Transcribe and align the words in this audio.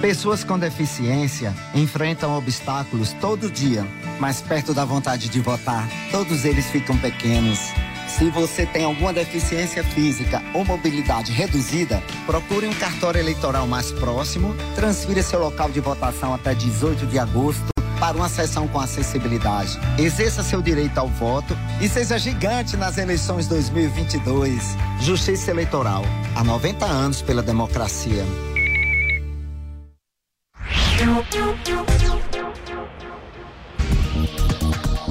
Pessoas 0.00 0.44
com 0.44 0.58
deficiência 0.58 1.54
enfrentam 1.74 2.36
obstáculos 2.36 3.12
todo 3.14 3.50
dia, 3.50 3.84
mas 4.20 4.40
perto 4.40 4.74
da 4.74 4.84
vontade 4.84 5.28
de 5.28 5.40
votar, 5.40 5.88
todos 6.10 6.44
eles 6.44 6.66
ficam 6.66 6.96
pequenos. 6.98 7.58
Se 8.06 8.30
você 8.30 8.66
tem 8.66 8.84
alguma 8.84 9.12
deficiência 9.12 9.82
física 9.82 10.42
ou 10.54 10.64
mobilidade 10.64 11.32
reduzida, 11.32 12.02
procure 12.24 12.66
um 12.66 12.74
cartório 12.74 13.18
eleitoral 13.18 13.66
mais 13.66 13.90
próximo, 13.90 14.54
transfira 14.74 15.22
seu 15.22 15.40
local 15.40 15.70
de 15.70 15.80
votação 15.80 16.32
até 16.32 16.54
18 16.54 17.06
de 17.06 17.18
agosto 17.18 17.66
para 17.98 18.16
uma 18.16 18.28
sessão 18.28 18.68
com 18.68 18.78
acessibilidade. 18.78 19.78
Exerça 19.98 20.42
seu 20.42 20.60
direito 20.60 20.98
ao 20.98 21.08
voto 21.08 21.56
e 21.80 21.88
seja 21.88 22.18
gigante 22.18 22.76
nas 22.76 22.98
eleições 22.98 23.48
2022. 23.48 24.76
Justiça 25.00 25.50
Eleitoral. 25.50 26.04
Há 26.34 26.44
90 26.44 26.84
anos 26.84 27.22
pela 27.22 27.42
democracia. 27.42 28.24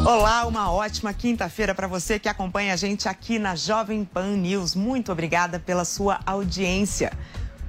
Olá, 0.05 0.45
uma 0.45 0.72
ótima 0.72 1.13
quinta-feira 1.13 1.73
para 1.73 1.88
você 1.88 2.19
que 2.19 2.30
acompanha 2.30 2.73
a 2.73 2.75
gente 2.75 3.09
aqui 3.09 3.39
na 3.39 3.55
Jovem 3.55 4.05
Pan 4.05 4.38
News. 4.38 4.75
Muito 4.75 5.11
obrigada 5.11 5.59
pela 5.59 5.83
sua 5.83 6.19
audiência. 6.25 7.11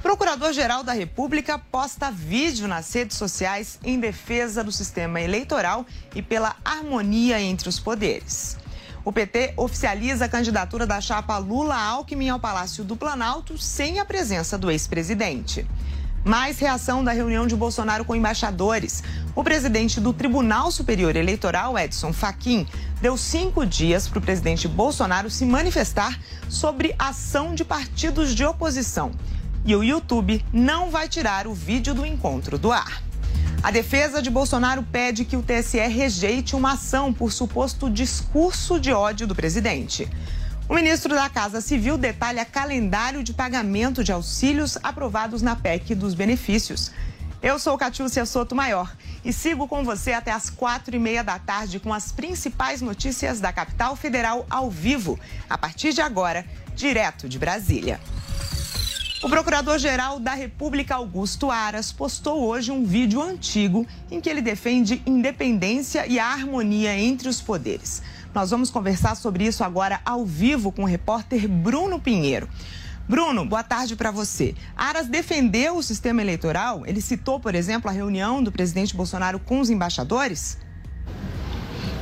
Procurador-Geral 0.03 0.85
da 0.85 0.93
República 0.93 1.59
posta 1.59 2.11
vídeo 2.11 2.69
nas 2.69 2.93
redes 2.93 3.17
sociais 3.17 3.79
em 3.83 3.99
defesa 3.99 4.63
do 4.63 4.71
sistema 4.71 5.21
eleitoral 5.21 5.85
e 6.15 6.23
pela 6.23 6.55
harmonia 6.65 7.41
entre 7.41 7.69
os 7.69 7.81
poderes. 7.81 8.57
O 9.05 9.13
PT 9.13 9.55
oficializa 9.57 10.25
a 10.25 10.29
candidatura 10.29 10.87
da 10.87 11.01
chapa 11.01 11.39
Lula-Alckmin 11.39 12.29
ao 12.29 12.41
Palácio 12.41 12.85
do 12.85 12.97
Planalto 12.97 13.57
sem 13.57 13.99
a 13.99 14.05
presença 14.05 14.59
do 14.59 14.71
ex-presidente. 14.71 15.67
Mais 16.27 16.59
reação 16.59 17.05
da 17.05 17.13
reunião 17.13 17.47
de 17.47 17.55
Bolsonaro 17.55 18.05
com 18.05 18.13
embaixadores. 18.13 19.01
O 19.33 19.45
presidente 19.45 20.01
do 20.01 20.13
Tribunal 20.13 20.73
Superior 20.73 21.15
Eleitoral, 21.15 21.79
Edson 21.79 22.13
Fachin, 22.13 22.67
deu 23.01 23.17
cinco 23.17 23.65
dias 23.65 24.09
para 24.09 24.19
o 24.19 24.23
presidente 24.23 24.67
Bolsonaro 24.67 25.31
se 25.31 25.47
manifestar 25.47 26.19
sobre 26.49 26.97
ação 26.99 27.55
de 27.55 27.65
partidos 27.65 28.35
de 28.35 28.45
oposição. 28.45 29.13
E 29.65 29.77
o 29.77 29.85
YouTube 29.85 30.45
não 30.53 30.91
vai 30.91 31.09
tirar 31.09 31.47
o 31.47 31.55
vídeo 31.55 31.95
do 31.95 32.05
encontro 32.05 32.59
do 32.59 32.73
ar. 32.73 33.01
A 33.63 33.71
defesa 33.71 34.21
de 34.21 34.29
Bolsonaro 34.29 34.83
pede 34.83 35.25
que 35.25 35.37
o 35.37 35.43
TSE 35.43 35.79
rejeite 35.79 36.57
uma 36.57 36.73
ação 36.73 37.13
por 37.13 37.31
suposto 37.31 37.89
discurso 37.89 38.81
de 38.81 38.93
ódio 38.93 39.29
do 39.29 39.35
presidente. 39.37 40.11
O 40.69 40.75
ministro 40.75 41.15
da 41.15 41.31
Casa 41.31 41.61
Civil 41.61 41.97
detalha 41.97 42.45
calendário 42.45 43.23
de 43.23 43.33
pagamento 43.33 44.03
de 44.03 44.11
auxílios 44.11 44.77
aprovados 44.83 45.41
na 45.41 45.55
PEC 45.55 45.95
dos 45.95 46.13
benefícios. 46.13 46.91
Eu 47.41 47.57
sou 47.57 47.79
Catiúcia 47.79 48.27
Soto 48.27 48.53
Maior 48.53 48.93
e 49.25 49.33
sigo 49.33 49.69
com 49.69 49.85
você 49.85 50.13
até 50.13 50.33
as 50.33 50.51
quatro 50.51 50.97
e 50.97 50.99
meia 50.99 51.23
da 51.23 51.39
tarde 51.39 51.79
com 51.79 51.95
as 51.95 52.11
principais 52.11 52.83
notícias 52.83 53.39
da 53.39 53.53
capital 53.53 53.95
federal 53.95 54.45
ao 54.51 54.69
vivo, 54.69 55.17
a 55.49 55.57
partir 55.57 55.93
de 55.93 56.01
agora, 56.01 56.45
direto 56.75 57.29
de 57.29 57.39
Brasília. 57.39 58.01
O 59.23 59.29
Procurador-Geral 59.29 60.19
da 60.19 60.35
República, 60.35 60.97
Augusto 60.97 61.49
Aras, 61.49 61.93
postou 61.93 62.45
hoje 62.45 62.73
um 62.73 62.85
vídeo 62.85 63.23
antigo 63.23 63.87
em 64.11 64.21
que 64.21 64.29
ele 64.29 64.43
defende 64.43 65.01
independência 65.07 66.09
e 66.09 66.19
a 66.19 66.27
harmonia 66.27 66.99
entre 66.99 67.29
os 67.29 67.41
poderes. 67.41 68.03
Nós 68.37 68.51
vamos 68.51 68.69
conversar 68.69 69.17
sobre 69.17 69.47
isso 69.47 69.65
agora 69.65 69.99
ao 70.05 70.23
vivo 70.23 70.71
com 70.71 70.83
o 70.83 70.87
repórter 70.87 71.49
Bruno 71.49 71.99
Pinheiro. 71.99 72.47
Bruno, 73.09 73.47
boa 73.47 73.63
tarde 73.63 73.97
para 73.97 74.11
você. 74.11 74.55
Aras 74.77 75.07
defendeu 75.07 75.79
o 75.79 75.83
sistema 75.83 76.21
eleitoral? 76.21 76.83
Ele 76.85 77.01
citou, 77.01 77.41
por 77.41 77.55
exemplo, 77.55 77.89
a 77.89 77.95
reunião 77.95 78.43
do 78.43 78.53
presidente 78.53 78.95
Bolsonaro 78.95 79.39
com 79.39 79.59
os 79.59 79.71
embaixadores? 79.71 80.59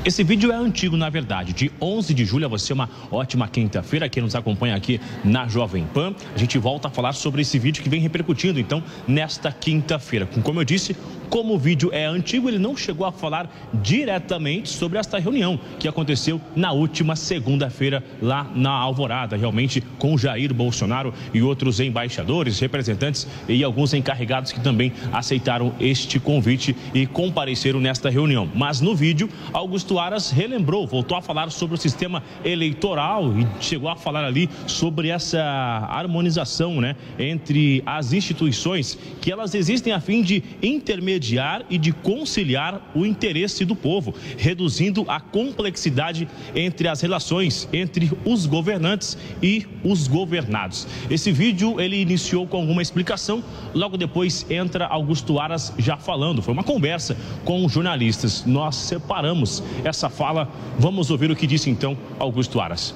Esse 0.05 0.23
vídeo 0.23 0.53
é 0.53 0.55
antigo, 0.55 0.99
na 0.99 1.09
verdade, 1.09 1.55
de 1.55 1.73
11 1.81 2.13
de 2.13 2.27
julho. 2.27 2.45
A 2.45 2.49
você 2.49 2.75
uma 2.75 2.91
ótima 3.11 3.49
quinta-feira. 3.49 4.07
Quem 4.07 4.23
nos 4.23 4.35
acompanha 4.35 4.77
aqui 4.77 5.01
na 5.25 5.49
Jovem 5.49 5.87
Pan, 5.95 6.15
a 6.35 6.39
gente 6.39 6.59
volta 6.59 6.89
a 6.89 6.91
falar 6.91 7.15
sobre 7.15 7.41
esse 7.41 7.59
vídeo 7.59 7.83
que 7.83 7.89
vem 7.89 8.03
repercutindo, 8.03 8.61
então, 8.61 8.83
nesta 9.09 9.51
quinta-feira. 9.51 10.27
Como 10.27 10.61
eu 10.61 10.65
disse, 10.65 10.95
como 11.31 11.55
o 11.55 11.59
vídeo 11.59 11.89
é 11.91 12.05
antigo, 12.05 12.51
ele 12.51 12.59
não 12.59 12.77
chegou 12.77 13.07
a 13.07 13.13
falar 13.13 13.51
diretamente 13.83 14.69
sobre 14.69 14.99
esta 14.99 15.19
reunião 15.19 15.59
que 15.79 15.89
aconteceu 15.89 16.39
na 16.55 16.71
última 16.73 17.17
segunda-feira 17.17 18.05
lá 18.21 18.47
na 18.55 18.71
Alvorada, 18.71 19.37
realmente 19.37 19.81
com 19.99 20.19
Jair 20.19 20.53
Bolsonaro 20.53 21.15
e 21.33 21.41
outros 21.41 21.81
embaixadores, 21.81 22.61
representantes 22.61 23.27
e 23.49 23.65
alguns 23.65 23.95
encarregados 23.95 24.53
que 24.53 24.61
também 24.61 24.93
aceitaram 25.13 25.75
este 25.81 26.21
convite 26.21 26.77
e 26.93 27.07
compareceram 27.07 27.81
nesta 27.81 28.11
reunião. 28.11 28.47
Mas 28.55 28.83
no 28.83 28.95
vídeo, 28.95 29.31
Augusto 29.53 29.94
Aras 29.99 30.31
relembrou, 30.31 30.87
voltou 30.87 31.16
a 31.16 31.22
falar 31.22 31.50
sobre 31.50 31.75
o 31.75 31.78
sistema 31.78 32.22
eleitoral 32.44 33.32
e 33.38 33.47
chegou 33.62 33.88
a 33.88 33.97
falar 33.97 34.25
ali 34.25 34.49
sobre 34.66 35.09
essa 35.09 35.43
harmonização 35.91 36.81
né, 36.81 36.97
entre 37.19 37.82
as 37.87 38.12
instituições, 38.12 38.99
que 39.21 39.31
elas 39.31 39.55
existem 39.55 39.93
a 39.93 40.00
fim 40.00 40.22
de 40.22 40.43
intermediar 40.62 41.65
e 41.69 41.78
de 41.78 41.93
conciliar 41.93 42.91
o 42.94 43.05
interesse 43.05 43.65
do 43.65 43.77
povo, 43.77 44.15
reduzindo 44.37 45.05
a 45.09 45.21
complexidade 45.21 46.28
entre 46.55 46.88
as 46.88 47.00
relações 47.00 47.69
entre 47.72 48.11
os 48.25 48.47
governantes 48.47 49.16
e 49.43 49.66
os 49.82 50.06
governados. 50.06 50.87
Esse 51.11 51.32
vídeo 51.32 51.81
ele 51.81 51.97
iniciou 51.97 52.47
com 52.47 52.59
alguma 52.59 52.82
explicação, 52.82 53.43
logo 53.75 53.97
depois 53.97 54.47
entra 54.50 54.87
Augusto 54.87 55.38
Aras 55.38 55.72
já 55.78 55.97
falando. 55.97 56.43
Foi 56.43 56.53
uma 56.53 56.65
conversa 56.65 57.16
com 57.44 57.69
jornalistas. 57.69 58.44
Nós 58.44 58.76
separamos 58.76 59.62
essa 59.84 60.09
fala. 60.09 60.49
Vamos 60.78 61.11
ouvir 61.11 61.31
o 61.31 61.37
que 61.37 61.47
disse 61.47 61.71
então 61.71 61.97
Augusto 62.19 62.61
Aras. 62.61 62.95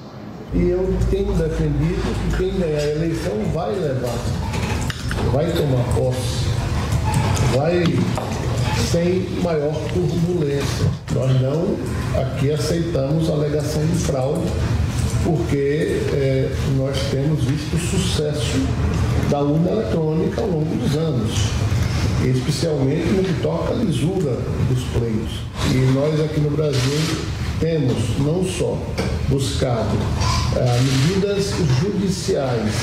E 0.53 0.69
eu 0.69 0.97
tenho 1.11 1.31
defendido 1.33 2.31
que 2.31 2.37
quem 2.37 2.59
ganhar 2.59 2.79
a 2.79 2.91
eleição 2.91 3.33
vai 3.53 3.71
levar, 3.71 4.17
vai 5.31 5.51
tomar 5.51 5.83
posse, 5.95 6.45
vai 7.55 7.83
sem 8.91 9.29
maior 9.43 9.75
turbulência. 9.93 10.87
Nós 11.13 11.39
não 11.39 11.75
aqui 12.19 12.51
aceitamos 12.51 13.29
alegação 13.29 13.85
de 13.85 13.95
fraude, 13.99 14.47
porque 15.23 16.01
é, 16.13 16.51
nós 16.77 16.97
temos 17.11 17.43
visto 17.43 17.75
o 17.75 17.79
sucesso 17.79 18.57
da 19.29 19.41
urna 19.41 19.69
eletrônica 19.69 20.41
ao 20.41 20.47
longo 20.47 20.75
dos 20.77 20.95
anos, 20.95 21.31
especialmente 22.25 23.07
no 23.09 23.23
que 23.23 23.41
toca 23.43 23.73
à 23.73 23.75
lisura 23.75 24.35
dos 24.67 24.83
pleitos. 24.85 25.48
E 25.71 25.91
nós 25.93 26.19
aqui 26.19 26.39
no 26.39 26.49
Brasil 26.51 26.99
temos 27.59 28.17
não 28.19 28.43
só 28.43 28.77
buscado 29.27 29.97
ah, 30.55 30.81
medidas 30.81 31.53
judiciais 31.81 32.73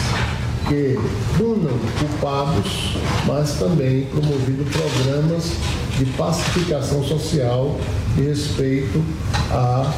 que 0.69 0.99
punam 1.39 1.79
culpados, 1.99 2.97
mas 3.27 3.55
também 3.55 4.05
promovido 4.07 4.65
programas 4.71 5.53
de 5.99 6.05
pacificação 6.17 7.03
social 7.05 7.79
e 8.19 8.23
respeito 8.23 9.03
a, 9.51 9.93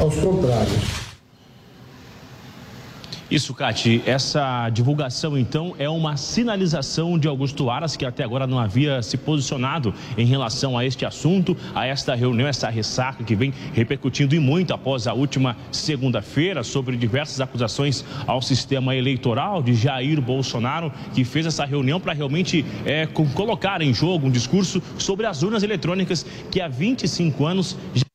aos 0.00 0.14
contrários. 0.16 0.99
Isso, 3.30 3.54
Cati. 3.54 4.02
Essa 4.06 4.68
divulgação, 4.70 5.38
então, 5.38 5.72
é 5.78 5.88
uma 5.88 6.16
sinalização 6.16 7.16
de 7.16 7.28
Augusto 7.28 7.70
Aras, 7.70 7.96
que 7.96 8.04
até 8.04 8.24
agora 8.24 8.44
não 8.44 8.58
havia 8.58 9.00
se 9.02 9.16
posicionado 9.16 9.94
em 10.18 10.26
relação 10.26 10.76
a 10.76 10.84
este 10.84 11.06
assunto, 11.06 11.56
a 11.72 11.86
esta 11.86 12.12
reunião, 12.16 12.48
essa 12.48 12.68
ressaca 12.68 13.22
que 13.22 13.36
vem 13.36 13.54
repercutindo 13.72 14.34
e 14.34 14.40
muito 14.40 14.74
após 14.74 15.06
a 15.06 15.14
última 15.14 15.56
segunda-feira 15.70 16.64
sobre 16.64 16.96
diversas 16.96 17.40
acusações 17.40 18.04
ao 18.26 18.42
sistema 18.42 18.96
eleitoral 18.96 19.62
de 19.62 19.74
Jair 19.74 20.20
Bolsonaro, 20.20 20.92
que 21.14 21.22
fez 21.24 21.46
essa 21.46 21.64
reunião 21.64 22.00
para 22.00 22.12
realmente 22.12 22.66
é, 22.84 23.06
colocar 23.06 23.80
em 23.80 23.94
jogo 23.94 24.26
um 24.26 24.30
discurso 24.30 24.82
sobre 24.98 25.24
as 25.26 25.44
urnas 25.44 25.62
eletrônicas 25.62 26.26
que 26.50 26.60
há 26.60 26.66
25 26.66 27.46
anos 27.46 27.76
já 27.94 28.09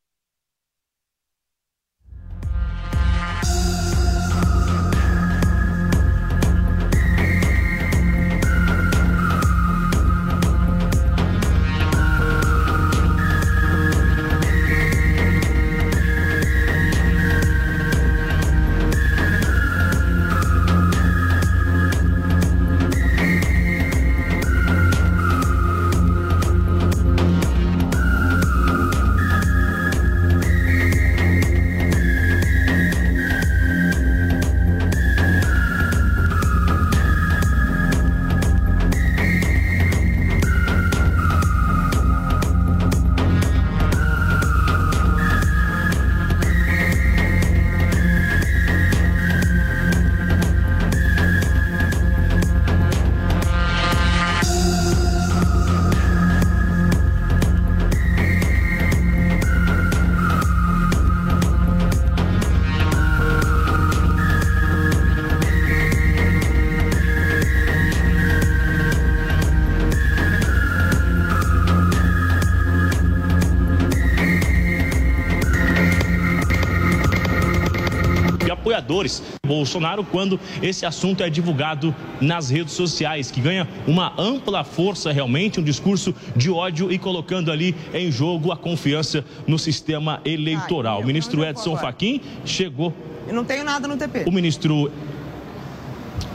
apoiadores 79.06 79.24
Bolsonaro 79.46 80.04
quando 80.04 80.40
esse 80.62 80.86
assunto 80.86 81.24
é 81.24 81.30
divulgado 81.30 81.96
nas 82.20 82.50
redes 82.50 82.74
sociais, 82.74 83.30
que 83.30 83.40
ganha 83.40 83.68
uma 83.88 84.14
ampla 84.18 84.64
força 84.64 85.12
realmente, 85.12 85.60
um 85.60 85.64
discurso 85.64 86.14
de 86.36 86.50
ódio 86.50 86.92
e 86.92 86.98
colocando 86.98 87.52
ali 87.52 87.76
em 87.94 88.12
jogo 88.12 88.52
a 88.52 88.58
confiança 88.58 89.24
no 89.48 89.60
sistema 89.60 90.20
eleitoral. 90.26 91.02
o 91.02 91.06
ministro 91.06 91.44
Edson 91.44 91.78
Fachin 91.78 92.22
chegou. 92.44 92.94
Eu 93.28 93.34
não 93.34 93.46
tenho 93.46 93.64
nada 93.64 93.88
no 93.88 93.98
TP. 93.98 94.24
O 94.28 94.32
ministro 94.32 94.92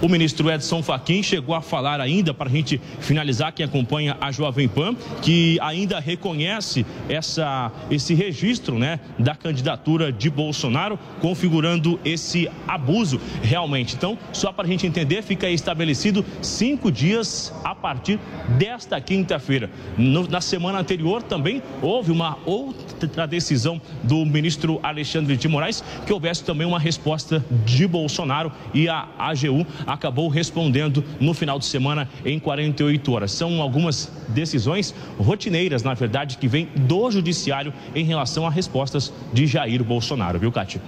o 0.03 0.09
ministro 0.09 0.51
Edson 0.51 0.83
Fachin 0.83 1.23
chegou 1.23 1.55
a 1.55 1.61
falar 1.61 2.01
ainda, 2.01 2.33
para 2.33 2.49
a 2.49 2.53
gente 2.53 2.81
finalizar, 3.01 3.53
quem 3.53 3.65
acompanha 3.65 4.17
a 4.21 4.33
Jovem 4.33 4.67
Pan, 4.67 4.95
que 5.21 5.59
ainda 5.61 6.01
reconhece 6.01 6.87
essa, 7.09 7.71
esse 7.91 8.15
registro 8.15 8.79
né, 8.79 8.99
da 9.19 9.35
candidatura 9.35 10.11
de 10.11 10.31
Bolsonaro, 10.31 10.99
configurando 11.21 12.01
esse 12.05 12.49
abuso 12.67 13.21
realmente. 13.43 13.95
Então, 13.95 14.17
só 14.33 14.53
para 14.53 14.65
a 14.65 14.69
gente 14.69 14.87
entender, 14.87 15.23
fica 15.23 15.49
estabelecido 15.51 16.25
cinco 16.41 16.91
dias 16.91 17.53
a 17.63 17.75
partir 17.75 18.19
desta 18.59 19.01
quinta-feira. 19.01 19.71
Na 19.99 20.41
semana 20.41 20.79
anterior 20.79 21.23
também 21.23 21.63
houve 21.83 22.11
uma 22.11 22.39
outra 22.47 23.27
decisão 23.27 23.81
do 24.03 24.25
ministro 24.25 24.81
Alexandre 24.83 25.37
de 25.37 25.49
Moraes 25.49 25.85
que 26.07 26.13
houvesse 26.13 26.45
também 26.45 26.67
uma 26.67 26.79
resposta 26.79 27.45
de 27.65 27.87
Bolsonaro 27.87 28.51
e 28.73 28.89
a 28.89 29.09
AGU 29.19 29.67
acabou 29.93 30.29
respondendo 30.29 31.05
no 31.21 31.35
final 31.35 31.59
de 31.59 31.65
semana 31.65 32.09
em 32.25 32.39
48 32.39 33.13
horas. 33.13 33.33
São 33.33 33.61
algumas 33.61 34.11
decisões 34.29 34.95
rotineiras, 35.19 35.83
na 35.83 35.95
verdade, 35.95 36.39
que 36.39 36.49
vêm 36.49 36.69
do 36.77 37.11
judiciário 37.11 37.73
em 37.95 38.05
relação 38.05 38.47
a 38.47 38.51
respostas 38.51 39.13
de 39.33 39.47
Jair 39.47 39.83
Bolsonaro, 39.83 40.39
viu, 40.39 40.53
Cátia? 40.53 40.81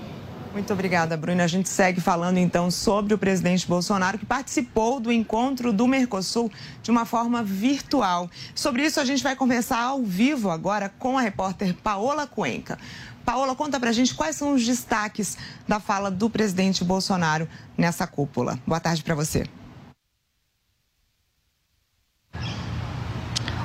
Muito 0.52 0.70
obrigada, 0.70 1.16
Bruna. 1.16 1.44
A 1.44 1.46
gente 1.46 1.66
segue 1.66 1.98
falando 1.98 2.36
então 2.36 2.70
sobre 2.70 3.14
o 3.14 3.18
presidente 3.18 3.66
Bolsonaro, 3.66 4.18
que 4.18 4.26
participou 4.26 5.00
do 5.00 5.10
encontro 5.10 5.72
do 5.72 5.88
Mercosul 5.88 6.52
de 6.82 6.90
uma 6.90 7.06
forma 7.06 7.42
virtual. 7.42 8.30
Sobre 8.54 8.84
isso, 8.84 9.00
a 9.00 9.04
gente 9.04 9.22
vai 9.22 9.34
conversar 9.34 9.80
ao 9.82 10.02
vivo 10.02 10.50
agora 10.50 10.90
com 10.98 11.16
a 11.16 11.22
repórter 11.22 11.74
Paola 11.82 12.26
Cuenca. 12.26 12.78
Paola, 13.24 13.54
conta 13.54 13.78
pra 13.78 13.92
gente 13.92 14.14
quais 14.14 14.36
são 14.36 14.54
os 14.54 14.64
destaques 14.64 15.36
da 15.66 15.78
fala 15.78 16.10
do 16.10 16.28
presidente 16.28 16.84
Bolsonaro 16.84 17.48
nessa 17.76 18.06
cúpula. 18.06 18.58
Boa 18.66 18.80
tarde 18.80 19.02
para 19.02 19.14
você. 19.14 19.46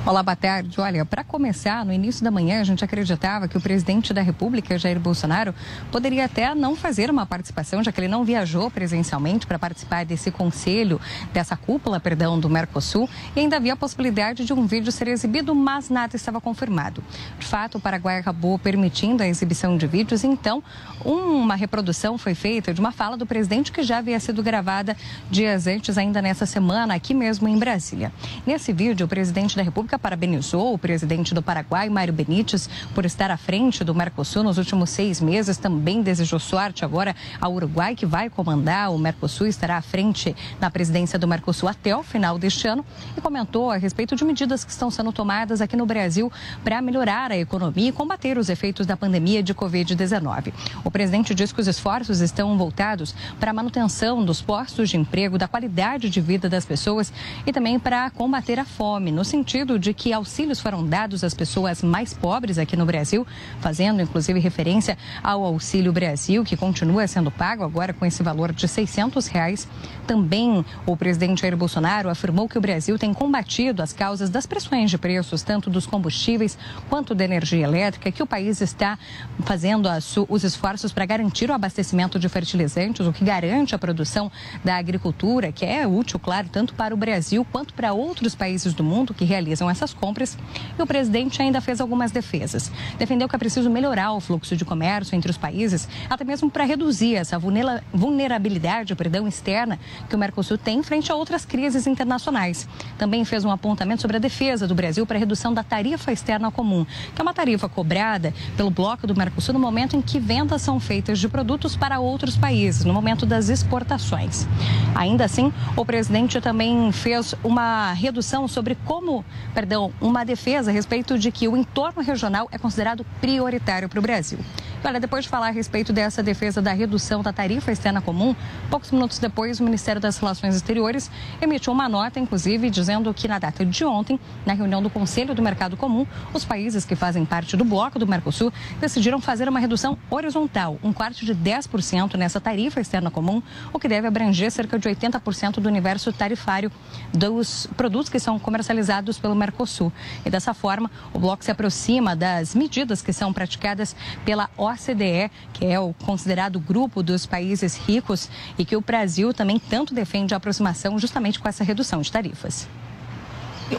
Olá, 0.06 0.22
boa 0.22 0.36
tarde. 0.36 0.80
Olha, 0.80 1.04
para 1.04 1.22
começar, 1.22 1.84
no 1.84 1.92
início 1.92 2.24
da 2.24 2.30
manhã 2.30 2.60
a 2.60 2.64
gente 2.64 2.82
acreditava 2.82 3.46
que 3.46 3.58
o 3.58 3.60
presidente 3.60 4.14
da 4.14 4.22
República, 4.22 4.78
Jair 4.78 4.98
Bolsonaro, 4.98 5.54
poderia 5.92 6.24
até 6.24 6.54
não 6.54 6.74
fazer 6.74 7.10
uma 7.10 7.26
participação, 7.26 7.82
já 7.84 7.92
que 7.92 8.00
ele 8.00 8.08
não 8.08 8.24
viajou 8.24 8.70
presencialmente 8.70 9.46
para 9.46 9.58
participar 9.58 10.06
desse 10.06 10.30
conselho, 10.30 10.98
dessa 11.32 11.56
cúpula, 11.56 12.00
perdão, 12.00 12.40
do 12.40 12.48
Mercosul, 12.48 13.08
e 13.36 13.40
ainda 13.40 13.56
havia 13.56 13.74
a 13.74 13.76
possibilidade 13.76 14.46
de 14.46 14.52
um 14.52 14.66
vídeo 14.66 14.90
ser 14.90 15.08
exibido, 15.08 15.54
mas 15.54 15.90
nada 15.90 16.16
estava 16.16 16.40
confirmado. 16.40 17.04
De 17.38 17.46
fato, 17.46 17.76
o 17.76 17.80
Paraguai 17.80 18.18
acabou 18.18 18.58
permitindo 18.58 19.22
a 19.22 19.28
exibição 19.28 19.76
de 19.76 19.86
vídeos, 19.86 20.24
então 20.24 20.62
uma 21.04 21.54
reprodução 21.54 22.16
foi 22.16 22.34
feita 22.34 22.72
de 22.72 22.80
uma 22.80 22.92
fala 22.92 23.16
do 23.16 23.26
presidente 23.26 23.72
que 23.72 23.82
já 23.82 23.98
havia 23.98 24.18
sido 24.20 24.42
gravada 24.42 24.96
dias 25.30 25.66
antes, 25.66 25.98
ainda 25.98 26.22
nessa 26.22 26.46
semana, 26.46 26.94
aqui 26.94 27.12
mesmo 27.12 27.46
em 27.46 27.58
Brasília. 27.58 28.10
Nesse 28.46 28.72
vídeo, 28.72 29.04
o 29.04 29.08
presidente 29.08 29.54
da 29.54 29.62
República 29.62 29.87
parabenizou 29.96 30.74
o 30.74 30.78
presidente 30.78 31.32
do 31.32 31.40
Paraguai, 31.40 31.88
Mário 31.88 32.12
Benítez, 32.12 32.68
por 32.96 33.04
estar 33.04 33.30
à 33.30 33.36
frente 33.36 33.84
do 33.84 33.94
Mercosul 33.94 34.42
nos 34.42 34.58
últimos 34.58 34.90
seis 34.90 35.20
meses. 35.20 35.56
Também 35.56 36.02
desejou 36.02 36.40
sorte 36.40 36.84
agora 36.84 37.14
ao 37.40 37.54
Uruguai, 37.54 37.94
que 37.94 38.04
vai 38.04 38.28
comandar 38.28 38.90
o 38.92 38.98
Mercosul, 38.98 39.46
estará 39.46 39.76
à 39.76 39.82
frente 39.82 40.34
na 40.60 40.68
presidência 40.68 41.16
do 41.16 41.28
Mercosul 41.28 41.68
até 41.68 41.96
o 41.96 42.02
final 42.02 42.36
deste 42.38 42.66
ano. 42.66 42.84
E 43.16 43.20
comentou 43.20 43.70
a 43.70 43.76
respeito 43.76 44.16
de 44.16 44.24
medidas 44.24 44.64
que 44.64 44.72
estão 44.72 44.90
sendo 44.90 45.12
tomadas 45.12 45.60
aqui 45.60 45.76
no 45.76 45.86
Brasil 45.86 46.32
para 46.64 46.82
melhorar 46.82 47.30
a 47.30 47.36
economia 47.36 47.90
e 47.90 47.92
combater 47.92 48.36
os 48.38 48.48
efeitos 48.48 48.86
da 48.86 48.96
pandemia 48.96 49.42
de 49.42 49.54
Covid-19. 49.54 50.52
O 50.82 50.90
presidente 50.90 51.34
diz 51.34 51.52
que 51.52 51.60
os 51.60 51.68
esforços 51.68 52.20
estão 52.20 52.58
voltados 52.58 53.14
para 53.38 53.50
a 53.50 53.54
manutenção 53.54 54.24
dos 54.24 54.42
postos 54.42 54.90
de 54.90 54.96
emprego, 54.96 55.38
da 55.38 55.46
qualidade 55.46 56.10
de 56.10 56.20
vida 56.20 56.48
das 56.48 56.64
pessoas 56.64 57.12
e 57.46 57.52
também 57.52 57.78
para 57.78 58.10
combater 58.10 58.58
a 58.58 58.64
fome, 58.64 59.12
no 59.12 59.24
sentido 59.24 59.77
de 59.78 59.94
que 59.94 60.12
auxílios 60.12 60.60
foram 60.60 60.84
dados 60.84 61.22
às 61.22 61.34
pessoas 61.34 61.82
mais 61.82 62.12
pobres 62.12 62.58
aqui 62.58 62.76
no 62.76 62.84
Brasil, 62.84 63.26
fazendo 63.60 64.02
inclusive 64.02 64.40
referência 64.40 64.98
ao 65.22 65.44
Auxílio 65.44 65.92
Brasil, 65.92 66.44
que 66.44 66.56
continua 66.56 67.06
sendo 67.06 67.30
pago 67.30 67.64
agora 67.64 67.92
com 67.92 68.04
esse 68.04 68.22
valor 68.22 68.52
de 68.52 68.66
600 68.66 69.26
reais. 69.28 69.68
Também 70.06 70.64
o 70.86 70.96
presidente 70.96 71.42
Jair 71.42 71.56
Bolsonaro 71.56 72.08
afirmou 72.08 72.48
que 72.48 72.58
o 72.58 72.60
Brasil 72.60 72.98
tem 72.98 73.12
combatido 73.12 73.82
as 73.82 73.92
causas 73.92 74.30
das 74.30 74.46
pressões 74.46 74.90
de 74.90 74.98
preços, 74.98 75.42
tanto 75.42 75.70
dos 75.70 75.86
combustíveis 75.86 76.58
quanto 76.88 77.14
da 77.14 77.24
energia 77.24 77.64
elétrica, 77.64 78.10
que 78.10 78.22
o 78.22 78.26
país 78.26 78.60
está 78.60 78.98
fazendo 79.44 79.88
os 80.28 80.44
esforços 80.44 80.92
para 80.92 81.06
garantir 81.06 81.50
o 81.50 81.54
abastecimento 81.54 82.18
de 82.18 82.28
fertilizantes, 82.28 83.06
o 83.06 83.12
que 83.12 83.24
garante 83.24 83.74
a 83.74 83.78
produção 83.78 84.30
da 84.64 84.76
agricultura, 84.76 85.52
que 85.52 85.64
é 85.64 85.86
útil, 85.86 86.18
claro, 86.18 86.48
tanto 86.50 86.74
para 86.74 86.94
o 86.94 86.96
Brasil 86.96 87.46
quanto 87.50 87.74
para 87.74 87.92
outros 87.92 88.34
países 88.34 88.72
do 88.74 88.82
mundo 88.82 89.14
que 89.14 89.24
realizam 89.24 89.67
essas 89.70 89.92
compras 89.92 90.36
e 90.78 90.82
o 90.82 90.86
presidente 90.86 91.40
ainda 91.40 91.60
fez 91.60 91.80
algumas 91.80 92.10
defesas. 92.10 92.70
Defendeu 92.98 93.28
que 93.28 93.36
é 93.36 93.38
preciso 93.38 93.70
melhorar 93.70 94.12
o 94.12 94.20
fluxo 94.20 94.56
de 94.56 94.64
comércio 94.64 95.14
entre 95.14 95.30
os 95.30 95.36
países, 95.36 95.88
até 96.08 96.24
mesmo 96.24 96.50
para 96.50 96.64
reduzir 96.64 97.14
essa 97.14 97.38
vulnerabilidade 97.38 98.94
perdão, 98.94 99.26
externa 99.26 99.78
que 100.08 100.14
o 100.14 100.18
Mercosul 100.18 100.58
tem 100.58 100.82
frente 100.82 101.10
a 101.10 101.14
outras 101.14 101.44
crises 101.44 101.86
internacionais. 101.86 102.68
Também 102.96 103.24
fez 103.24 103.44
um 103.44 103.50
apontamento 103.50 104.02
sobre 104.02 104.16
a 104.16 104.20
defesa 104.20 104.66
do 104.66 104.74
Brasil 104.74 105.06
para 105.06 105.16
a 105.16 105.18
redução 105.18 105.52
da 105.52 105.62
tarifa 105.62 106.12
externa 106.12 106.50
comum, 106.50 106.84
que 107.14 107.20
é 107.20 107.22
uma 107.22 107.34
tarifa 107.34 107.68
cobrada 107.68 108.32
pelo 108.56 108.70
bloco 108.70 109.06
do 109.06 109.16
Mercosul 109.16 109.54
no 109.54 109.60
momento 109.60 109.96
em 109.96 110.02
que 110.02 110.18
vendas 110.18 110.62
são 110.62 110.80
feitas 110.80 111.18
de 111.18 111.28
produtos 111.28 111.76
para 111.76 112.00
outros 112.00 112.36
países, 112.36 112.84
no 112.84 112.92
momento 112.92 113.24
das 113.24 113.48
exportações. 113.48 114.46
Ainda 114.94 115.24
assim, 115.24 115.52
o 115.76 115.84
presidente 115.84 116.40
também 116.40 116.90
fez 116.92 117.34
uma 117.42 117.92
redução 117.92 118.48
sobre 118.48 118.76
como, 118.84 119.24
perdão, 119.58 119.92
uma 120.00 120.24
defesa 120.24 120.70
a 120.70 120.72
respeito 120.72 121.18
de 121.18 121.32
que 121.32 121.48
o 121.48 121.56
entorno 121.56 122.00
regional 122.00 122.48
é 122.52 122.58
considerado 122.58 123.04
prioritário 123.20 123.88
para 123.88 123.98
o 123.98 124.02
Brasil. 124.02 124.38
Olha, 124.84 125.00
depois 125.00 125.24
de 125.24 125.28
falar 125.28 125.48
a 125.48 125.50
respeito 125.50 125.92
dessa 125.92 126.22
defesa 126.22 126.62
da 126.62 126.72
redução 126.72 127.20
da 127.20 127.32
tarifa 127.32 127.72
externa 127.72 128.00
comum, 128.00 128.34
poucos 128.70 128.92
minutos 128.92 129.18
depois, 129.18 129.58
o 129.58 129.64
Ministério 129.64 130.00
das 130.00 130.16
Relações 130.18 130.54
Exteriores 130.54 131.10
emitiu 131.42 131.72
uma 131.72 131.88
nota, 131.88 132.20
inclusive, 132.20 132.70
dizendo 132.70 133.12
que 133.12 133.26
na 133.26 133.40
data 133.40 133.66
de 133.66 133.84
ontem, 133.84 134.20
na 134.46 134.52
reunião 134.52 134.80
do 134.80 134.88
Conselho 134.88 135.34
do 135.34 135.42
Mercado 135.42 135.76
Comum, 135.76 136.06
os 136.32 136.44
países 136.44 136.84
que 136.84 136.94
fazem 136.94 137.24
parte 137.24 137.56
do 137.56 137.64
bloco 137.64 137.98
do 137.98 138.06
Mercosul 138.06 138.52
decidiram 138.80 139.20
fazer 139.20 139.48
uma 139.48 139.58
redução 139.58 139.98
horizontal, 140.08 140.78
um 140.82 140.92
quarto 140.92 141.24
de 141.24 141.34
10% 141.34 142.14
nessa 142.14 142.40
tarifa 142.40 142.80
externa 142.80 143.10
comum, 143.10 143.42
o 143.72 143.80
que 143.80 143.88
deve 143.88 144.06
abranger 144.06 144.50
cerca 144.52 144.78
de 144.78 144.88
80% 144.88 145.54
do 145.54 145.68
universo 145.68 146.12
tarifário 146.12 146.70
dos 147.12 147.66
produtos 147.76 148.08
que 148.08 148.20
são 148.20 148.38
comercializados 148.38 149.18
pelo 149.18 149.34
Mercosul. 149.34 149.92
E 150.24 150.30
dessa 150.30 150.54
forma, 150.54 150.88
o 151.12 151.18
bloco 151.18 151.44
se 151.44 151.50
aproxima 151.50 152.14
das 152.14 152.54
medidas 152.54 153.02
que 153.02 153.12
são 153.12 153.32
praticadas 153.32 153.96
pela 154.24 154.48
OCDE, 154.68 155.30
que 155.52 155.66
é 155.66 155.78
o 155.78 155.92
considerado 155.92 156.60
grupo 156.60 157.02
dos 157.02 157.26
países 157.26 157.76
ricos 157.76 158.28
e 158.58 158.64
que 158.64 158.76
o 158.76 158.80
Brasil 158.80 159.32
também 159.34 159.58
tanto 159.58 159.94
defende 159.94 160.34
a 160.34 160.36
aproximação 160.36 160.98
justamente 160.98 161.38
com 161.38 161.48
essa 161.48 161.64
redução 161.64 162.00
de 162.00 162.10
tarifas. 162.12 162.68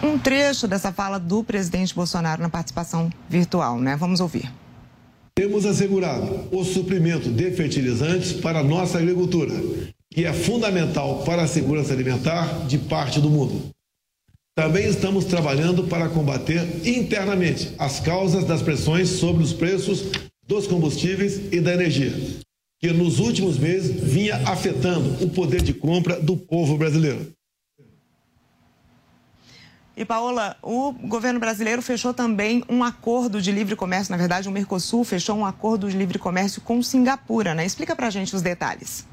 Um 0.03 0.19
trecho 0.19 0.67
dessa 0.67 0.91
fala 0.91 1.19
do 1.19 1.43
presidente 1.43 1.95
Bolsonaro 1.95 2.41
na 2.41 2.49
participação 2.49 3.11
virtual, 3.27 3.79
né? 3.79 3.95
Vamos 3.95 4.19
ouvir. 4.19 4.51
Temos 5.35 5.65
assegurado 5.65 6.47
o 6.51 6.63
suprimento 6.63 7.29
de 7.29 7.51
fertilizantes 7.51 8.33
para 8.33 8.59
a 8.59 8.63
nossa 8.63 8.97
agricultura, 8.97 9.53
que 10.11 10.25
é 10.25 10.33
fundamental 10.33 11.23
para 11.23 11.43
a 11.43 11.47
segurança 11.47 11.93
alimentar 11.93 12.67
de 12.67 12.77
parte 12.77 13.19
do 13.19 13.29
mundo. 13.29 13.69
Também 14.55 14.87
estamos 14.89 15.23
trabalhando 15.23 15.85
para 15.85 16.09
combater 16.09 16.85
internamente 16.85 17.73
as 17.79 18.01
causas 18.01 18.43
das 18.43 18.61
pressões 18.61 19.07
sobre 19.07 19.41
os 19.41 19.53
preços 19.53 20.11
dos 20.49 20.65
combustíveis 20.65 21.39
e 21.53 21.61
da 21.61 21.71
energia, 21.71 22.11
que 22.79 22.91
nos 22.91 23.19
últimos 23.19 23.59
meses 23.59 23.91
vinha 23.91 24.35
afetando 24.47 25.23
o 25.23 25.29
poder 25.29 25.61
de 25.61 25.75
compra 25.75 26.19
do 26.19 26.35
povo 26.35 26.75
brasileiro. 26.75 27.31
E, 29.95 30.03
Paola, 30.03 30.57
o 30.63 30.91
governo 30.91 31.39
brasileiro 31.39 31.83
fechou 31.83 32.15
também 32.15 32.63
um 32.67 32.83
acordo 32.83 33.39
de 33.39 33.51
livre 33.51 33.75
comércio, 33.75 34.11
na 34.11 34.17
verdade, 34.17 34.49
o 34.49 34.51
Mercosul 34.51 35.03
fechou 35.03 35.37
um 35.37 35.45
acordo 35.45 35.87
de 35.87 35.95
livre 35.95 36.17
comércio 36.17 36.61
com 36.61 36.81
Singapura, 36.81 37.53
né? 37.53 37.63
Explica 37.63 37.95
pra 37.95 38.09
gente 38.09 38.35
os 38.35 38.41
detalhes. 38.41 39.05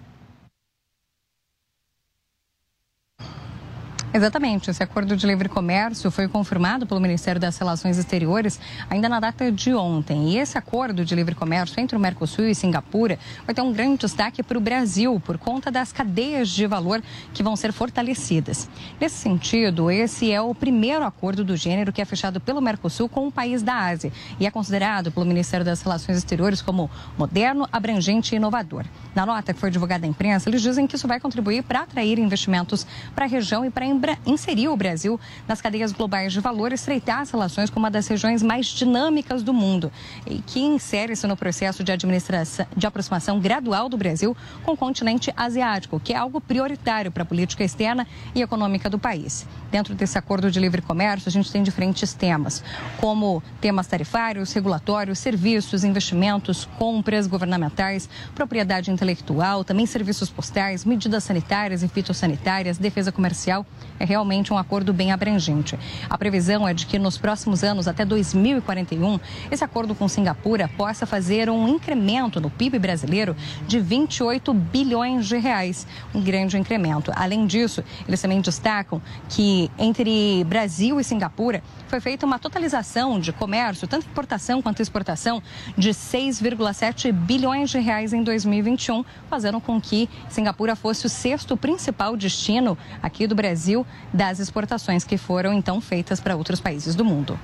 Exatamente. 4.17 4.71
Esse 4.71 4.83
acordo 4.83 5.15
de 5.15 5.27
livre 5.27 5.47
comércio 5.47 6.11
foi 6.11 6.27
confirmado 6.27 6.87
pelo 6.87 6.99
Ministério 6.99 7.39
das 7.39 7.59
Relações 7.59 7.99
Exteriores 7.99 8.59
ainda 8.89 9.11
na 9.11 9.21
data 9.21 9.53
de 9.53 9.75
ontem. 9.75 10.31
E 10.31 10.39
esse 10.39 10.57
acordo 10.57 11.05
de 11.05 11.15
livre 11.15 11.35
comércio 11.35 11.79
entre 11.79 11.95
o 11.99 12.01
Mercosul 12.01 12.47
e 12.47 12.55
Singapura 12.55 13.19
vai 13.45 13.55
ter 13.55 13.61
um 13.61 13.75
grande 13.75 13.99
destaque 13.99 14.43
para 14.43 14.57
o 14.57 14.61
Brasil 14.61 15.21
por 15.21 15.37
conta 15.37 15.71
das 15.71 15.93
cadeias 15.93 16.49
de 16.49 16.67
valor 16.67 17.03
que 17.35 17.43
vão 17.43 17.55
ser 17.57 17.75
fortalecidas. 17.75 18.71
Nesse 18.99 19.17
sentido, 19.17 19.91
esse 19.91 20.33
é 20.33 20.41
o 20.41 20.55
primeiro 20.55 21.05
acordo 21.05 21.45
do 21.45 21.55
gênero 21.55 21.93
que 21.93 22.01
é 22.01 22.05
fechado 22.07 22.41
pelo 22.41 22.63
Mercosul 22.63 23.11
com 23.11 23.27
um 23.27 23.31
país 23.31 23.63
da 23.63 23.75
Ásia 23.75 24.11
e 24.41 24.47
é 24.47 24.51
considerado 24.51 25.13
pelo 25.13 25.27
Ministério 25.27 25.67
das 25.67 25.83
Relações 25.83 26.17
Exteriores 26.17 26.63
como 26.63 26.91
moderno, 27.19 27.69
abrangente 27.71 28.35
e 28.35 28.37
inovador. 28.37 28.87
Na 29.15 29.27
nota 29.27 29.53
que 29.53 29.61
foi 29.61 29.71
divulgada 29.71 30.07
à 30.07 30.09
imprensa, 30.09 30.49
eles 30.49 30.63
dizem 30.63 30.87
que 30.87 30.97
isso 30.97 31.07
vai 31.07 31.21
contribuir 31.21 31.63
para 31.63 31.81
atrair 31.81 32.19
investimentos 32.19 32.87
para 33.15 33.27
a 33.27 33.29
região 33.29 33.63
e 33.63 33.69
para 33.69 33.85
inserir 34.27 34.69
o 34.69 34.77
Brasil 34.77 35.19
nas 35.49 35.61
cadeias 35.61 35.93
globais 35.93 36.33
de 36.33 36.41
valor 36.41 36.73
estreitar 36.73 37.21
as 37.21 37.31
relações 37.31 37.71
com 37.71 37.79
uma 37.79 37.91
das 37.91 38.07
regiões 38.07 38.43
mais 38.43 38.67
dinâmicas 38.67 39.43
do 39.43 39.53
mundo 39.53 39.91
e 40.27 40.41
que 40.41 40.61
insere-se 40.61 41.27
no 41.27 41.37
processo 41.37 41.83
de, 41.83 41.93
administração, 41.93 42.67
de 42.77 42.87
aproximação 42.87 43.41
gradual 43.41 43.89
do 43.89 43.97
Brasil 43.97 44.37
com 44.65 44.73
o 44.73 44.77
continente 44.77 45.33
asiático, 45.37 45.99
que 45.99 46.13
é 46.13 46.17
algo 46.17 46.41
prioritário 46.41 47.11
para 47.11 47.23
a 47.23 47.27
política 47.27 47.65
externa 47.65 48.07
e 48.35 48.43
econômica 48.43 48.91
do 48.91 48.99
país. 48.99 49.47
Dentro 49.71 49.95
desse 49.95 50.19
acordo 50.19 50.51
de 50.51 50.61
livre 50.61 50.81
comércio, 50.83 51.29
a 51.29 51.33
gente 51.33 51.51
tem 51.51 51.63
diferentes 51.63 52.13
temas, 52.13 52.63
como 53.01 53.43
temas 53.61 53.87
tarifários, 53.87 54.53
regulatórios, 54.53 55.19
serviços, 55.19 55.85
investimentos, 55.85 56.69
compras 56.79 57.27
governamentais, 57.27 58.09
propriedade 58.35 58.91
intelectual, 58.91 59.65
também 59.65 59.87
serviços 59.87 60.31
postais, 60.31 60.85
medidas 60.85 61.25
sanitárias 61.25 61.83
e 61.83 61.89
fitossanitárias, 61.89 62.79
defesa 62.79 63.11
comercial. 63.11 63.67
É 63.99 64.05
realmente 64.05 64.53
um 64.53 64.59
acordo 64.59 64.93
bem 64.93 65.13
abrangente. 65.13 65.79
A 66.09 66.19
previsão 66.19 66.67
é 66.69 66.75
de 66.75 66.87
que 66.87 66.99
nos 66.99 67.17
próximos 67.17 67.65
anos, 67.65 67.89
até 67.89 68.05
2041, 68.05 69.19
esse 69.51 69.65
acordo 69.65 69.95
com 69.95 70.07
Singapura 70.07 70.69
possa 70.77 71.07
fazer 71.07 71.49
um 71.49 71.67
incremento 71.67 72.41
no 72.41 72.51
PIB 72.51 72.79
brasileiro 72.79 73.35
de 73.67 73.81
28 73.81 74.53
bilhões 74.53 75.27
de 75.27 75.39
reais, 75.39 75.87
um 76.15 76.21
grande 76.21 76.59
incremento. 76.59 77.11
Além 77.15 77.47
disso, 77.47 77.83
eles 78.07 78.21
também 78.21 78.41
destacam 78.41 79.01
que 79.29 79.71
entre 79.79 80.45
Brasil 80.45 81.01
e 81.01 81.05
Singapura 81.05 81.63
foi 81.89 82.01
feita 82.01 82.27
uma 82.27 82.39
totalização 82.39 83.19
de 83.19 83.33
comércio, 83.33 83.89
tanto 83.89 84.07
importação 84.07 84.61
quanto 84.61 84.83
exportação, 84.83 85.43
de 85.77 85.91
6,7 85.91 87.13
bilhões 87.13 87.71
de 87.71 87.79
reais 87.79 88.13
em 88.13 88.23
2021, 88.23 89.05
fazendo 89.31 89.61
com 89.61 89.81
que 89.81 90.09
Singapura 90.29 90.77
fosse 90.77 91.07
o 91.07 91.09
sexto 91.09 91.57
principal 91.57 92.17
destino 92.17 92.77
aqui 93.03 93.27
do 93.27 93.35
Brasil 93.35 93.86
das 94.13 94.39
exportações 94.39 95.05
que 95.05 95.19
foram 95.19 95.53
então 95.53 95.81
feitas 95.81 96.21
para 96.21 96.37
outros 96.37 96.61
países 96.61 96.95
do 96.95 97.05
mundo. 97.05 97.39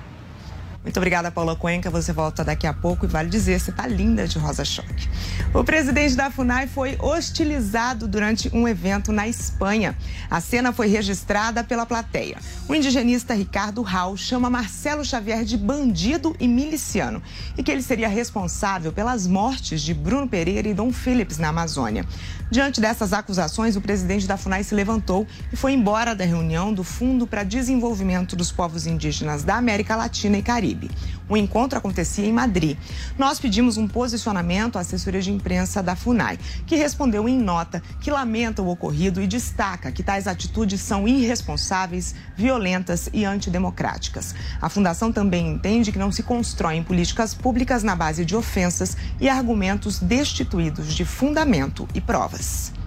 Muito 0.83 0.97
obrigada, 0.97 1.31
Paula 1.31 1.55
Cuenca. 1.55 1.89
Você 1.89 2.11
volta 2.11 2.43
daqui 2.43 2.67
a 2.67 2.73
pouco 2.73 3.05
e 3.05 3.07
vale 3.07 3.29
dizer, 3.29 3.57
você 3.57 3.71
está 3.71 3.87
linda 3.87 4.27
de 4.27 4.37
rosa 4.37 4.65
choque. 4.65 5.07
O 5.53 5.63
presidente 5.63 6.13
da 6.13 6.29
FUNAI 6.29 6.67
foi 6.67 6.97
hostilizado 6.99 8.05
durante 8.05 8.53
um 8.53 8.67
evento 8.67 9.13
na 9.13 9.25
Espanha. 9.25 9.95
A 10.29 10.41
cena 10.41 10.73
foi 10.73 10.87
registrada 10.87 11.63
pela 11.63 11.85
plateia. 11.85 12.37
O 12.67 12.75
indigenista 12.75 13.33
Ricardo 13.33 13.81
Raul 13.81 14.17
chama 14.17 14.49
Marcelo 14.49 15.05
Xavier 15.05 15.45
de 15.45 15.57
bandido 15.57 16.35
e 16.37 16.49
miliciano 16.49 17.23
e 17.57 17.63
que 17.63 17.71
ele 17.71 17.81
seria 17.81 18.09
responsável 18.09 18.91
pelas 18.91 19.25
mortes 19.25 19.81
de 19.81 19.93
Bruno 19.93 20.27
Pereira 20.27 20.67
e 20.67 20.73
Dom 20.73 20.91
Phillips 20.91 21.37
na 21.37 21.47
Amazônia. 21.47 22.05
Diante 22.53 22.79
dessas 22.79 23.13
acusações, 23.13 23.75
o 23.75 23.81
presidente 23.81 24.27
da 24.27 24.37
FUNAI 24.37 24.63
se 24.63 24.75
levantou 24.75 25.25
e 25.51 25.55
foi 25.55 25.73
embora 25.73 26.13
da 26.13 26.23
reunião 26.23 26.71
do 26.71 26.83
Fundo 26.83 27.25
para 27.25 27.43
Desenvolvimento 27.43 28.35
dos 28.35 28.51
Povos 28.51 28.85
Indígenas 28.85 29.43
da 29.43 29.55
América 29.55 29.95
Latina 29.95 30.37
e 30.37 30.43
Caribe. 30.43 30.91
O 31.27 31.35
encontro 31.35 31.79
acontecia 31.79 32.27
em 32.27 32.31
Madrid. 32.31 32.77
Nós 33.17 33.39
pedimos 33.39 33.77
um 33.77 33.87
posicionamento 33.87 34.77
à 34.77 34.81
assessoria 34.81 35.19
de 35.19 35.31
imprensa 35.31 35.81
da 35.81 35.95
FUNAI, 35.95 36.37
que 36.67 36.75
respondeu 36.75 37.27
em 37.27 37.39
nota 37.39 37.81
que 37.99 38.11
lamenta 38.11 38.61
o 38.61 38.69
ocorrido 38.69 39.19
e 39.19 39.25
destaca 39.25 39.91
que 39.91 40.03
tais 40.03 40.27
atitudes 40.27 40.79
são 40.79 41.07
irresponsáveis, 41.07 42.13
violentas 42.37 43.09
e 43.11 43.25
antidemocráticas. 43.25 44.35
A 44.61 44.69
Fundação 44.69 45.11
também 45.11 45.49
entende 45.49 45.91
que 45.91 45.97
não 45.97 46.11
se 46.11 46.21
constroem 46.21 46.83
políticas 46.83 47.33
públicas 47.33 47.81
na 47.81 47.95
base 47.95 48.23
de 48.23 48.35
ofensas 48.35 48.95
e 49.19 49.27
argumentos 49.27 49.97
destituídos 49.97 50.93
de 50.93 51.03
fundamento 51.03 51.87
e 51.95 52.01
provas. 52.01 52.42
Jesus. 52.43 52.82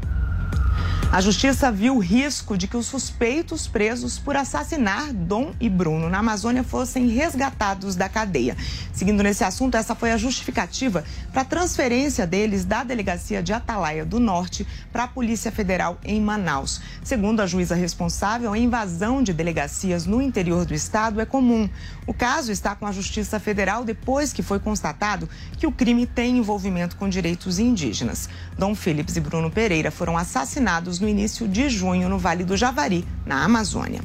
A 1.16 1.20
justiça 1.22 1.72
viu 1.72 1.96
o 1.96 1.98
risco 1.98 2.58
de 2.58 2.68
que 2.68 2.76
os 2.76 2.84
suspeitos 2.84 3.66
presos 3.66 4.18
por 4.18 4.36
assassinar 4.36 5.14
Dom 5.14 5.54
e 5.58 5.66
Bruno 5.66 6.10
na 6.10 6.18
Amazônia 6.18 6.62
fossem 6.62 7.08
resgatados 7.08 7.96
da 7.96 8.06
cadeia. 8.06 8.54
Seguindo 8.92 9.22
nesse 9.22 9.42
assunto, 9.42 9.78
essa 9.78 9.94
foi 9.94 10.12
a 10.12 10.18
justificativa 10.18 11.04
para 11.32 11.40
a 11.40 11.44
transferência 11.46 12.26
deles 12.26 12.66
da 12.66 12.84
delegacia 12.84 13.42
de 13.42 13.54
Atalaia 13.54 14.04
do 14.04 14.20
Norte 14.20 14.66
para 14.92 15.04
a 15.04 15.08
Polícia 15.08 15.50
Federal 15.50 15.98
em 16.04 16.20
Manaus. 16.20 16.82
Segundo 17.02 17.40
a 17.40 17.46
juíza 17.46 17.74
responsável, 17.74 18.52
a 18.52 18.58
invasão 18.58 19.22
de 19.22 19.32
delegacias 19.32 20.04
no 20.04 20.20
interior 20.20 20.66
do 20.66 20.74
estado 20.74 21.18
é 21.18 21.24
comum. 21.24 21.66
O 22.06 22.12
caso 22.12 22.52
está 22.52 22.76
com 22.76 22.86
a 22.86 22.92
Justiça 22.92 23.40
Federal 23.40 23.84
depois 23.84 24.34
que 24.34 24.42
foi 24.42 24.60
constatado 24.60 25.28
que 25.56 25.66
o 25.66 25.72
crime 25.72 26.06
tem 26.06 26.36
envolvimento 26.36 26.94
com 26.96 27.08
direitos 27.08 27.58
indígenas. 27.58 28.28
Dom 28.58 28.74
Phillips 28.74 29.16
e 29.16 29.20
Bruno 29.20 29.50
Pereira 29.50 29.90
foram 29.90 30.16
assassinados 30.16 31.00
no 31.00 31.05
início 31.08 31.46
de 31.46 31.68
junho 31.68 32.08
no 32.08 32.18
Vale 32.18 32.44
do 32.44 32.56
Javari, 32.56 33.06
na 33.24 33.44
Amazônia. 33.44 34.00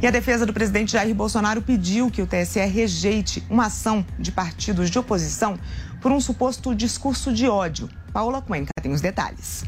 E 0.00 0.06
a 0.06 0.10
defesa 0.10 0.44
do 0.44 0.52
presidente 0.52 0.92
Jair 0.92 1.14
Bolsonaro 1.14 1.62
pediu 1.62 2.10
que 2.10 2.20
o 2.20 2.26
TSE 2.26 2.60
rejeite 2.66 3.44
uma 3.48 3.66
ação 3.66 4.04
de 4.18 4.32
partidos 4.32 4.90
de 4.90 4.98
oposição 4.98 5.58
por 6.00 6.10
um 6.10 6.20
suposto 6.20 6.74
discurso 6.74 7.32
de 7.32 7.48
ódio. 7.48 7.88
Paula 8.12 8.42
Cuenca 8.42 8.72
tem 8.82 8.92
os 8.92 9.00
detalhes. 9.00 9.64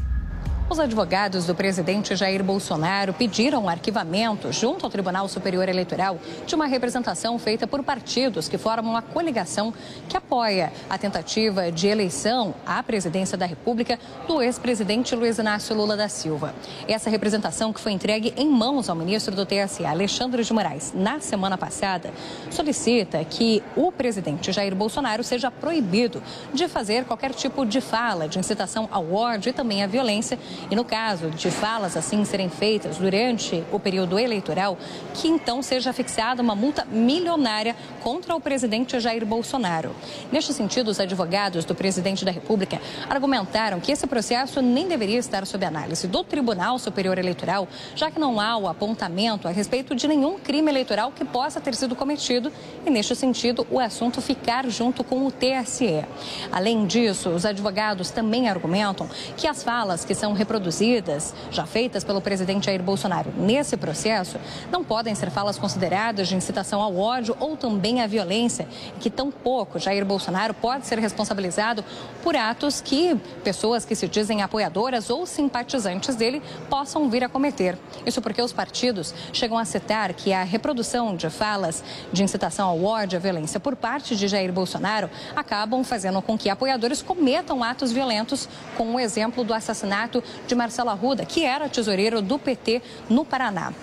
Os 0.67 0.79
advogados 0.79 1.45
do 1.45 1.53
presidente 1.53 2.15
Jair 2.15 2.43
Bolsonaro 2.43 3.13
pediram 3.13 3.69
arquivamento, 3.69 4.51
junto 4.51 4.83
ao 4.83 4.89
Tribunal 4.89 5.27
Superior 5.27 5.69
Eleitoral, 5.69 6.19
de 6.47 6.55
uma 6.55 6.65
representação 6.65 7.37
feita 7.37 7.67
por 7.67 7.83
partidos 7.83 8.47
que 8.47 8.57
formam 8.57 8.89
uma 8.93 9.01
coligação 9.03 9.71
que 10.09 10.17
apoia 10.17 10.73
a 10.89 10.97
tentativa 10.97 11.71
de 11.71 11.85
eleição 11.85 12.55
à 12.65 12.81
presidência 12.81 13.37
da 13.37 13.45
República 13.45 13.99
do 14.27 14.41
ex-presidente 14.41 15.15
Luiz 15.15 15.37
Inácio 15.37 15.75
Lula 15.75 15.95
da 15.95 16.09
Silva. 16.09 16.55
Essa 16.87 17.11
representação, 17.11 17.71
que 17.71 17.79
foi 17.79 17.91
entregue 17.91 18.33
em 18.35 18.49
mãos 18.49 18.89
ao 18.89 18.95
ministro 18.95 19.35
do 19.35 19.45
TSE, 19.45 19.85
Alexandre 19.85 20.43
de 20.43 20.51
Moraes, 20.51 20.91
na 20.95 21.19
semana 21.19 21.59
passada, 21.59 22.11
solicita 22.49 23.23
que 23.23 23.61
o 23.75 23.91
presidente 23.91 24.51
Jair 24.51 24.75
Bolsonaro 24.75 25.23
seja 25.23 25.51
proibido 25.51 26.23
de 26.51 26.67
fazer 26.67 27.05
qualquer 27.05 27.35
tipo 27.35 27.67
de 27.67 27.79
fala 27.79 28.27
de 28.27 28.39
incitação 28.39 28.89
ao 28.91 29.13
ódio 29.13 29.51
e 29.51 29.53
também 29.53 29.83
à 29.83 29.87
violência 29.87 30.39
e 30.69 30.75
no 30.75 30.83
caso 30.83 31.29
de 31.29 31.49
falas 31.51 31.95
assim 31.97 32.23
serem 32.25 32.49
feitas 32.49 32.97
durante 32.97 33.63
o 33.71 33.79
período 33.79 34.17
eleitoral, 34.19 34.77
que 35.13 35.27
então 35.27 35.61
seja 35.61 35.93
fixada 35.93 36.41
uma 36.41 36.55
multa 36.55 36.85
milionária 36.85 37.75
contra 38.01 38.35
o 38.35 38.41
presidente 38.41 38.99
Jair 38.99 39.25
Bolsonaro. 39.25 39.95
Neste 40.31 40.53
sentido, 40.53 40.89
os 40.89 40.99
advogados 40.99 41.65
do 41.65 41.75
presidente 41.75 42.25
da 42.25 42.31
República 42.31 42.79
argumentaram 43.09 43.79
que 43.79 43.91
esse 43.91 44.07
processo 44.07 44.61
nem 44.61 44.87
deveria 44.87 45.19
estar 45.19 45.45
sob 45.45 45.65
análise 45.65 46.07
do 46.07 46.23
Tribunal 46.23 46.77
Superior 46.79 47.17
Eleitoral, 47.17 47.67
já 47.95 48.11
que 48.11 48.19
não 48.19 48.39
há 48.39 48.57
o 48.57 48.67
apontamento 48.67 49.47
a 49.47 49.51
respeito 49.51 49.95
de 49.95 50.07
nenhum 50.07 50.39
crime 50.39 50.69
eleitoral 50.71 51.11
que 51.11 51.25
possa 51.25 51.59
ter 51.61 51.75
sido 51.75 51.95
cometido 51.95 52.51
e, 52.85 52.89
neste 52.89 53.15
sentido, 53.15 53.65
o 53.69 53.79
assunto 53.79 54.21
ficar 54.21 54.67
junto 54.69 55.03
com 55.03 55.25
o 55.25 55.31
TSE. 55.31 56.05
Além 56.51 56.85
disso, 56.85 57.29
os 57.29 57.45
advogados 57.45 58.11
também 58.11 58.49
argumentam 58.49 59.09
que 59.35 59.47
as 59.47 59.63
falas 59.63 60.05
que 60.05 60.15
são 60.15 60.33
reproduzidas, 60.45 61.33
já 61.49 61.65
feitas 61.65 62.03
pelo 62.03 62.21
presidente 62.21 62.67
Jair 62.67 62.81
Bolsonaro 62.81 63.33
nesse 63.35 63.75
processo, 63.75 64.37
não 64.71 64.83
podem 64.83 65.15
ser 65.15 65.31
falas 65.31 65.57
consideradas 65.57 66.27
de 66.27 66.35
incitação 66.35 66.81
ao 66.81 66.95
ódio 66.95 67.35
ou 67.39 67.57
também 67.57 68.01
à 68.01 68.07
violência, 68.07 68.67
e 68.95 68.99
que 68.99 69.09
tampouco 69.09 69.79
Jair 69.79 70.05
Bolsonaro 70.05 70.53
pode 70.53 70.85
ser 70.85 70.99
responsabilizado 70.99 71.83
por 72.21 72.35
atos 72.35 72.79
que 72.79 73.15
pessoas 73.43 73.83
que 73.83 73.95
se 73.95 74.07
dizem 74.07 74.43
apoiadoras 74.43 75.09
ou 75.09 75.25
simpatizantes 75.25 76.15
dele 76.15 76.41
possam 76.69 77.09
vir 77.09 77.23
a 77.23 77.29
cometer. 77.29 77.75
Isso 78.05 78.21
porque 78.21 78.41
os 78.41 78.53
partidos 78.53 79.13
chegam 79.33 79.57
a 79.57 79.65
citar 79.65 80.13
que 80.13 80.31
a 80.31 80.43
reprodução 80.43 81.15
de 81.15 81.29
falas 81.29 81.83
de 82.13 82.23
incitação 82.23 82.69
ao 82.69 82.83
ódio 82.83 83.17
à 83.17 83.19
violência 83.19 83.59
por 83.59 83.75
parte 83.75 84.15
de 84.15 84.27
Jair 84.27 84.53
Bolsonaro 84.53 85.09
acabam 85.35 85.83
fazendo 85.83 86.21
com 86.21 86.37
que 86.37 86.49
apoiadores 86.49 87.01
cometam 87.01 87.63
atos 87.63 87.91
violentos, 87.91 88.47
com 88.77 88.93
o 88.93 88.99
exemplo 88.99 89.43
do 89.43 89.53
assassinato 89.53 90.23
de 90.47 90.55
Marcelo 90.55 90.89
Arruda, 90.89 91.25
que 91.25 91.43
era 91.43 91.69
tesoureiro 91.69 92.21
do 92.21 92.37
PT 92.37 92.81
no 93.09 93.25
Paraná. 93.25 93.73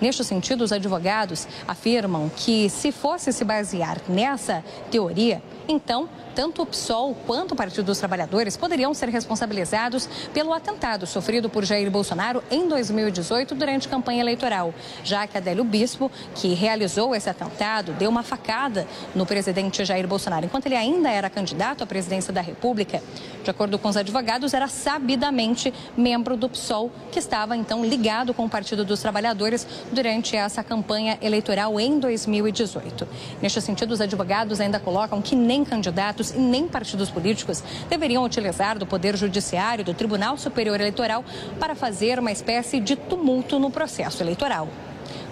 Neste 0.00 0.24
sentido, 0.24 0.64
os 0.64 0.72
advogados 0.72 1.46
afirmam 1.68 2.30
que, 2.34 2.70
se 2.70 2.90
fosse 2.90 3.32
se 3.32 3.44
basear 3.44 3.98
nessa 4.08 4.64
teoria, 4.90 5.42
Então, 5.72 6.08
tanto 6.34 6.62
o 6.62 6.66
PSOL 6.66 7.14
quanto 7.28 7.52
o 7.52 7.56
Partido 7.56 7.84
dos 7.84 7.98
Trabalhadores 7.98 8.56
poderiam 8.56 8.92
ser 8.92 9.08
responsabilizados 9.08 10.08
pelo 10.34 10.52
atentado 10.52 11.06
sofrido 11.06 11.48
por 11.48 11.64
Jair 11.64 11.88
Bolsonaro 11.88 12.42
em 12.50 12.66
2018 12.66 13.54
durante 13.54 13.86
a 13.86 13.90
campanha 13.90 14.20
eleitoral, 14.20 14.74
já 15.04 15.28
que 15.28 15.38
Adélio 15.38 15.62
Bispo, 15.62 16.10
que 16.34 16.54
realizou 16.54 17.14
esse 17.14 17.30
atentado, 17.30 17.92
deu 17.92 18.10
uma 18.10 18.24
facada 18.24 18.84
no 19.14 19.24
presidente 19.24 19.84
Jair 19.84 20.08
Bolsonaro 20.08 20.44
enquanto 20.44 20.66
ele 20.66 20.74
ainda 20.74 21.08
era 21.08 21.30
candidato 21.30 21.84
à 21.84 21.86
presidência 21.86 22.32
da 22.32 22.40
República. 22.40 23.00
De 23.44 23.50
acordo 23.50 23.78
com 23.78 23.88
os 23.88 23.96
advogados, 23.96 24.52
era 24.52 24.66
sabidamente 24.66 25.72
membro 25.96 26.36
do 26.36 26.48
PSOL, 26.48 26.90
que 27.12 27.18
estava 27.20 27.56
então 27.56 27.84
ligado 27.84 28.34
com 28.34 28.44
o 28.44 28.50
Partido 28.50 28.84
dos 28.84 29.00
Trabalhadores 29.00 29.66
durante 29.92 30.36
essa 30.36 30.64
campanha 30.64 31.16
eleitoral 31.22 31.78
em 31.78 32.00
2018. 32.00 33.06
Neste 33.40 33.60
sentido, 33.60 33.92
os 33.92 34.00
advogados 34.00 34.60
ainda 34.60 34.80
colocam 34.80 35.22
que 35.22 35.36
nem 35.36 35.59
candidatos 35.64 36.30
e 36.30 36.38
nem 36.38 36.68
partidos 36.68 37.10
políticos 37.10 37.62
deveriam 37.88 38.24
utilizar 38.24 38.78
do 38.78 38.86
Poder 38.86 39.16
Judiciário 39.16 39.84
do 39.84 39.94
Tribunal 39.94 40.36
Superior 40.36 40.78
Eleitoral 40.80 41.24
para 41.58 41.74
fazer 41.74 42.18
uma 42.18 42.32
espécie 42.32 42.80
de 42.80 42.96
tumulto 42.96 43.58
no 43.58 43.70
processo 43.70 44.22
eleitoral. 44.22 44.68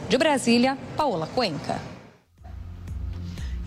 De 0.09 0.17
Brasília, 0.17 0.79
Paola 0.97 1.27
Cuenca. 1.27 1.81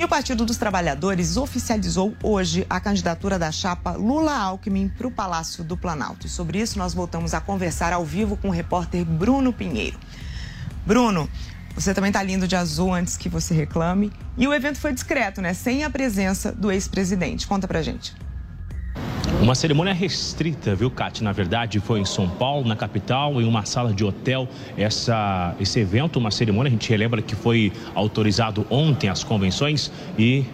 E 0.02 0.04
o 0.04 0.08
Partido 0.08 0.46
dos 0.46 0.58
Trabalhadores 0.58 1.38
oficializou 1.38 2.16
hoje 2.24 2.66
a 2.68 2.80
candidatura 2.80 3.38
da 3.38 3.52
chapa 3.52 3.92
Lula 3.92 4.36
Alckmin 4.36 4.90
para 4.90 5.06
o 5.06 5.12
Palácio 5.12 5.64
do 5.64 5.78
Planalto. 5.78 6.26
E 6.26 6.30
sobre 6.30 6.60
isso 6.60 6.80
nós 6.80 6.92
voltamos 6.92 7.36
a 7.36 7.40
conversar 7.40 7.94
ao 7.94 8.04
vivo 8.04 8.36
com 8.36 8.48
o 8.48 8.52
repórter 8.52 9.06
Bruno 9.06 9.54
Pinheiro. 9.54 10.00
Bruno, 10.84 11.30
você 11.74 11.94
também 11.94 12.10
está 12.10 12.22
lindo 12.22 12.48
de 12.48 12.56
azul 12.56 12.94
antes 12.94 13.18
que 13.18 13.30
você 13.30 13.54
reclame. 13.54 14.12
E 14.38 14.48
o 14.48 14.54
evento 14.54 14.80
foi 14.80 14.94
discreto, 14.94 15.42
né? 15.42 15.54
Sem 15.54 15.84
a 15.84 15.90
presença 15.90 16.52
do 16.52 16.72
ex-presidente. 16.72 17.48
Conta 17.48 17.68
pra 17.68 17.82
gente. 17.82 18.14
Uma 19.42 19.56
cerimônia 19.56 19.92
restrita, 19.92 20.76
viu, 20.76 20.92
Kate? 20.92 21.24
Na 21.24 21.32
verdade, 21.32 21.80
foi 21.80 22.00
em 22.00 22.06
São 22.06 22.30
Paulo, 22.30 22.68
na 22.68 22.76
capital, 22.76 23.42
em 23.42 23.46
uma 23.46 23.66
sala 23.66 23.92
de 23.92 24.04
hotel. 24.04 24.48
Essa, 24.78 25.56
esse 25.60 25.80
evento, 25.80 26.20
uma 26.20 26.30
cerimônia, 26.30 26.70
a 26.70 26.72
gente 26.72 26.88
relembra 26.88 27.24
que 27.24 27.36
foi 27.36 27.74
autorizado 27.96 28.68
ontem 28.70 29.10
as 29.10 29.24
convenções 29.24 29.92
e 30.18 30.46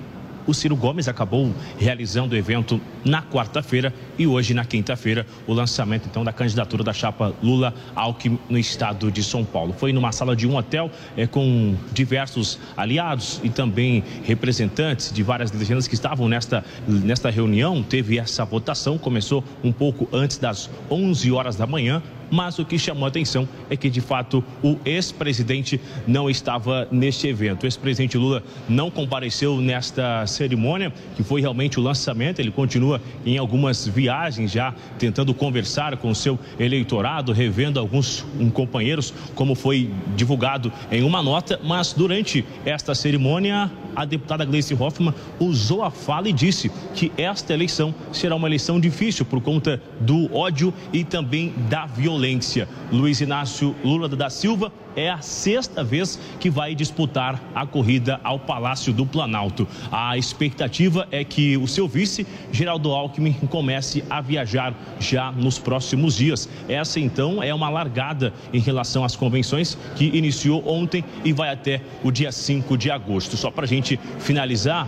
o 0.47 0.53
Ciro 0.53 0.75
Gomes 0.75 1.07
acabou 1.07 1.53
realizando 1.77 2.33
o 2.33 2.38
evento 2.38 2.81
na 3.05 3.21
quarta-feira 3.21 3.93
e 4.17 4.25
hoje, 4.25 4.53
na 4.53 4.65
quinta-feira, 4.65 5.27
o 5.45 5.53
lançamento 5.53 6.07
então 6.10 6.23
da 6.23 6.31
candidatura 6.31 6.83
da 6.83 6.93
chapa 6.93 7.33
Lula 7.43 7.73
Alckmin 7.93 8.39
no 8.49 8.57
estado 8.57 9.12
de 9.12 9.21
São 9.21 9.43
Paulo. 9.43 9.75
Foi 9.77 9.91
numa 9.91 10.12
sala 10.12 10.36
de 10.36 10.47
um 10.47 10.55
hotel 10.55 10.89
é, 11.15 11.27
com 11.27 11.75
diversos 11.91 12.57
aliados 12.75 13.41
e 13.43 13.49
também 13.49 14.03
representantes 14.23 15.12
de 15.12 15.21
várias 15.21 15.51
legendas 15.51 15.88
que 15.88 15.93
estavam 15.93 16.29
nesta, 16.29 16.63
nesta 16.88 17.29
reunião. 17.29 17.83
Teve 17.83 18.17
essa 18.17 18.45
votação, 18.45 18.97
começou 18.97 19.43
um 19.63 19.71
pouco 19.71 20.07
antes 20.13 20.38
das 20.38 20.69
11 20.89 21.31
horas 21.31 21.55
da 21.55 21.67
manhã 21.67 22.01
mas 22.30 22.60
o 22.60 22.66
que 22.66 22.78
chamou 22.78 23.06
a 23.06 23.08
atenção 23.08 23.48
é 23.70 23.78
que, 23.78 23.90
de 23.90 24.02
fato, 24.02 24.44
o 24.63 24.78
ex-presidente 24.86 25.80
não 26.06 26.30
estava 26.30 26.88
neste 26.92 27.28
evento. 27.28 27.63
O 27.63 27.66
ex-presidente 27.66 28.18
Lula 28.18 28.44
não 28.68 28.90
compareceu 28.92 29.60
nesta 29.62 30.26
cerimônia, 30.28 30.94
que 31.16 31.24
foi 31.24 31.42
realmente 31.42 31.80
o 31.80 31.84
lançamento. 31.84 32.40
Ele 32.40 32.52
continua 32.52 33.02
em 33.26 33.38
algumas 33.38 33.88
viagens 33.88 34.52
já, 34.52 34.74
tentando 35.00 35.34
conversar 35.34 35.98
com 35.98 36.10
o 36.10 36.16
seu 36.16 36.38
eleitorado, 36.60 37.32
revendo 37.32 37.80
alguns 37.80 38.26
companheiros, 38.54 39.13
como 39.36 39.56
foi 39.56 39.92
divulgado 40.16 40.72
em 40.92 41.04
uma 41.04 41.24
nota. 41.24 41.60
Mas 41.63 41.94
durante 41.94 42.46
esta 42.66 42.94
cerimônia, 42.94 43.72
a 43.96 44.06
deputada 44.06 44.46
Gleice 44.46 44.74
Hoffmann 44.74 45.13
usou 45.40 45.84
a 45.84 45.90
fala 45.90 46.30
e 46.30 46.34
disse 46.34 46.72
que 46.94 47.12
esta 47.18 47.54
eleição 47.54 47.94
será 48.12 48.36
uma 48.36 48.48
eleição 48.48 48.80
difícil 48.80 49.26
por 49.26 49.42
conta 49.42 49.82
do 50.00 50.34
ódio 50.36 50.74
e 50.94 51.04
também 51.04 51.54
da 51.70 51.86
violência 51.86 52.16
violência. 52.17 52.67
Luiz 52.91 53.21
Inácio 53.21 53.75
Lula 53.84 54.10
da 54.10 54.30
Silva 54.30 54.71
é 54.95 55.08
a 55.08 55.21
sexta 55.21 55.84
vez 55.84 56.19
que 56.39 56.49
vai 56.49 56.73
disputar 56.73 57.39
a 57.53 57.63
corrida 57.63 58.19
ao 58.23 58.39
Palácio 58.39 58.91
do 58.91 59.06
Planalto. 59.06 59.67
A 59.91 60.17
expectativa 60.17 61.08
é 61.12 61.23
que 61.23 61.56
o 61.58 61.67
seu 61.67 61.88
vice, 61.88 62.25
Geraldo 62.51 62.91
Alckmin, 62.91 63.34
comece 63.51 64.03
a 64.10 64.19
viajar 64.19 64.73
já 64.99 65.32
nos 65.32 65.60
próximos 65.60 66.15
dias. 66.15 66.49
Essa, 66.67 66.99
então, 66.99 67.43
é 67.43 67.53
uma 67.53 67.69
largada 67.69 68.34
em 68.51 68.60
relação 68.60 69.03
às 69.03 69.15
convenções 69.15 69.77
que 69.95 70.06
iniciou 70.06 70.67
ontem 70.67 71.03
e 71.23 71.32
vai 71.32 71.51
até 71.51 71.82
o 72.03 72.12
dia 72.12 72.32
5 72.32 72.75
de 72.75 72.89
agosto. 72.89 73.38
Só 73.38 73.51
para 73.51 73.65
a 73.65 73.67
gente 73.67 73.99
finalizar, 74.17 74.88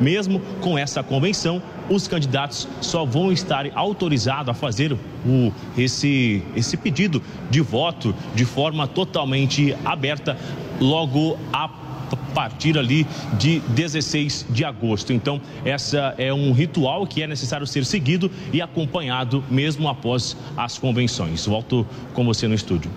mesmo 0.00 0.40
com 0.62 0.78
essa 0.78 1.02
convenção, 1.02 1.60
os 1.90 2.06
candidatos 2.06 2.68
só 2.80 3.04
vão 3.04 3.32
estar 3.32 3.66
autorizados 3.74 4.48
a 4.48 4.54
fazer 4.54 4.96
o, 5.26 5.52
esse, 5.76 6.42
esse 6.54 6.76
pedido 6.76 7.20
de 7.50 7.60
voto 7.60 8.14
de 8.34 8.44
forma 8.44 8.86
totalmente 8.86 9.76
aberta 9.84 10.38
logo 10.80 11.36
a 11.52 11.68
partir 12.32 12.78
ali 12.78 13.06
de 13.38 13.60
16 13.60 14.46
de 14.50 14.64
agosto. 14.64 15.12
Então, 15.12 15.40
essa 15.64 16.14
é 16.16 16.32
um 16.32 16.52
ritual 16.52 17.06
que 17.06 17.22
é 17.22 17.26
necessário 17.26 17.66
ser 17.66 17.84
seguido 17.84 18.30
e 18.52 18.62
acompanhado 18.62 19.42
mesmo 19.50 19.88
após 19.88 20.36
as 20.56 20.78
convenções. 20.78 21.44
Volto 21.44 21.86
com 22.14 22.24
você 22.24 22.46
no 22.46 22.54
estúdio. 22.54 22.90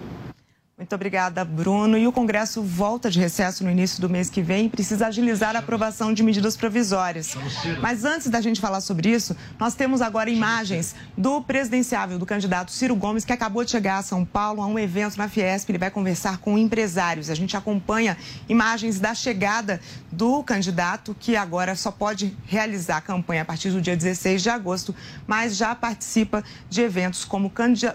Muito 0.84 0.96
obrigada, 0.96 1.46
Bruno. 1.46 1.98
E 1.98 2.06
o 2.06 2.12
Congresso 2.12 2.62
volta 2.62 3.10
de 3.10 3.18
recesso 3.18 3.64
no 3.64 3.72
início 3.72 4.02
do 4.02 4.10
mês 4.10 4.30
que 4.30 4.42
vem 4.42 4.66
e 4.66 4.70
precisa 4.70 5.08
agilizar 5.08 5.56
a 5.56 5.60
aprovação 5.60 6.14
de 6.14 6.22
medidas 6.22 6.58
provisórias. 6.58 7.38
Mas 7.82 8.04
antes 8.04 8.30
da 8.30 8.42
gente 8.42 8.60
falar 8.60 8.82
sobre 8.82 9.08
isso, 9.08 9.34
nós 9.58 9.76
temos 9.76 10.02
agora 10.02 10.30
imagens 10.30 10.94
do 11.18 11.42
presidenciável 11.42 12.20
do 12.20 12.26
candidato 12.26 12.70
Ciro 12.70 12.98
Gomes, 12.98 13.24
que 13.24 13.32
acabou 13.32 13.64
de 13.64 13.72
chegar 13.72 14.00
a 14.00 14.02
São 14.02 14.26
Paulo 14.26 14.62
a 14.62 14.68
um 14.68 14.78
evento 14.78 15.16
na 15.16 15.30
Fiesp. 15.30 15.70
Ele 15.70 15.78
vai 15.78 15.90
conversar 15.90 16.40
com 16.40 16.58
empresários. 16.58 17.30
A 17.30 17.34
gente 17.34 17.56
acompanha 17.56 18.18
imagens 18.50 19.00
da 19.00 19.16
chegada 19.16 19.80
do 20.12 20.44
candidato, 20.44 21.16
que 21.18 21.38
agora 21.38 21.78
só 21.78 21.92
pode 21.92 22.36
realizar 22.46 22.98
a 22.98 23.02
campanha 23.02 23.44
a 23.44 23.46
partir 23.46 23.70
do 23.70 23.80
dia 23.80 23.96
16 23.96 24.44
de 24.44 24.50
agosto, 24.50 24.94
mas 25.26 25.56
já 25.56 25.74
participa 25.74 26.44
de 26.70 26.82
eventos 26.82 27.24
como 27.24 27.50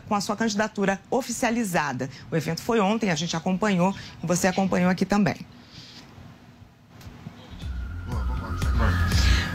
com 0.09 0.14
a 0.14 0.20
sua 0.22 0.37
candidatura 0.37 0.98
oficializada. 1.11 2.09
O 2.31 2.37
evento 2.37 2.62
foi 2.62 2.78
foi 2.79 2.81
ontem, 2.81 3.11
a 3.11 3.14
gente 3.14 3.37
acompanhou 3.37 3.95
e 4.23 4.27
você 4.27 4.47
acompanhou 4.47 4.88
aqui 4.88 5.05
também. 5.05 5.37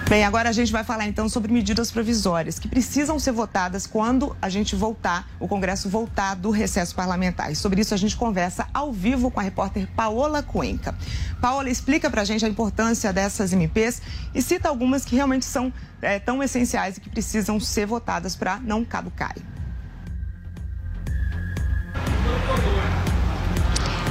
Bem, 0.09 0.25
agora 0.25 0.49
a 0.49 0.51
gente 0.51 0.71
vai 0.71 0.83
falar 0.83 1.07
então 1.07 1.29
sobre 1.29 1.51
medidas 1.51 1.89
provisórias 1.89 2.59
que 2.59 2.67
precisam 2.67 3.17
ser 3.17 3.31
votadas 3.31 3.87
quando 3.87 4.35
a 4.41 4.49
gente 4.49 4.75
voltar, 4.75 5.27
o 5.39 5.47
Congresso 5.47 5.89
voltar 5.89 6.35
do 6.35 6.51
recesso 6.51 6.93
parlamentar. 6.93 7.51
E 7.51 7.55
sobre 7.55 7.79
isso 7.79 7.93
a 7.93 7.97
gente 7.97 8.15
conversa 8.17 8.67
ao 8.73 8.91
vivo 8.91 9.31
com 9.31 9.39
a 9.39 9.43
repórter 9.43 9.87
Paola 9.95 10.43
Cuenca. 10.43 10.93
Paola, 11.39 11.69
explica 11.69 12.09
pra 12.11 12.25
gente 12.25 12.45
a 12.45 12.49
importância 12.49 13.13
dessas 13.13 13.53
MPs 13.53 14.01
e 14.35 14.41
cita 14.41 14.67
algumas 14.67 15.05
que 15.05 15.15
realmente 15.15 15.45
são 15.45 15.71
é, 16.01 16.19
tão 16.19 16.43
essenciais 16.43 16.97
e 16.97 17.01
que 17.01 17.09
precisam 17.09 17.57
ser 17.59 17.85
votadas 17.87 18.35
para 18.35 18.59
não 18.59 18.83
caducarem. 18.83 19.41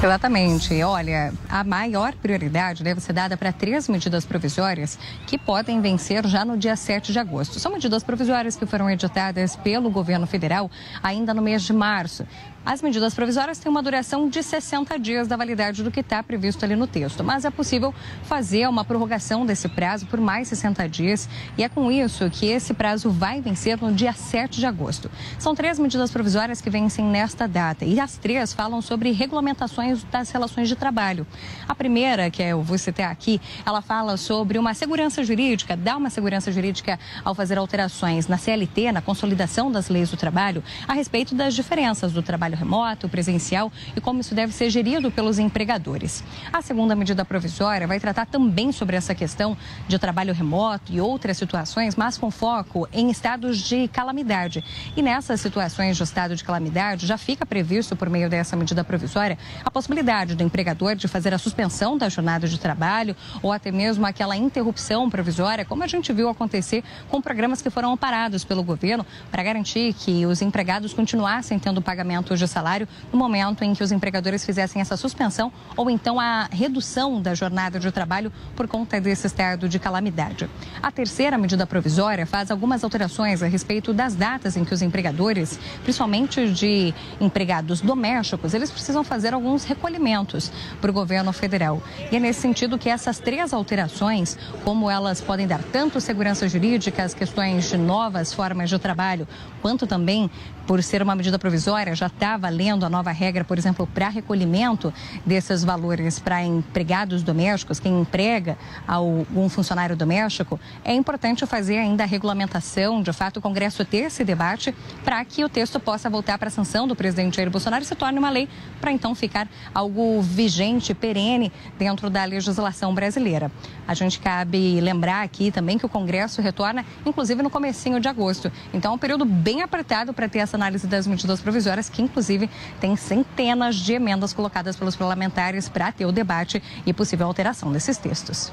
Exatamente. 0.03 0.83
Olha, 0.83 1.31
a 1.47 1.63
maior 1.63 2.13
prioridade 2.15 2.83
deve 2.83 2.99
ser 2.99 3.13
dada 3.13 3.37
para 3.37 3.53
três 3.53 3.87
medidas 3.87 4.25
provisórias 4.25 4.99
que 5.25 5.37
podem 5.37 5.79
vencer 5.79 6.27
já 6.27 6.43
no 6.43 6.57
dia 6.57 6.75
7 6.75 7.13
de 7.13 7.19
agosto. 7.19 7.57
São 7.57 7.71
medidas 7.71 8.03
provisórias 8.03 8.57
que 8.57 8.65
foram 8.65 8.89
editadas 8.89 9.55
pelo 9.55 9.89
governo 9.89 10.27
federal 10.27 10.69
ainda 11.01 11.33
no 11.33 11.41
mês 11.41 11.63
de 11.63 11.71
março. 11.71 12.27
As 12.65 12.81
medidas 12.81 13.13
provisórias 13.13 13.59
têm 13.59 13.69
uma 13.69 13.83
duração 13.83 14.29
de 14.29 14.41
60 14.41 14.97
dias 14.97 15.27
da 15.27 15.35
validade 15.35 15.83
do 15.83 15.91
que 15.91 15.99
está 15.99 16.23
previsto 16.23 16.63
ali 16.63 16.77
no 16.77 16.87
texto, 16.87 17.21
mas 17.21 17.43
é 17.43 17.49
possível 17.49 17.93
fazer 18.23 18.69
uma 18.69 18.85
prorrogação 18.85 19.45
desse 19.45 19.67
prazo 19.67 20.05
por 20.05 20.17
mais 20.21 20.47
60 20.47 20.87
dias 20.87 21.27
e 21.57 21.63
é 21.63 21.67
com 21.67 21.91
isso 21.91 22.29
que 22.29 22.45
esse 22.45 22.73
prazo 22.73 23.09
vai 23.09 23.41
vencer 23.41 23.77
no 23.81 23.91
dia 23.91 24.13
7 24.13 24.61
de 24.61 24.65
agosto. 24.65 25.11
São 25.37 25.53
três 25.53 25.77
medidas 25.77 26.09
provisórias 26.09 26.61
que 26.61 26.69
vencem 26.69 27.03
nesta 27.03 27.49
data 27.49 27.83
e 27.83 27.99
as 27.99 28.15
três 28.15 28.53
falam 28.53 28.81
sobre 28.81 29.11
regulamentações 29.11 30.01
das 30.05 30.31
relações 30.31 30.69
de 30.69 30.77
trabalho. 30.77 31.27
A 31.67 31.75
primeira, 31.75 32.31
que 32.31 32.41
eu 32.41 32.63
vou 32.63 32.77
citar 32.77 33.11
aqui, 33.11 33.41
ela 33.65 33.81
fala 33.81 34.15
sobre 34.15 34.57
uma 34.57 34.73
segurança 34.73 35.21
jurídica, 35.21 35.75
dá 35.75 35.97
uma 35.97 36.09
segurança 36.09 36.49
jurídica 36.49 36.97
ao 37.25 37.35
fazer 37.35 37.57
alterações 37.57 38.29
na 38.29 38.37
CLT, 38.37 38.93
na 38.93 39.01
consolidação 39.01 39.69
das 39.69 39.89
leis 39.89 40.09
do 40.09 40.15
trabalho, 40.15 40.63
a 40.87 40.93
respeito 40.93 41.35
das 41.35 41.53
diferenças 41.53 42.13
do 42.13 42.23
trabalho 42.23 42.52
trabalho 42.53 42.57
remoto, 42.57 43.09
presencial 43.09 43.71
e 43.95 44.01
como 44.01 44.21
isso 44.21 44.33
deve 44.33 44.53
ser 44.53 44.69
gerido 44.69 45.11
pelos 45.11 45.39
empregadores. 45.39 46.23
A 46.51 46.61
segunda 46.61 46.95
medida 46.95 47.25
provisória 47.25 47.87
vai 47.87 47.99
tratar 47.99 48.25
também 48.25 48.71
sobre 48.71 48.95
essa 48.95 49.13
questão 49.13 49.57
de 49.87 49.97
trabalho 49.97 50.33
remoto 50.33 50.91
e 50.91 51.01
outras 51.01 51.37
situações, 51.37 51.95
mas 51.95 52.17
com 52.17 52.31
foco 52.31 52.87
em 52.93 53.09
estados 53.09 53.57
de 53.57 53.87
calamidade. 53.87 54.63
E 54.95 55.01
nessas 55.01 55.41
situações 55.41 55.97
de 55.97 56.03
estado 56.03 56.35
de 56.35 56.43
calamidade, 56.43 57.05
já 57.05 57.17
fica 57.17 57.45
previsto, 57.45 57.95
por 57.95 58.09
meio 58.09 58.29
dessa 58.29 58.55
medida 58.55 58.83
provisória, 58.83 59.37
a 59.65 59.71
possibilidade 59.71 60.35
do 60.35 60.43
empregador 60.43 60.95
de 60.95 61.07
fazer 61.07 61.33
a 61.33 61.37
suspensão 61.37 61.97
da 61.97 62.09
jornada 62.09 62.47
de 62.47 62.59
trabalho 62.59 63.15
ou 63.41 63.51
até 63.51 63.71
mesmo 63.71 64.05
aquela 64.05 64.35
interrupção 64.35 65.09
provisória, 65.09 65.65
como 65.65 65.83
a 65.83 65.87
gente 65.87 66.13
viu 66.13 66.29
acontecer 66.29 66.83
com 67.09 67.21
programas 67.21 67.61
que 67.61 67.69
foram 67.69 67.95
parados 67.97 68.43
pelo 68.43 68.63
governo 68.63 69.05
para 69.31 69.43
garantir 69.43 69.93
que 69.93 70.25
os 70.25 70.41
empregados 70.41 70.93
continuassem 70.93 71.57
tendo 71.59 71.81
pagamento 71.81 72.35
de 72.35 72.42
salário 72.47 72.87
no 73.11 73.17
momento 73.17 73.63
em 73.63 73.73
que 73.73 73.83
os 73.83 73.91
empregadores 73.91 74.45
fizessem 74.45 74.81
essa 74.81 74.97
suspensão 74.97 75.51
ou 75.75 75.89
então 75.89 76.19
a 76.19 76.47
redução 76.51 77.21
da 77.21 77.33
jornada 77.33 77.79
de 77.79 77.91
trabalho 77.91 78.31
por 78.55 78.67
conta 78.67 78.99
desse 78.99 79.27
estado 79.27 79.67
de 79.67 79.79
calamidade. 79.79 80.49
A 80.81 80.91
terceira 80.91 81.37
medida 81.37 81.65
provisória 81.65 82.25
faz 82.25 82.51
algumas 82.51 82.83
alterações 82.83 83.41
a 83.41 83.47
respeito 83.47 83.93
das 83.93 84.15
datas 84.15 84.55
em 84.57 84.63
que 84.63 84.73
os 84.73 84.81
empregadores, 84.81 85.59
principalmente 85.83 86.49
de 86.51 86.93
empregados 87.19 87.81
domésticos, 87.81 88.53
eles 88.53 88.71
precisam 88.71 89.03
fazer 89.03 89.33
alguns 89.33 89.63
recolhimentos 89.63 90.51
para 90.79 90.91
o 90.91 90.93
governo 90.93 91.31
federal. 91.33 91.81
E 92.11 92.15
é 92.15 92.19
nesse 92.19 92.41
sentido 92.41 92.77
que 92.77 92.89
essas 92.89 93.19
três 93.19 93.53
alterações, 93.53 94.37
como 94.63 94.89
elas 94.89 95.21
podem 95.21 95.47
dar 95.47 95.61
tanto 95.63 95.99
segurança 95.99 96.47
jurídica, 96.47 97.03
as 97.03 97.13
questões 97.13 97.69
de 97.69 97.77
novas 97.77 98.33
formas 98.33 98.69
de 98.69 98.79
trabalho, 98.79 99.27
quanto 99.61 99.87
também 99.87 100.29
por 100.65 100.81
ser 100.81 101.01
uma 101.01 101.15
medida 101.15 101.37
provisória, 101.37 101.95
já 101.95 102.07
está 102.07 102.37
valendo 102.37 102.85
a 102.85 102.89
nova 102.89 103.11
regra, 103.11 103.43
por 103.43 103.57
exemplo, 103.57 103.87
para 103.87 104.09
recolhimento 104.09 104.93
desses 105.25 105.63
valores 105.63 106.19
para 106.19 106.43
empregados 106.43 107.23
domésticos, 107.23 107.79
quem 107.79 108.01
emprega 108.01 108.57
algum 108.87 109.49
funcionário 109.49 109.95
doméstico, 109.95 110.59
é 110.83 110.93
importante 110.93 111.45
fazer 111.45 111.77
ainda 111.77 112.03
a 112.03 112.07
regulamentação, 112.07 113.01
de 113.01 113.11
fato, 113.11 113.37
o 113.37 113.41
Congresso 113.41 113.83
ter 113.83 114.05
esse 114.05 114.23
debate 114.23 114.73
para 115.03 115.23
que 115.25 115.43
o 115.43 115.49
texto 115.49 115.79
possa 115.79 116.09
voltar 116.09 116.37
para 116.37 116.47
a 116.47 116.51
sanção 116.51 116.87
do 116.87 116.95
presidente 116.95 117.37
Jair 117.37 117.49
Bolsonaro 117.49 117.83
e 117.83 117.87
se 117.87 117.95
torne 117.95 118.17
uma 118.17 118.29
lei 118.29 118.47
para 118.79 118.91
então 118.91 119.13
ficar 119.13 119.47
algo 119.73 120.21
vigente, 120.21 120.93
perene 120.93 121.51
dentro 121.77 122.09
da 122.09 122.23
legislação 122.23 122.93
brasileira. 122.93 123.51
A 123.87 123.93
gente 123.93 124.19
cabe 124.19 124.79
lembrar 124.79 125.23
aqui 125.23 125.51
também 125.51 125.77
que 125.77 125.85
o 125.85 125.89
Congresso 125.89 126.41
retorna, 126.41 126.85
inclusive 127.05 127.41
no 127.41 127.49
comecinho 127.49 127.99
de 127.99 128.07
agosto. 128.07 128.51
Então, 128.73 128.91
é 128.91 128.95
um 128.95 128.97
período 128.97 129.25
bem 129.25 129.61
apertado 129.61 130.13
para 130.13 130.27
ter 130.27 130.39
essa 130.39 130.52
análise 130.55 130.87
das 130.87 131.07
medidas 131.07 131.39
provisórias, 131.41 131.89
que 131.89 132.01
inclusive 132.01 132.49
tem 132.79 132.95
centenas 132.95 133.75
de 133.75 133.93
emendas 133.93 134.33
colocadas 134.33 134.75
pelos 134.75 134.95
parlamentares 134.95 135.69
para 135.69 135.91
ter 135.91 136.05
o 136.05 136.11
debate 136.11 136.61
e 136.85 136.93
possível 136.93 137.27
alteração 137.27 137.71
desses 137.71 137.97
textos. 137.97 138.51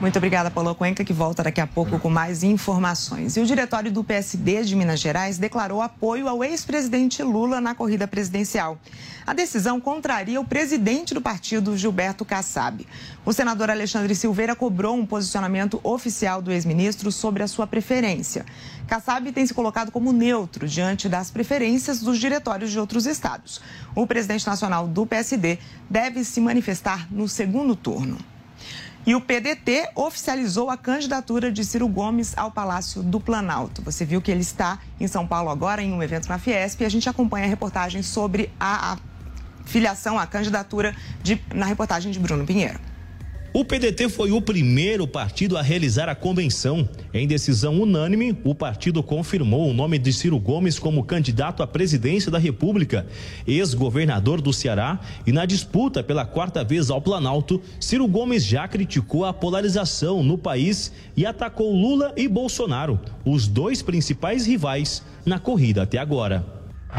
Muito 0.00 0.16
obrigada, 0.16 0.48
Paulo 0.48 0.76
Cuenca, 0.76 1.04
que 1.04 1.12
volta 1.12 1.42
daqui 1.42 1.60
a 1.60 1.66
pouco 1.66 1.98
com 1.98 2.08
mais 2.08 2.44
informações. 2.44 3.36
E 3.36 3.40
o 3.40 3.44
diretório 3.44 3.90
do 3.90 4.04
PSD 4.04 4.62
de 4.62 4.76
Minas 4.76 5.00
Gerais 5.00 5.38
declarou 5.38 5.82
apoio 5.82 6.28
ao 6.28 6.44
ex-presidente 6.44 7.20
Lula 7.20 7.60
na 7.60 7.74
corrida 7.74 8.06
presidencial. 8.06 8.78
A 9.26 9.34
decisão 9.34 9.80
contraria 9.80 10.40
o 10.40 10.44
presidente 10.44 11.12
do 11.14 11.20
partido, 11.20 11.76
Gilberto 11.76 12.24
Kassab. 12.24 12.86
O 13.26 13.32
senador 13.32 13.70
Alexandre 13.70 14.14
Silveira 14.14 14.54
cobrou 14.54 14.94
um 14.94 15.04
posicionamento 15.04 15.80
oficial 15.82 16.40
do 16.40 16.52
ex-ministro 16.52 17.10
sobre 17.10 17.42
a 17.42 17.48
sua 17.48 17.66
preferência. 17.66 18.46
Kassab 18.86 19.32
tem 19.32 19.44
se 19.48 19.52
colocado 19.52 19.90
como 19.90 20.12
neutro 20.12 20.68
diante 20.68 21.08
das 21.08 21.28
preferências 21.28 21.98
dos 21.98 22.20
diretórios 22.20 22.70
de 22.70 22.78
outros 22.78 23.04
estados. 23.04 23.60
O 23.96 24.06
presidente 24.06 24.46
nacional 24.46 24.86
do 24.86 25.04
PSD 25.04 25.58
deve 25.90 26.22
se 26.22 26.40
manifestar 26.40 27.08
no 27.10 27.28
segundo 27.28 27.74
turno. 27.74 28.16
E 29.08 29.14
o 29.14 29.22
PDT 29.22 29.92
oficializou 29.94 30.68
a 30.68 30.76
candidatura 30.76 31.50
de 31.50 31.64
Ciro 31.64 31.88
Gomes 31.88 32.36
ao 32.36 32.50
Palácio 32.50 33.02
do 33.02 33.18
Planalto. 33.18 33.80
Você 33.80 34.04
viu 34.04 34.20
que 34.20 34.30
ele 34.30 34.42
está 34.42 34.80
em 35.00 35.06
São 35.06 35.26
Paulo 35.26 35.48
agora, 35.48 35.80
em 35.80 35.94
um 35.94 36.02
evento 36.02 36.28
na 36.28 36.38
Fiesp, 36.38 36.82
e 36.82 36.84
a 36.84 36.90
gente 36.90 37.08
acompanha 37.08 37.46
a 37.46 37.48
reportagem 37.48 38.02
sobre 38.02 38.50
a, 38.60 38.98
filiação, 39.64 40.18
a 40.18 40.26
candidatura 40.26 40.94
de, 41.22 41.42
na 41.54 41.64
reportagem 41.64 42.12
de 42.12 42.18
Bruno 42.18 42.44
Pinheiro. 42.44 42.78
O 43.50 43.64
PDT 43.64 44.10
foi 44.10 44.30
o 44.30 44.42
primeiro 44.42 45.08
partido 45.08 45.56
a 45.56 45.62
realizar 45.62 46.06
a 46.06 46.14
convenção. 46.14 46.86
Em 47.14 47.26
decisão 47.26 47.80
unânime, 47.80 48.38
o 48.44 48.54
partido 48.54 49.02
confirmou 49.02 49.70
o 49.70 49.72
nome 49.72 49.98
de 49.98 50.12
Ciro 50.12 50.38
Gomes 50.38 50.78
como 50.78 51.02
candidato 51.02 51.62
à 51.62 51.66
presidência 51.66 52.30
da 52.30 52.38
República, 52.38 53.06
ex-governador 53.46 54.42
do 54.42 54.52
Ceará, 54.52 55.00
e 55.26 55.32
na 55.32 55.46
disputa 55.46 56.02
pela 56.02 56.26
quarta 56.26 56.62
vez 56.62 56.90
ao 56.90 57.00
Planalto, 57.00 57.60
Ciro 57.80 58.06
Gomes 58.06 58.44
já 58.44 58.68
criticou 58.68 59.24
a 59.24 59.32
polarização 59.32 60.22
no 60.22 60.36
país 60.36 60.92
e 61.16 61.24
atacou 61.24 61.74
Lula 61.74 62.12
e 62.18 62.28
Bolsonaro, 62.28 63.00
os 63.24 63.48
dois 63.48 63.80
principais 63.80 64.46
rivais 64.46 65.02
na 65.24 65.38
corrida 65.38 65.84
até 65.84 65.96
agora. 65.96 66.44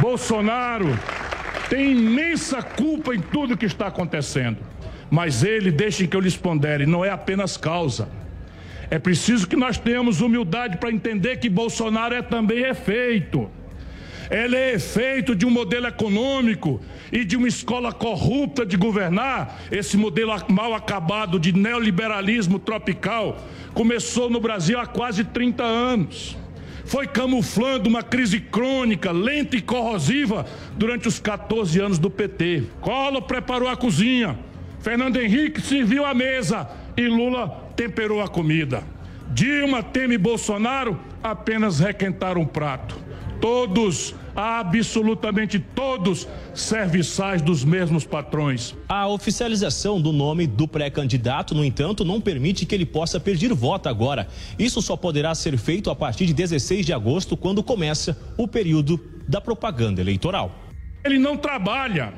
Bolsonaro 0.02 0.88
tem 1.70 1.92
imensa 1.92 2.64
culpa 2.64 3.14
em 3.14 3.22
tudo 3.22 3.56
que 3.56 3.68
está 3.68 3.86
acontecendo. 3.86 4.58
Mas 5.10 5.44
ele, 5.44 5.72
deixem 5.72 6.08
que 6.08 6.16
eu 6.16 6.22
lhes 6.22 6.38
pondere, 6.38 6.86
não 6.86 7.04
é 7.04 7.10
apenas 7.10 7.58
causa. 7.58 8.10
É 8.92 8.98
preciso 8.98 9.48
que 9.48 9.56
nós 9.56 9.78
tenhamos 9.78 10.22
humildade 10.22 10.78
para 10.78 10.92
entender 10.92 11.38
que 11.38 11.50
Bolsonaro 11.50 12.16
é 12.16 12.22
também 12.22 12.64
efeito. 12.64 13.50
Ele 14.30 14.56
é 14.56 14.74
efeito 14.74 15.36
de 15.36 15.46
um 15.46 15.50
modelo 15.50 15.88
econômico 15.88 16.80
e 17.12 17.26
de 17.26 17.36
uma 17.36 17.48
escola 17.48 17.92
corrupta 17.92 18.64
de 18.64 18.78
governar. 18.78 19.60
Esse 19.72 19.98
modelo 19.98 20.34
mal 20.50 20.74
acabado 20.74 21.40
de 21.40 21.52
neoliberalismo 21.52 22.60
tropical 22.60 23.44
começou 23.74 24.30
no 24.30 24.40
Brasil 24.40 24.80
há 24.80 24.86
quase 24.86 25.24
30 25.24 25.64
anos. 25.64 26.38
Foi 26.86 27.08
camuflando 27.08 27.90
uma 27.90 28.02
crise 28.02 28.40
crônica, 28.40 29.12
lenta 29.12 29.56
e 29.56 29.62
corrosiva 29.62 30.46
durante 30.76 31.08
os 31.08 31.20
14 31.20 31.80
anos 31.80 32.00
do 32.00 32.10
PT. 32.10 32.64
Collor 32.82 33.22
preparou 33.24 33.68
a 33.68 33.78
cozinha 33.78 34.38
Fernando 34.82 35.18
Henrique 35.18 35.62
serviu 35.62 36.06
a 36.06 36.14
mesa 36.14 36.70
e 36.96 37.08
Lula 37.08 37.70
temperou 37.76 38.22
a 38.22 38.28
comida. 38.28 38.84
Dilma 39.32 39.84
teme 39.84 40.18
Bolsonaro 40.18 41.00
apenas 41.22 41.80
requentar 41.80 42.38
um 42.38 42.46
prato. 42.46 42.98
Todos, 43.42 44.16
absolutamente 44.36 45.60
todos, 45.60 46.28
serviçais 46.54 47.42
dos 47.42 47.64
mesmos 47.64 48.06
patrões. 48.06 48.76
A 48.88 49.08
oficialização 49.08 50.02
do 50.02 50.12
nome 50.12 50.46
do 50.48 50.68
pré-candidato, 50.68 51.56
no 51.56 51.64
entanto, 51.64 52.04
não 52.04 52.20
permite 52.20 52.66
que 52.66 52.76
ele 52.76 52.86
possa 52.86 53.20
pedir 53.20 53.54
voto 53.54 53.88
agora. 53.88 54.28
Isso 54.58 54.82
só 54.82 54.98
poderá 54.98 55.34
ser 55.36 55.58
feito 55.58 55.90
a 55.90 55.96
partir 55.96 56.26
de 56.26 56.34
16 56.34 56.86
de 56.86 56.92
agosto, 56.92 57.38
quando 57.38 57.64
começa 57.64 58.18
o 58.38 58.48
período 58.48 59.00
da 59.28 59.40
propaganda 59.40 60.02
eleitoral. 60.02 60.54
Ele 61.04 61.18
não 61.20 61.38
trabalha. 61.38 62.14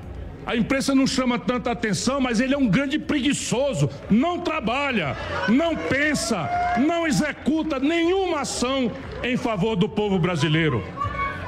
A 0.46 0.56
imprensa 0.56 0.96
não 0.96 1.06
chama 1.06 1.38
tanta 1.38 1.72
atenção, 1.72 2.20
mas 2.20 2.40
ele 2.40 2.54
é 2.54 2.58
um 2.58 2.68
grande 2.68 2.98
preguiçoso. 2.98 3.90
Não 4.10 4.40
trabalha, 4.40 5.16
não 5.48 5.76
pensa, 5.76 6.50
não 6.86 7.08
executa 7.08 7.80
nenhuma 7.80 8.42
ação 8.42 8.92
em 9.24 9.38
favor 9.38 9.76
do 9.76 9.88
povo 9.88 10.18
brasileiro. 10.18 10.84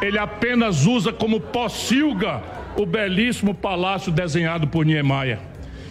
Ele 0.02 0.18
apenas 0.18 0.86
usa 0.86 1.12
como 1.12 1.40
pocilga 1.40 2.42
o 2.78 2.86
belíssimo 2.86 3.54
palácio 3.54 4.12
desenhado 4.12 4.68
por 4.68 4.86
Niemeyer. 4.86 5.40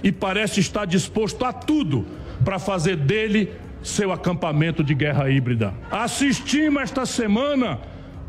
E 0.02 0.10
parece 0.10 0.60
estar 0.60 0.84
disposto 0.84 1.44
a 1.44 1.52
tudo 1.52 2.04
para 2.44 2.58
fazer 2.58 2.96
dele 2.96 3.52
seu 3.82 4.12
acampamento 4.12 4.82
de 4.82 4.94
guerra 4.94 5.28
híbrida. 5.30 5.74
Assistimos 5.90 6.82
esta 6.82 7.04
semana 7.04 7.80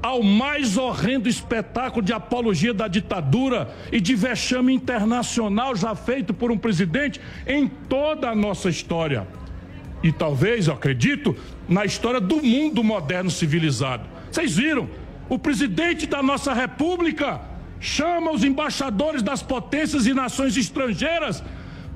ao 0.04 0.22
mais 0.22 0.78
horrendo 0.78 1.30
espetáculo 1.30 2.06
de 2.06 2.12
apologia 2.12 2.74
da 2.74 2.89
ditadura 2.89 3.74
e 3.89 4.02
de 4.02 4.13
vexame 4.16 4.74
internacional 4.74 5.78
já 5.78 5.96
feito 5.96 6.34
por 6.34 6.52
um 6.52 6.58
presidente 6.58 7.22
em 7.48 7.70
toda 7.70 8.30
a 8.30 8.36
nossa 8.36 8.68
história. 8.68 9.26
E 10.04 10.12
talvez, 10.12 10.68
eu 10.68 10.74
acredito, 10.74 11.34
na 11.70 11.86
história 11.86 12.20
do 12.20 12.44
mundo 12.44 12.84
moderno 12.84 13.32
civilizado. 13.32 14.04
Vocês 14.30 14.58
viram? 14.58 14.89
O 15.30 15.39
presidente 15.39 16.06
da 16.06 16.22
nossa 16.22 16.54
república 16.54 17.39
chama 17.80 18.32
os 18.32 18.44
embaixadores 18.44 19.24
das 19.24 19.42
potências 19.42 20.06
e 20.06 20.13
nações 20.13 20.58
estrangeiras 20.58 21.42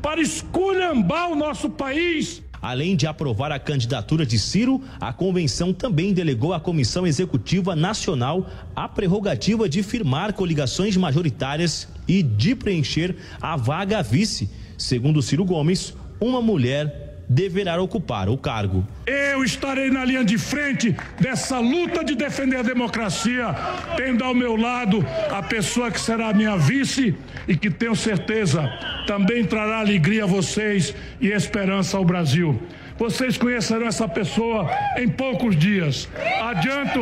para 0.01 0.21
esculhambar 0.21 1.29
o 1.29 1.35
nosso 1.35 1.69
país 1.69 2.41
Além 2.67 2.97
de 2.97 3.07
aprovar 3.07 3.49
a 3.49 3.59
candidatura 3.59 4.25
de 4.25 4.37
Ciro, 4.37 4.81
a 4.99 5.13
convenção 5.13 5.71
também 5.71 6.11
delegou 6.11 6.53
à 6.53 6.59
Comissão 6.59 7.07
Executiva 7.07 7.77
Nacional 7.77 8.45
a 8.75 8.89
prerrogativa 8.89 9.69
de 9.69 9.81
firmar 9.81 10.33
coligações 10.33 10.97
majoritárias 10.97 11.87
e 12.05 12.21
de 12.21 12.53
preencher 12.53 13.15
a 13.41 13.55
vaga 13.55 14.03
vice. 14.03 14.49
Segundo 14.77 15.21
Ciro 15.21 15.45
Gomes, 15.45 15.95
uma 16.19 16.41
mulher 16.41 17.06
deverá 17.27 17.79
ocupar 17.81 18.29
o 18.29 18.37
cargo. 18.37 18.87
Eu 19.05 19.43
estarei 19.43 19.89
na 19.89 20.05
linha 20.05 20.23
de 20.23 20.37
frente 20.37 20.95
dessa 21.19 21.59
luta 21.59 22.03
de 22.03 22.15
defender 22.15 22.57
a 22.57 22.61
democracia, 22.61 23.53
tendo 23.95 24.23
ao 24.23 24.33
meu 24.33 24.55
lado 24.55 25.05
a 25.29 25.43
pessoa 25.43 25.91
que 25.91 25.99
será 25.99 26.33
minha 26.33 26.57
vice 26.57 27.15
e 27.47 27.55
que 27.55 27.69
tenho 27.69 27.95
certeza 27.95 28.71
também 29.05 29.43
trará 29.43 29.79
alegria 29.79 30.23
a 30.23 30.27
vocês 30.27 30.93
e 31.19 31.27
esperança 31.27 31.97
ao 31.97 32.05
Brasil. 32.05 32.61
Vocês 32.97 33.37
conhecerão 33.37 33.87
essa 33.87 34.07
pessoa 34.07 34.69
em 34.97 35.07
poucos 35.07 35.55
dias. 35.55 36.09
Adianto, 36.41 37.01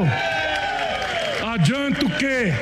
adianto 1.53 2.09
que, 2.09 2.53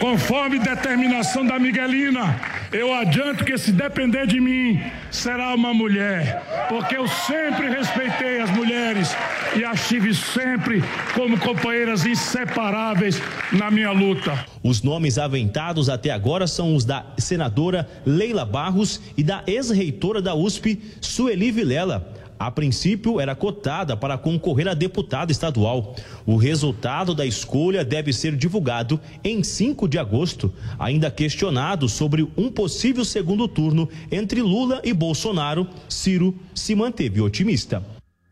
conforme 0.00 0.58
determinação 0.58 1.46
da 1.46 1.58
Miguelina, 1.58 2.57
eu 2.72 2.92
adianto 2.92 3.44
que 3.44 3.56
se 3.56 3.72
depender 3.72 4.26
de 4.26 4.40
mim, 4.40 4.80
será 5.10 5.54
uma 5.54 5.72
mulher, 5.72 6.42
porque 6.68 6.96
eu 6.96 7.06
sempre 7.08 7.68
respeitei 7.68 8.40
as 8.40 8.50
mulheres 8.50 9.08
e 9.56 9.64
as 9.64 9.88
tive 9.88 10.14
sempre 10.14 10.82
como 11.14 11.38
companheiras 11.38 12.04
inseparáveis 12.04 13.20
na 13.52 13.70
minha 13.70 13.90
luta. 13.90 14.44
Os 14.62 14.82
nomes 14.82 15.16
aventados 15.16 15.88
até 15.88 16.10
agora 16.10 16.46
são 16.46 16.74
os 16.74 16.84
da 16.84 17.06
senadora 17.16 17.88
Leila 18.04 18.44
Barros 18.44 19.00
e 19.16 19.22
da 19.22 19.42
ex-reitora 19.46 20.20
da 20.20 20.34
USP, 20.34 20.80
Sueli 21.00 21.50
Vilela. 21.50 22.17
A 22.38 22.50
princípio, 22.50 23.20
era 23.20 23.34
cotada 23.34 23.96
para 23.96 24.16
concorrer 24.16 24.68
a 24.68 24.74
deputada 24.74 25.32
estadual. 25.32 25.96
O 26.24 26.36
resultado 26.36 27.14
da 27.14 27.26
escolha 27.26 27.84
deve 27.84 28.12
ser 28.12 28.36
divulgado 28.36 29.00
em 29.24 29.42
5 29.42 29.88
de 29.88 29.98
agosto. 29.98 30.52
Ainda 30.78 31.10
questionado 31.10 31.88
sobre 31.88 32.28
um 32.36 32.50
possível 32.50 33.04
segundo 33.04 33.48
turno 33.48 33.88
entre 34.10 34.40
Lula 34.40 34.80
e 34.84 34.92
Bolsonaro, 34.92 35.66
Ciro 35.88 36.34
se 36.54 36.74
manteve 36.74 37.20
otimista. 37.20 37.82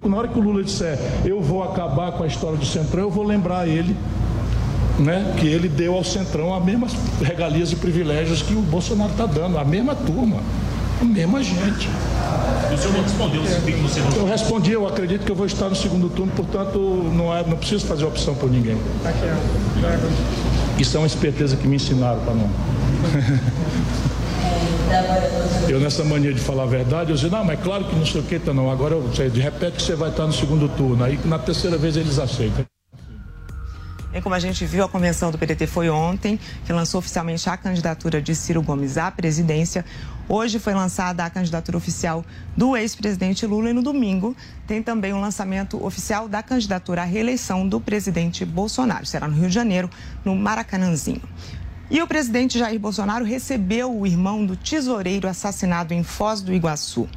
Na 0.04 0.16
hora 0.16 0.28
que 0.28 0.38
o 0.38 0.42
Lula 0.42 0.62
disser 0.62 0.98
eu 1.24 1.40
vou 1.40 1.62
acabar 1.62 2.12
com 2.12 2.22
a 2.22 2.26
história 2.26 2.56
do 2.56 2.66
Centrão, 2.66 3.04
eu 3.04 3.10
vou 3.10 3.24
lembrar 3.24 3.66
ele 3.66 3.96
né, 4.98 5.34
que 5.38 5.46
ele 5.46 5.68
deu 5.68 5.94
ao 5.94 6.04
Centrão 6.04 6.54
as 6.54 6.64
mesmas 6.64 6.92
regalias 7.20 7.72
e 7.72 7.76
privilégios 7.76 8.42
que 8.42 8.54
o 8.54 8.62
Bolsonaro 8.62 9.10
está 9.10 9.26
dando, 9.26 9.58
a 9.58 9.64
mesma 9.64 9.94
turma, 9.94 10.40
a 11.00 11.04
mesma 11.04 11.42
gente. 11.42 11.88
O 12.72 12.78
senhor 12.78 12.92
não 12.94 13.02
respondeu 13.02 13.46
segundo 13.46 14.16
Eu 14.16 14.26
respondi, 14.26 14.72
eu 14.72 14.86
acredito 14.86 15.24
que 15.24 15.30
eu 15.30 15.36
vou 15.36 15.46
estar 15.46 15.68
no 15.68 15.76
segundo 15.76 16.08
turno, 16.08 16.32
portanto, 16.32 16.78
não, 17.14 17.34
é, 17.34 17.44
não 17.46 17.56
preciso 17.56 17.86
fazer 17.86 18.04
opção 18.04 18.34
por 18.34 18.50
ninguém. 18.50 18.76
Isso 20.78 20.96
é 20.96 21.00
uma 21.00 21.06
esperteza 21.06 21.56
que 21.56 21.66
me 21.66 21.76
ensinaram 21.76 22.20
para 22.20 22.34
não. 22.34 22.50
Eu 25.68 25.80
nessa 25.80 26.04
mania 26.04 26.32
de 26.32 26.40
falar 26.40 26.62
a 26.62 26.66
verdade, 26.66 27.10
eu 27.10 27.16
disse, 27.16 27.28
não, 27.28 27.44
mas 27.44 27.60
claro 27.60 27.84
que 27.84 27.96
não 27.96 28.06
sei 28.06 28.20
o 28.20 28.24
que, 28.24 28.38
tá 28.38 28.54
não. 28.54 28.70
Agora 28.70 28.94
eu 28.94 29.12
sei, 29.14 29.28
de 29.28 29.40
repente 29.40 29.76
que 29.76 29.82
você 29.82 29.96
vai 29.96 30.10
estar 30.10 30.26
no 30.26 30.32
segundo 30.32 30.68
turno. 30.68 31.02
Aí 31.02 31.18
na 31.24 31.38
terceira 31.38 31.76
vez 31.76 31.96
eles 31.96 32.18
aceitam. 32.18 32.64
E 34.14 34.20
como 34.22 34.34
a 34.34 34.38
gente 34.38 34.64
viu, 34.64 34.84
a 34.84 34.88
convenção 34.88 35.30
do 35.30 35.36
PDT 35.36 35.66
foi 35.66 35.90
ontem, 35.90 36.38
que 36.64 36.72
lançou 36.72 37.00
oficialmente 37.00 37.48
a 37.50 37.56
candidatura 37.56 38.22
de 38.22 38.34
Ciro 38.34 38.62
Gomes 38.62 38.96
à 38.96 39.10
presidência. 39.10 39.84
Hoje 40.28 40.58
foi 40.58 40.74
lançada 40.74 41.24
a 41.24 41.30
candidatura 41.30 41.78
oficial 41.78 42.24
do 42.56 42.76
ex-presidente 42.76 43.46
Lula 43.46 43.70
e 43.70 43.72
no 43.72 43.80
domingo 43.80 44.36
tem 44.66 44.82
também 44.82 45.12
o 45.12 45.20
lançamento 45.20 45.84
oficial 45.84 46.28
da 46.28 46.42
candidatura 46.42 47.02
à 47.02 47.04
reeleição 47.04 47.68
do 47.68 47.80
presidente 47.80 48.44
Bolsonaro. 48.44 49.06
Será 49.06 49.28
no 49.28 49.36
Rio 49.36 49.48
de 49.48 49.54
Janeiro, 49.54 49.88
no 50.24 50.34
Maracanãzinho. 50.34 51.22
E 51.88 52.02
o 52.02 52.08
presidente 52.08 52.58
Jair 52.58 52.80
Bolsonaro 52.80 53.24
recebeu 53.24 53.96
o 53.96 54.04
irmão 54.04 54.44
do 54.44 54.56
tesoureiro 54.56 55.28
assassinado 55.28 55.94
em 55.94 56.02
Foz 56.02 56.40
do 56.40 56.52
Iguaçu. 56.52 57.08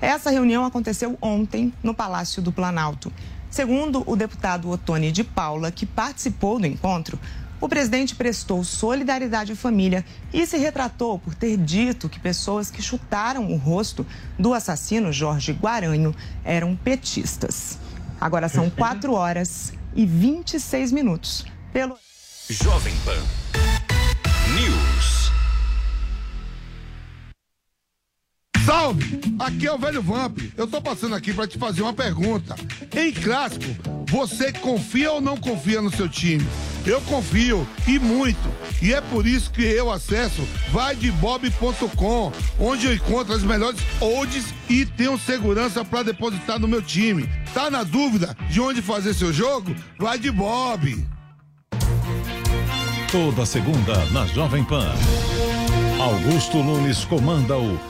Essa 0.00 0.30
reunião 0.30 0.64
aconteceu 0.64 1.16
ontem 1.22 1.72
no 1.84 1.94
Palácio 1.94 2.42
do 2.42 2.50
Planalto. 2.50 3.12
Segundo 3.48 4.02
o 4.06 4.16
deputado 4.16 4.70
Otone 4.70 5.12
de 5.12 5.22
Paula, 5.22 5.70
que 5.70 5.86
participou 5.86 6.58
do 6.58 6.66
encontro, 6.66 7.18
o 7.60 7.68
presidente 7.68 8.14
prestou 8.14 8.64
solidariedade 8.64 9.52
à 9.52 9.56
família 9.56 10.04
e 10.32 10.46
se 10.46 10.56
retratou 10.56 11.18
por 11.18 11.34
ter 11.34 11.56
dito 11.56 12.08
que 12.08 12.18
pessoas 12.18 12.70
que 12.70 12.82
chutaram 12.82 13.52
o 13.52 13.56
rosto 13.56 14.06
do 14.38 14.54
assassino 14.54 15.12
Jorge 15.12 15.52
Guaranho 15.52 16.14
eram 16.44 16.74
petistas. 16.74 17.78
Agora 18.20 18.48
são 18.48 18.70
4 18.70 19.12
horas 19.12 19.72
e 19.94 20.06
26 20.06 20.92
minutos. 20.92 21.44
Pelo 21.72 21.96
Jovem 22.48 22.94
Pan 23.04 23.22
News. 24.54 25.19
Salve! 28.64 29.20
Aqui 29.38 29.66
é 29.66 29.72
o 29.72 29.78
velho 29.78 30.02
Vamp. 30.02 30.38
Eu 30.56 30.66
tô 30.66 30.82
passando 30.82 31.14
aqui 31.14 31.32
para 31.32 31.46
te 31.46 31.58
fazer 31.58 31.82
uma 31.82 31.94
pergunta. 31.94 32.54
Em 32.94 33.10
clássico, 33.10 33.64
você 34.06 34.52
confia 34.52 35.12
ou 35.12 35.20
não 35.20 35.36
confia 35.36 35.80
no 35.80 35.90
seu 35.90 36.08
time? 36.08 36.46
Eu 36.84 37.00
confio 37.02 37.66
e 37.86 37.98
muito. 37.98 38.38
E 38.82 38.92
é 38.92 39.00
por 39.00 39.26
isso 39.26 39.50
que 39.50 39.62
eu 39.62 39.90
acesso 39.90 40.46
vaidebob.com, 40.70 42.32
onde 42.58 42.86
eu 42.86 42.94
encontro 42.94 43.34
as 43.34 43.42
melhores 43.42 43.80
odds 44.00 44.54
e 44.68 44.84
tenho 44.84 45.18
segurança 45.18 45.84
para 45.84 46.04
depositar 46.04 46.58
no 46.58 46.68
meu 46.68 46.82
time. 46.82 47.28
Tá 47.54 47.70
na 47.70 47.82
dúvida 47.82 48.36
de 48.50 48.60
onde 48.60 48.82
fazer 48.82 49.14
seu 49.14 49.32
jogo? 49.32 49.74
Vai 49.98 50.18
de 50.18 50.30
Bob. 50.30 51.06
Toda 53.10 53.44
segunda 53.44 54.04
na 54.12 54.26
Jovem 54.26 54.64
Pan. 54.64 54.94
Augusto 55.98 56.62
Nunes 56.62 57.04
comanda 57.04 57.58
o 57.58 57.89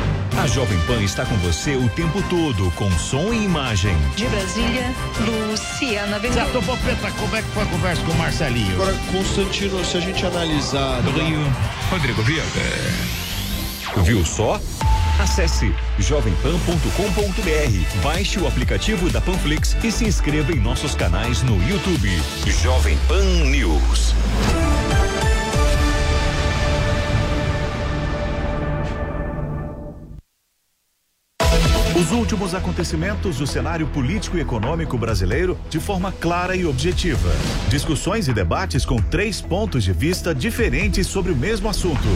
A 0.37 0.47
Jovem 0.47 0.79
Pan 0.81 1.01
está 1.03 1.25
com 1.25 1.35
você 1.37 1.75
o 1.75 1.87
tempo 1.89 2.21
todo, 2.29 2.71
com 2.71 2.89
som 2.91 3.33
e 3.33 3.43
imagem. 3.43 3.95
De 4.15 4.25
Brasília, 4.27 4.93
Luciana 5.19 6.19
Zé 6.19 6.29
Ventura. 6.29 6.61
Popeta, 6.61 7.11
como 7.11 7.35
é 7.35 7.41
que 7.41 7.47
foi 7.49 7.63
a 7.63 7.65
conversa 7.65 8.03
com 8.03 8.11
o 8.11 8.17
Marcelinho? 8.17 8.73
Agora, 8.73 8.93
Constantino, 9.11 9.85
se 9.85 9.97
a 9.97 9.99
gente 9.99 10.25
analisar. 10.25 11.01
Do 11.01 11.11
Rio, 11.11 11.39
Rodrigo 11.89 12.21
Viana. 12.23 12.47
Viu 14.03 14.25
só? 14.25 14.59
Acesse 15.19 15.75
jovempan.com.br, 15.99 18.01
baixe 18.01 18.39
o 18.39 18.47
aplicativo 18.47 19.09
da 19.09 19.21
Panflix 19.21 19.75
e 19.83 19.91
se 19.91 20.05
inscreva 20.05 20.51
em 20.51 20.59
nossos 20.59 20.95
canais 20.95 21.43
no 21.43 21.61
YouTube. 21.69 22.09
Jovem 22.63 22.97
Pan 23.07 23.23
News. 23.45 24.15
Os 32.01 32.11
últimos 32.11 32.55
acontecimentos 32.55 33.37
do 33.37 33.45
cenário 33.45 33.85
político 33.85 34.35
e 34.35 34.41
econômico 34.41 34.97
brasileiro 34.97 35.55
de 35.69 35.79
forma 35.79 36.11
clara 36.11 36.55
e 36.55 36.65
objetiva. 36.65 37.29
Discussões 37.69 38.27
e 38.27 38.33
debates 38.33 38.83
com 38.83 38.95
três 38.95 39.39
pontos 39.39 39.83
de 39.83 39.93
vista 39.93 40.33
diferentes 40.33 41.05
sobre 41.05 41.31
o 41.31 41.35
mesmo 41.35 41.69
assunto. 41.69 42.07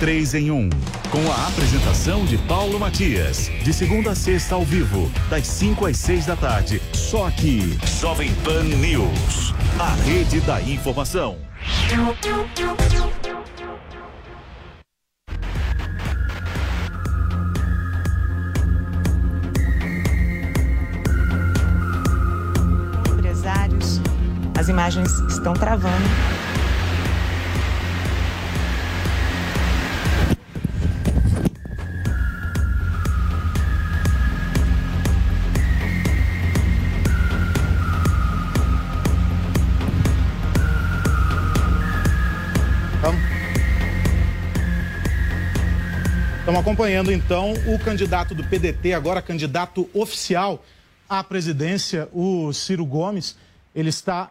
Três 0.00 0.32
em 0.32 0.50
um. 0.50 0.70
Com 1.10 1.30
a 1.30 1.48
apresentação 1.48 2.24
de 2.24 2.38
Paulo 2.38 2.80
Matias. 2.80 3.50
De 3.62 3.70
segunda 3.70 4.12
a 4.12 4.14
sexta 4.14 4.54
ao 4.54 4.64
vivo, 4.64 5.12
das 5.28 5.46
5 5.46 5.84
às 5.84 5.98
6 5.98 6.24
da 6.24 6.36
tarde. 6.36 6.80
Só 6.94 7.26
aqui. 7.26 7.78
Jovem 8.00 8.32
Pan 8.44 8.62
News. 8.62 9.52
A 9.78 9.90
rede 10.06 10.40
da 10.40 10.62
informação. 10.62 11.36
As 24.64 24.70
imagens 24.70 25.10
estão 25.28 25.52
travando. 25.52 26.04
Estamos 46.38 46.60
acompanhando 46.60 47.12
então 47.12 47.52
o 47.66 47.78
candidato 47.78 48.34
do 48.34 48.42
PDT, 48.42 48.94
agora 48.94 49.20
candidato 49.20 49.90
oficial 49.92 50.64
à 51.06 51.22
presidência, 51.22 52.08
o 52.14 52.50
Ciro 52.54 52.86
Gomes. 52.86 53.36
Ele 53.74 53.90
está. 53.90 54.30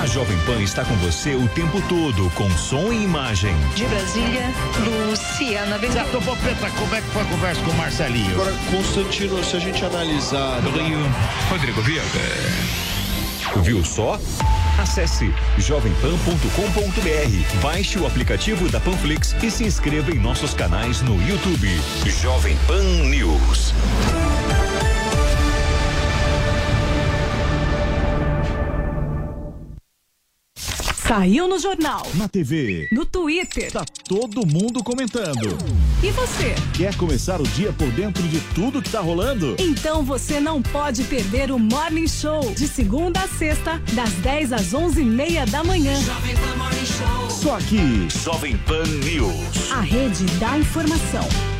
A 0.00 0.06
Jovem 0.06 0.38
Pan 0.40 0.60
está 0.62 0.84
com 0.84 0.94
você 0.96 1.34
o 1.34 1.48
tempo 1.48 1.80
todo, 1.88 2.30
com 2.30 2.48
som 2.50 2.92
e 2.92 3.04
imagem. 3.04 3.54
De 3.74 3.84
Brasília, 3.86 4.52
Luciana 5.08 5.78
Zé 5.78 5.88
Ventura. 5.88 6.24
Popeta, 6.24 6.70
como 6.70 6.94
é 6.94 7.00
que 7.00 7.08
foi 7.08 7.22
a 7.22 7.24
conversa 7.26 7.62
com 7.62 7.70
o 7.70 7.76
Marcelinho? 7.76 8.32
Agora, 8.32 8.52
Constantino, 8.70 9.44
se 9.44 9.56
a 9.56 9.60
gente 9.60 9.84
analisar. 9.84 10.60
Rodrigo 11.50 11.82
Viana. 11.82 12.06
Viu 13.62 13.84
só? 13.84 14.18
Acesse 14.78 15.32
jovempan.com.br, 15.56 17.60
baixe 17.62 17.98
o 17.98 18.06
aplicativo 18.06 18.68
da 18.68 18.78
Panflix 18.78 19.34
e 19.42 19.50
se 19.50 19.64
inscreva 19.64 20.10
em 20.10 20.18
nossos 20.18 20.52
canais 20.52 21.00
no 21.00 21.16
YouTube. 21.26 21.68
Jovem 22.20 22.56
Pan 22.66 22.82
News. 22.82 23.72
Saiu 31.06 31.46
no 31.46 31.58
jornal, 31.58 32.04
Na 32.14 32.26
TV. 32.28 32.88
no 32.90 33.06
Twitter. 33.06 33.70
Tá 33.70 33.84
todo 34.08 34.44
mundo 34.44 34.82
comentando. 34.82 35.56
E 36.02 36.10
você? 36.10 36.54
Quer 36.76 36.96
começar 36.96 37.40
o 37.40 37.44
dia 37.44 37.72
por 37.72 37.88
dentro 37.92 38.22
de 38.24 38.40
tudo 38.54 38.82
que 38.82 38.90
tá 38.90 39.00
rolando? 39.00 39.54
Então 39.58 40.02
você 40.02 40.40
não 40.40 40.60
pode 40.60 41.04
perder 41.04 41.52
o 41.52 41.58
Morning 41.60 42.08
Show 42.08 42.52
de 42.54 42.66
segunda 42.66 43.20
a 43.20 43.28
sexta, 43.28 43.80
das 43.92 44.10
10 44.14 44.52
às 44.52 44.72
11h30 44.72 45.48
da 45.48 45.62
manhã. 45.62 45.94
Só 47.30 47.54
aqui. 47.56 48.08
Jovem 48.24 48.56
Pan 48.58 48.82
News. 49.04 49.70
A 49.72 49.80
rede 49.80 50.24
da 50.40 50.58
informação. 50.58 51.55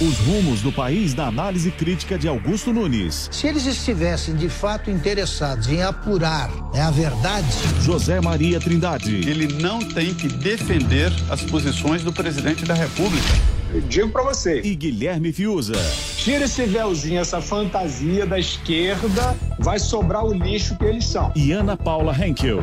Os 0.00 0.16
rumos 0.18 0.62
do 0.62 0.70
país 0.70 1.12
na 1.12 1.26
análise 1.26 1.72
crítica 1.72 2.16
de 2.16 2.28
Augusto 2.28 2.72
Nunes. 2.72 3.28
Se 3.32 3.48
eles 3.48 3.66
estivessem 3.66 4.36
de 4.36 4.48
fato 4.48 4.92
interessados 4.92 5.66
em 5.66 5.82
apurar 5.82 6.48
né, 6.72 6.82
a 6.82 6.90
verdade, 6.92 7.48
José 7.82 8.20
Maria 8.20 8.60
Trindade. 8.60 9.28
Ele 9.28 9.52
não 9.60 9.80
tem 9.80 10.14
que 10.14 10.28
defender 10.28 11.10
as 11.28 11.42
posições 11.42 12.04
do 12.04 12.12
presidente 12.12 12.64
da 12.64 12.74
República. 12.74 13.57
Eu 13.72 13.82
digo 13.82 14.08
pra 14.08 14.22
você. 14.22 14.60
E 14.62 14.74
Guilherme 14.74 15.30
Fiuza. 15.32 15.74
Tira 16.16 16.46
esse 16.46 16.64
véuzinho, 16.64 17.20
essa 17.20 17.40
fantasia 17.40 18.24
da 18.24 18.38
esquerda, 18.38 19.36
vai 19.58 19.78
sobrar 19.78 20.24
o 20.24 20.32
lixo 20.32 20.76
que 20.76 20.84
eles 20.84 21.06
são. 21.06 21.30
E 21.36 21.52
Ana 21.52 21.76
Paula 21.76 22.14
Henkel. 22.14 22.60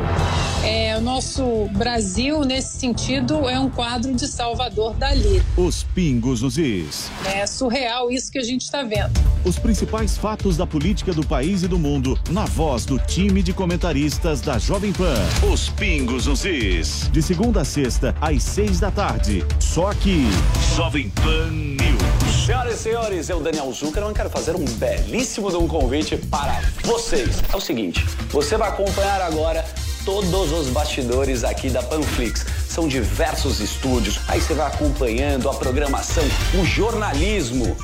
É, 0.63 0.97
o 0.97 1.01
nosso 1.01 1.67
Brasil, 1.73 2.43
nesse 2.43 2.79
sentido, 2.79 3.47
é 3.47 3.59
um 3.59 3.69
quadro 3.69 4.13
de 4.15 4.27
Salvador 4.27 4.95
Dali. 4.95 5.43
Os 5.55 5.83
pingos 5.83 6.41
nos 6.41 6.57
is. 6.57 7.09
É 7.23 7.45
surreal 7.45 8.09
isso 8.09 8.31
que 8.31 8.39
a 8.39 8.43
gente 8.43 8.61
está 8.61 8.81
vendo. 8.81 9.11
Os 9.43 9.59
principais 9.59 10.17
fatos 10.17 10.57
da 10.57 10.65
política 10.65 11.13
do 11.13 11.25
país 11.25 11.61
e 11.61 11.67
do 11.67 11.77
mundo, 11.77 12.19
na 12.31 12.45
voz 12.45 12.83
do 12.83 12.97
time 12.97 13.43
de 13.43 13.53
comentaristas 13.53 14.41
da 14.41 14.57
Jovem 14.57 14.91
Pan. 14.91 15.15
Os 15.51 15.69
pingos 15.69 16.25
nos 16.25 16.43
is. 16.45 17.09
De 17.11 17.21
segunda 17.21 17.61
a 17.61 17.65
sexta, 17.65 18.15
às 18.19 18.41
seis 18.41 18.79
da 18.79 18.89
tarde. 18.89 19.43
Só 19.75 19.87
aqui. 19.87 20.29
Jovem 20.73 21.09
Pan 21.09 21.51
News. 21.51 22.45
Senhoras 22.45 22.75
e 22.75 22.77
senhores, 22.77 23.29
eu, 23.29 23.41
Daniel 23.41 23.69
Zuckerman, 23.73 24.13
quero 24.13 24.29
fazer 24.29 24.55
um 24.55 24.63
belíssimo 24.63 25.51
de 25.51 25.57
um 25.57 25.67
convite 25.67 26.15
para 26.15 26.61
vocês. 26.81 27.43
É 27.51 27.57
o 27.57 27.59
seguinte, 27.59 28.05
você 28.29 28.55
vai 28.55 28.69
acompanhar 28.69 29.19
agora 29.19 29.65
todos 30.05 30.53
os 30.53 30.69
bastidores 30.69 31.43
aqui 31.43 31.69
da 31.69 31.83
Panflix. 31.83 32.45
São 32.69 32.87
diversos 32.87 33.59
estúdios, 33.59 34.21
aí 34.29 34.39
você 34.39 34.53
vai 34.53 34.67
acompanhando 34.67 35.49
a 35.49 35.53
programação, 35.53 36.23
o 36.57 36.63
jornalismo, 36.63 37.75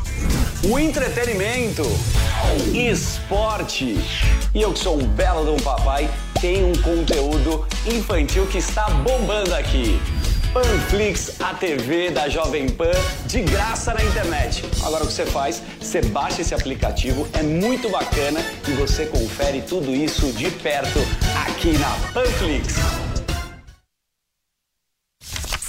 o 0.64 0.80
entretenimento, 0.80 1.84
esporte. 2.74 4.00
E 4.56 4.62
eu 4.62 4.72
que 4.72 4.80
sou 4.80 4.98
um 4.98 5.06
belo 5.06 5.44
de 5.44 5.52
um 5.52 5.60
papai, 5.60 6.10
tenho 6.40 6.70
um 6.70 6.82
conteúdo 6.82 7.68
infantil 7.86 8.48
que 8.48 8.60
está 8.60 8.90
bombando 8.92 9.54
aqui. 9.54 10.00
Panflix, 10.54 11.40
a 11.40 11.54
TV 11.54 12.12
da 12.12 12.28
Jovem 12.28 12.68
Pan, 12.68 12.92
de 13.26 13.42
graça 13.42 13.94
na 13.94 14.04
internet. 14.04 14.64
Agora 14.84 15.04
o 15.04 15.08
que 15.08 15.14
você 15.14 15.26
faz? 15.26 15.62
Você 15.80 16.02
baixa 16.02 16.42
esse 16.42 16.54
aplicativo, 16.54 17.26
é 17.34 17.42
muito 17.42 17.90
bacana 17.90 18.42
e 18.68 18.72
você 18.72 19.06
confere 19.06 19.62
tudo 19.62 19.96
isso 19.96 20.32
de 20.34 20.52
perto 20.52 21.00
aqui 21.48 21.78
na 21.78 21.90
Panflix. 22.14 23.11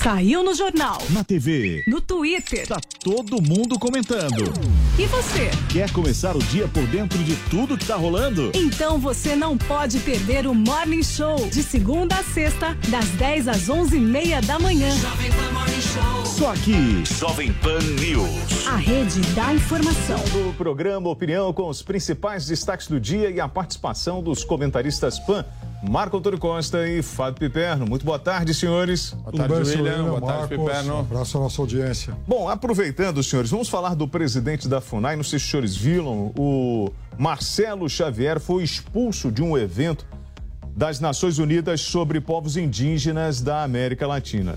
Saiu 0.02 0.42
no 0.42 0.52
jornal, 0.52 0.98
Na 1.10 1.22
TV. 1.22 1.84
no 1.86 2.00
Twitter. 2.00 2.66
Tá 2.66 2.80
todo 3.04 3.40
mundo 3.40 3.78
comentando. 3.78 4.52
E 4.98 5.06
você? 5.06 5.48
Quer 5.70 5.92
começar 5.92 6.36
o 6.36 6.40
dia 6.40 6.66
por 6.66 6.84
dentro 6.88 7.16
de 7.22 7.36
tudo 7.48 7.78
que 7.78 7.84
tá 7.86 7.94
rolando? 7.94 8.50
Então 8.52 8.98
você 8.98 9.36
não 9.36 9.56
pode 9.56 10.00
perder 10.00 10.46
o 10.48 10.54
Morning 10.54 11.04
Show 11.04 11.48
de 11.48 11.62
segunda 11.62 12.16
a 12.16 12.24
sexta, 12.24 12.76
das 12.88 13.06
10 13.10 13.46
às 13.46 13.68
11h30 13.68 14.44
da 14.44 14.58
manhã. 14.58 14.90
Só 16.24 16.50
aqui. 16.52 17.04
Jovem 17.18 17.52
Pan 17.54 17.78
News. 18.00 18.66
A 18.66 18.76
rede 18.76 19.20
da 19.34 19.54
informação. 19.54 20.18
Do 20.32 20.52
programa 20.56 21.08
Opinião 21.10 21.52
com 21.52 21.68
os 21.68 21.80
principais 21.80 22.44
destaques 22.46 22.88
do 22.88 22.98
dia 22.98 23.30
e 23.30 23.40
a 23.40 23.46
participação 23.48 24.20
dos 24.20 24.42
comentaristas 24.42 25.20
Pan, 25.20 25.44
Marco 25.82 26.16
Antônio 26.16 26.38
Costa 26.38 26.86
e 26.88 27.02
Fábio 27.02 27.40
Piperno. 27.40 27.84
Muito 27.86 28.04
boa 28.04 28.18
tarde, 28.18 28.54
senhores. 28.54 29.10
Boa 29.10 29.48
tarde, 29.48 29.70
William. 29.70 30.04
Boa 30.04 30.20
tarde, 30.20 30.56
Piperno. 30.56 30.94
Um 30.94 31.00
abraço 31.00 31.36
à 31.36 31.40
nossa 31.40 31.60
audiência. 31.60 32.16
Bom, 32.26 32.48
aproveitando, 32.48 33.20
senhores, 33.22 33.50
vamos 33.50 33.68
falar 33.68 33.94
do 33.94 34.06
presidente 34.06 34.68
da 34.68 34.80
FUNAI. 34.80 35.16
Não 35.16 35.24
sei 35.24 35.40
se 35.40 35.44
os 35.44 35.50
senhores 35.50 35.76
viram, 35.76 36.32
o 36.38 36.92
Marcelo 37.18 37.88
Xavier 37.88 38.38
foi 38.38 38.62
expulso 38.62 39.32
de 39.32 39.42
um 39.42 39.58
evento 39.58 40.06
das 40.76 41.00
Nações 41.00 41.38
Unidas 41.38 41.80
sobre 41.80 42.20
povos 42.20 42.56
indígenas 42.56 43.40
da 43.40 43.64
América 43.64 44.06
Latina. 44.06 44.56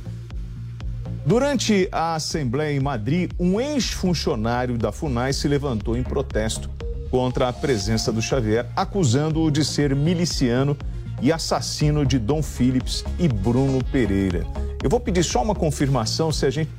Durante 1.25 1.89
a 1.91 2.13
Assembleia 2.13 2.77
em 2.77 2.79
Madrid, 2.79 3.31
um 3.39 3.59
ex-funcionário 3.59 4.77
da 4.77 4.91
FUNAI 4.91 5.33
se 5.33 5.47
levantou 5.47 5.97
em 5.97 6.03
protesto 6.03 6.69
contra 7.09 7.49
a 7.49 7.53
presença 7.53 8.11
do 8.11 8.21
Xavier, 8.21 8.67
acusando-o 8.75 9.49
de 9.49 9.65
ser 9.65 9.95
miliciano 9.95 10.77
e 11.21 11.31
assassino 11.31 12.05
de 12.05 12.19
Dom 12.19 12.41
Phillips 12.41 13.03
e 13.17 13.27
Bruno 13.27 13.83
Pereira. 13.85 14.45
Eu 14.83 14.89
vou 14.89 14.99
pedir 14.99 15.23
só 15.23 15.41
uma 15.41 15.55
confirmação 15.55 16.31
se 16.31 16.45
a 16.45 16.49
gente. 16.49 16.69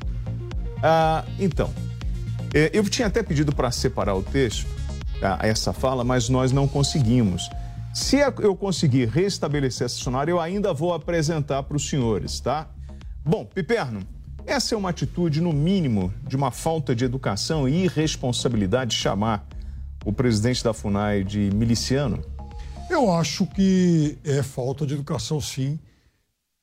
Ah, 0.82 1.24
então, 1.38 1.70
eh, 2.54 2.70
eu 2.72 2.84
tinha 2.84 3.08
até 3.08 3.22
pedido 3.22 3.54
para 3.54 3.70
separar 3.70 4.14
o 4.14 4.22
texto, 4.22 4.66
ah, 5.22 5.38
essa 5.42 5.72
fala, 5.72 6.04
mas 6.04 6.28
nós 6.28 6.52
não 6.52 6.68
conseguimos. 6.68 7.48
Se 7.94 8.18
eu 8.18 8.54
conseguir 8.54 9.08
restabelecer 9.08 9.86
essa 9.86 9.96
sonora, 9.96 10.30
eu 10.30 10.38
ainda 10.38 10.72
vou 10.74 10.92
apresentar 10.92 11.62
para 11.62 11.76
os 11.76 11.88
senhores, 11.88 12.40
tá? 12.40 12.68
Bom, 13.24 13.44
Piperno, 13.46 14.00
essa 14.46 14.74
é 14.74 14.78
uma 14.78 14.90
atitude, 14.90 15.40
no 15.40 15.52
mínimo, 15.52 16.12
de 16.28 16.36
uma 16.36 16.50
falta 16.50 16.94
de 16.94 17.04
educação 17.04 17.68
e 17.68 17.84
irresponsabilidade 17.84 18.94
chamar 18.94 19.44
o 20.04 20.12
presidente 20.12 20.62
da 20.62 20.72
FUNAI 20.72 21.24
de 21.24 21.50
miliciano? 21.52 22.22
Eu 22.88 23.10
acho 23.12 23.46
que 23.46 24.16
é 24.24 24.42
falta 24.42 24.86
de 24.86 24.94
educação, 24.94 25.40
sim. 25.40 25.78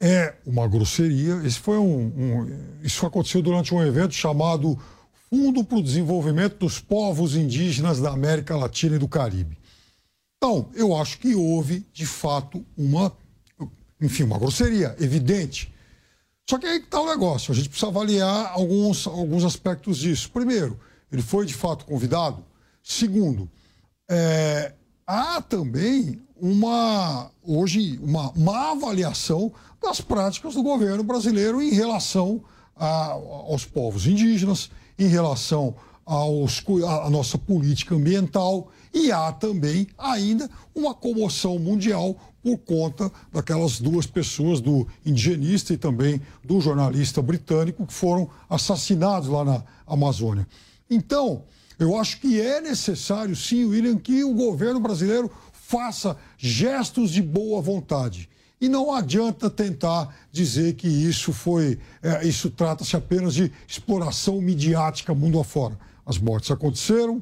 É 0.01 0.35
uma 0.45 0.67
grosseria. 0.67 1.35
Esse 1.45 1.59
foi 1.59 1.77
um, 1.77 2.05
um- 2.07 2.79
isso 2.81 3.05
aconteceu 3.05 3.41
durante 3.41 3.73
um 3.73 3.83
evento 3.83 4.13
chamado 4.13 4.77
Fundo 5.29 5.63
para 5.63 5.77
o 5.77 5.83
Desenvolvimento 5.83 6.57
dos 6.57 6.79
Povos 6.79 7.35
Indígenas 7.35 7.99
da 7.99 8.11
América 8.11 8.55
Latina 8.55 8.95
e 8.95 8.99
do 8.99 9.07
Caribe. 9.07 9.57
Então, 10.37 10.69
eu 10.75 10.95
acho 10.95 11.17
que 11.19 11.33
houve, 11.33 11.85
de 11.93 12.05
fato, 12.05 12.65
uma, 12.77 13.11
enfim, 14.01 14.23
uma 14.23 14.37
grosseria 14.37 14.95
evidente. 14.99 15.73
Só 16.49 16.57
que 16.57 16.65
aí 16.67 16.79
que 16.79 16.85
está 16.85 16.99
o 17.01 17.07
negócio. 17.07 17.51
A 17.51 17.55
gente 17.55 17.69
precisa 17.69 17.87
avaliar 17.89 18.51
alguns, 18.51 19.07
alguns 19.07 19.43
aspectos 19.45 19.97
disso. 19.97 20.29
Primeiro, 20.31 20.77
ele 21.11 21.21
foi 21.21 21.45
de 21.45 21.53
fato 21.53 21.85
convidado. 21.85 22.43
Segundo, 22.83 23.49
é, 24.09 24.73
há 25.05 25.41
também 25.41 26.21
uma 26.39 27.29
hoje 27.45 27.99
uma 28.01 28.31
má 28.35 28.71
avaliação 28.71 29.51
das 29.81 30.01
práticas 30.01 30.53
do 30.55 30.63
governo 30.63 31.03
brasileiro 31.03 31.61
em 31.61 31.71
relação 31.71 32.41
a- 32.75 33.11
aos 33.47 33.65
povos 33.65 34.07
indígenas, 34.07 34.69
em 34.97 35.07
relação 35.07 35.75
aos, 36.05 36.63
à 36.85 37.05
à 37.05 37.09
nossa 37.09 37.37
política 37.37 37.95
ambiental 37.95 38.69
e 38.93 39.11
há 39.11 39.31
também 39.31 39.87
ainda 39.97 40.49
uma 40.75 40.93
comoção 40.93 41.57
mundial 41.59 42.15
por 42.41 42.57
conta 42.57 43.09
daquelas 43.31 43.79
duas 43.79 44.05
pessoas, 44.05 44.59
do 44.59 44.85
indigenista 45.05 45.73
e 45.73 45.77
também 45.77 46.21
do 46.43 46.59
jornalista 46.59 47.21
britânico, 47.21 47.87
que 47.87 47.93
foram 47.93 48.29
assassinados 48.49 49.29
lá 49.29 49.45
na 49.45 49.63
Amazônia. 49.87 50.45
Então, 50.89 51.43
eu 51.79 51.97
acho 51.97 52.19
que 52.19 52.39
é 52.39 52.61
necessário, 52.61 53.35
sim, 53.35 53.65
William, 53.65 53.97
que 53.97 54.23
o 54.23 54.33
governo 54.33 54.79
brasileiro 54.79 55.31
faça 55.51 56.17
gestos 56.37 57.11
de 57.11 57.21
boa 57.21 57.61
vontade. 57.61 58.29
E 58.61 58.69
não 58.69 58.93
adianta 58.93 59.49
tentar 59.49 60.15
dizer 60.31 60.75
que 60.75 60.87
isso 60.87 61.33
foi, 61.33 61.79
é, 62.01 62.25
isso 62.25 62.49
trata-se 62.49 62.95
apenas 62.95 63.33
de 63.33 63.51
exploração 63.67 64.39
midiática 64.39 65.13
mundo 65.13 65.39
afora. 65.39 65.77
As 66.05 66.17
mortes 66.17 66.51
aconteceram, 66.51 67.21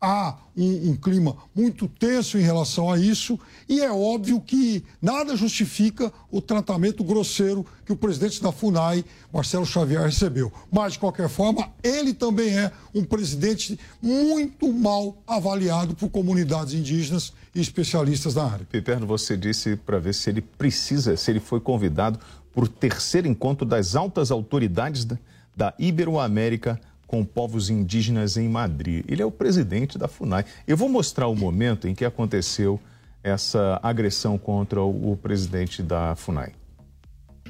há 0.00 0.36
um, 0.56 0.90
um 0.90 0.96
clima 0.96 1.36
muito 1.54 1.88
tenso 1.88 2.38
em 2.38 2.42
relação 2.42 2.90
a 2.90 2.98
isso, 2.98 3.38
e 3.68 3.80
é 3.80 3.90
óbvio 3.90 4.40
que 4.40 4.84
nada 5.00 5.36
justifica 5.36 6.12
o 6.30 6.40
tratamento 6.40 7.02
grosseiro 7.02 7.64
que 7.84 7.92
o 7.92 7.96
presidente 7.96 8.42
da 8.42 8.52
FUNAI, 8.52 9.04
Marcelo 9.32 9.66
Xavier, 9.66 10.02
recebeu. 10.02 10.52
Mas, 10.70 10.94
de 10.94 10.98
qualquer 10.98 11.28
forma, 11.28 11.70
ele 11.82 12.12
também 12.12 12.56
é 12.56 12.72
um 12.94 13.04
presidente 13.04 13.78
muito 14.02 14.72
mal 14.72 15.16
avaliado 15.26 15.94
por 15.94 16.10
comunidades 16.10 16.74
indígenas 16.74 17.32
e 17.54 17.60
especialistas 17.60 18.34
da 18.34 18.44
área. 18.44 18.66
Piperno, 18.66 19.06
você 19.06 19.36
disse 19.36 19.76
para 19.76 19.98
ver 19.98 20.14
se 20.14 20.30
ele 20.30 20.42
precisa, 20.42 21.16
se 21.16 21.30
ele 21.30 21.40
foi 21.40 21.60
convidado 21.60 22.18
para 22.54 22.64
o 22.64 22.68
terceiro 22.68 23.28
encontro 23.28 23.66
das 23.66 23.94
altas 23.94 24.30
autoridades 24.30 25.04
da, 25.04 25.18
da 25.54 25.74
Iberoamérica 25.78 26.80
com 27.06 27.24
povos 27.24 27.70
indígenas 27.70 28.36
em 28.36 28.48
Madrid. 28.48 29.04
Ele 29.08 29.22
é 29.22 29.26
o 29.26 29.30
presidente 29.30 29.98
da 29.98 30.08
FUNAI. 30.08 30.44
Eu 30.66 30.76
vou 30.76 30.88
mostrar 30.88 31.28
o 31.28 31.36
momento 31.36 31.86
em 31.86 31.94
que 31.94 32.04
aconteceu 32.04 32.80
essa 33.22 33.80
agressão 33.82 34.38
contra 34.38 34.80
o, 34.80 35.18
presidente 35.20 35.82
da 35.82 36.14
FUNAI. 36.14 36.52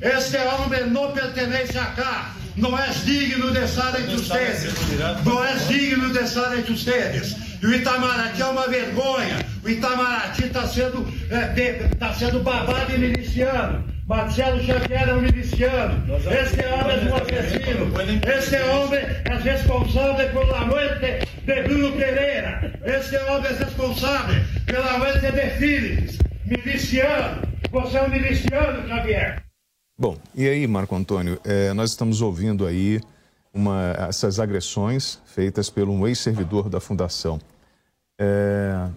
Este 0.01 0.37
homem 0.39 0.91
não 0.91 1.13
pertence 1.13 1.77
acá. 1.79 2.35
Não 2.57 2.79
é 2.79 2.89
digno 2.89 3.51
de 3.53 3.65
estar 3.65 3.99
entre 4.01 4.17
vocês. 4.17 4.75
Não 5.25 5.45
é 5.45 5.55
digno 5.57 6.13
de 6.13 6.19
estar 6.19 6.59
entre 6.59 6.75
vocês. 6.75 7.37
E 7.63 7.67
o 7.67 7.75
Itamaraty 7.75 8.41
é 8.41 8.47
uma 8.47 8.69
vergonha. 8.69 9.47
O 9.63 9.69
Itamaraty 9.69 10.45
está 10.45 10.67
sendo, 10.67 11.07
é, 11.31 11.89
tá 11.99 12.13
sendo 12.15 12.41
babado 12.41 12.95
e 12.95 12.99
miliciano. 12.99 13.96
Marcelo 14.07 14.63
Xavier 14.63 15.09
é 15.09 15.15
um 15.15 15.21
miliciano. 15.21 16.05
Este 16.15 16.65
homem 16.65 16.97
é 16.97 17.11
um 17.11 17.17
assassino. 17.17 18.31
Este 18.39 18.57
homem 18.63 19.01
é 19.01 19.37
responsável 19.43 20.31
pela 20.31 20.65
morte 20.67 21.27
de 21.45 21.63
Bruno 21.63 21.91
Pereira. 21.97 22.79
Este 22.85 23.17
homem 23.17 23.51
é 23.51 23.65
responsável 23.65 24.45
pela 24.65 24.99
morte 24.99 25.33
de 25.33 25.51
Philips. 25.59 26.19
Miliciano. 26.45 27.43
Você 27.73 27.97
é 27.97 28.03
um 28.03 28.09
miliciano, 28.09 28.87
Xavier. 28.87 29.43
Bom, 29.99 30.17
e 30.37 30.47
aí, 30.47 30.65
Marco 30.69 30.95
Antônio, 30.95 31.41
eh, 31.45 31.73
nós 31.75 31.91
estamos 31.91 32.23
ouvindo 32.23 32.65
aí 32.65 33.01
uma, 33.53 33.93
essas 34.09 34.39
agressões 34.39 35.21
feitas 35.27 35.69
por 35.69 35.89
um 35.89 36.07
ex-servidor 36.07 36.69
da 36.69 36.79
Fundação. 36.79 37.41
Eh, 38.21 38.89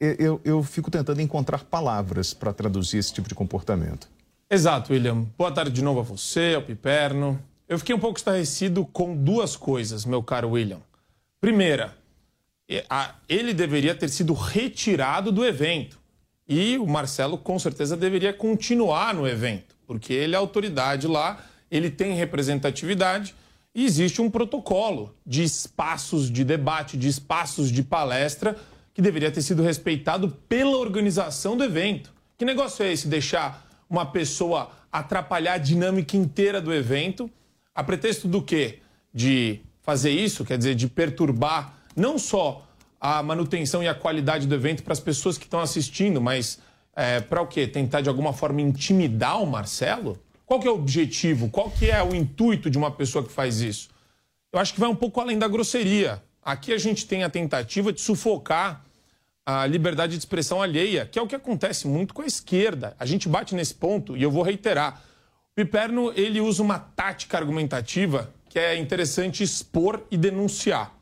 eu, 0.00 0.40
eu 0.44 0.62
fico 0.62 0.90
tentando 0.90 1.20
encontrar 1.20 1.64
palavras 1.64 2.32
para 2.32 2.52
traduzir 2.52 2.98
esse 2.98 3.12
tipo 3.12 3.28
de 3.28 3.34
comportamento. 3.34 4.08
Exato, 4.50 4.92
William. 4.92 5.26
Boa 5.36 5.52
tarde 5.52 5.70
de 5.70 5.82
novo 5.82 6.00
a 6.00 6.02
você, 6.02 6.54
ao 6.54 6.62
Piperno. 6.62 7.38
Eu 7.68 7.78
fiquei 7.78 7.94
um 7.94 7.98
pouco 7.98 8.18
estarrecido 8.18 8.84
com 8.86 9.14
duas 9.14 9.56
coisas, 9.56 10.04
meu 10.04 10.22
caro 10.22 10.50
William. 10.50 10.80
Primeira, 11.40 11.94
ele 13.28 13.52
deveria 13.52 13.94
ter 13.94 14.08
sido 14.08 14.32
retirado 14.32 15.30
do 15.30 15.44
evento. 15.44 15.98
E 16.48 16.78
o 16.78 16.86
Marcelo, 16.86 17.36
com 17.36 17.58
certeza, 17.58 17.96
deveria 17.96 18.32
continuar 18.32 19.12
no 19.12 19.28
evento, 19.28 19.76
porque 19.86 20.14
ele 20.14 20.34
é 20.34 20.38
autoridade 20.38 21.06
lá, 21.06 21.44
ele 21.70 21.90
tem 21.90 22.14
representatividade 22.14 23.34
e 23.74 23.84
existe 23.84 24.22
um 24.22 24.30
protocolo 24.30 25.14
de 25.26 25.42
espaços 25.42 26.30
de 26.30 26.42
debate, 26.42 26.96
de 26.96 27.06
espaços 27.06 27.70
de 27.70 27.82
palestra 27.82 28.56
que 28.98 29.02
deveria 29.02 29.30
ter 29.30 29.42
sido 29.42 29.62
respeitado 29.62 30.28
pela 30.48 30.76
organização 30.76 31.56
do 31.56 31.62
evento. 31.62 32.12
Que 32.36 32.44
negócio 32.44 32.84
é 32.84 32.92
esse 32.92 33.06
deixar 33.06 33.64
uma 33.88 34.04
pessoa 34.04 34.72
atrapalhar 34.90 35.52
a 35.52 35.58
dinâmica 35.58 36.16
inteira 36.16 36.60
do 36.60 36.74
evento 36.74 37.30
a 37.72 37.84
pretexto 37.84 38.26
do 38.26 38.42
quê? 38.42 38.80
De 39.14 39.60
fazer 39.82 40.10
isso, 40.10 40.44
quer 40.44 40.58
dizer, 40.58 40.74
de 40.74 40.88
perturbar 40.88 41.74
não 41.94 42.18
só 42.18 42.66
a 43.00 43.22
manutenção 43.22 43.84
e 43.84 43.86
a 43.86 43.94
qualidade 43.94 44.48
do 44.48 44.54
evento 44.56 44.82
para 44.82 44.94
as 44.94 44.98
pessoas 44.98 45.38
que 45.38 45.44
estão 45.44 45.60
assistindo, 45.60 46.20
mas 46.20 46.58
para 47.28 47.40
o 47.40 47.46
quê? 47.46 47.68
Tentar 47.68 48.00
de 48.00 48.08
alguma 48.08 48.32
forma 48.32 48.60
intimidar 48.60 49.40
o 49.40 49.46
Marcelo? 49.46 50.18
Qual 50.44 50.58
que 50.58 50.66
é 50.66 50.70
o 50.72 50.74
objetivo? 50.74 51.48
Qual 51.48 51.70
que 51.70 51.88
é 51.88 52.02
o 52.02 52.16
intuito 52.16 52.68
de 52.68 52.76
uma 52.76 52.90
pessoa 52.90 53.24
que 53.24 53.30
faz 53.30 53.60
isso? 53.60 53.90
Eu 54.52 54.58
acho 54.58 54.74
que 54.74 54.80
vai 54.80 54.88
um 54.88 54.96
pouco 54.96 55.20
além 55.20 55.38
da 55.38 55.46
grosseria. 55.46 56.20
Aqui 56.42 56.72
a 56.72 56.78
gente 56.78 57.06
tem 57.06 57.22
a 57.22 57.30
tentativa 57.30 57.92
de 57.92 58.00
sufocar 58.00 58.84
a 59.50 59.66
liberdade 59.66 60.12
de 60.12 60.18
expressão 60.18 60.60
alheia, 60.60 61.06
que 61.06 61.18
é 61.18 61.22
o 61.22 61.26
que 61.26 61.34
acontece 61.34 61.88
muito 61.88 62.12
com 62.12 62.20
a 62.20 62.26
esquerda. 62.26 62.94
A 63.00 63.06
gente 63.06 63.30
bate 63.30 63.54
nesse 63.54 63.74
ponto 63.74 64.14
e 64.14 64.22
eu 64.22 64.30
vou 64.30 64.42
reiterar. 64.42 65.02
O 65.52 65.54
Piperno 65.54 66.12
ele 66.14 66.38
usa 66.38 66.62
uma 66.62 66.78
tática 66.78 67.38
argumentativa 67.38 68.30
que 68.50 68.58
é 68.58 68.76
interessante 68.76 69.42
expor 69.42 70.02
e 70.10 70.18
denunciar. 70.18 70.94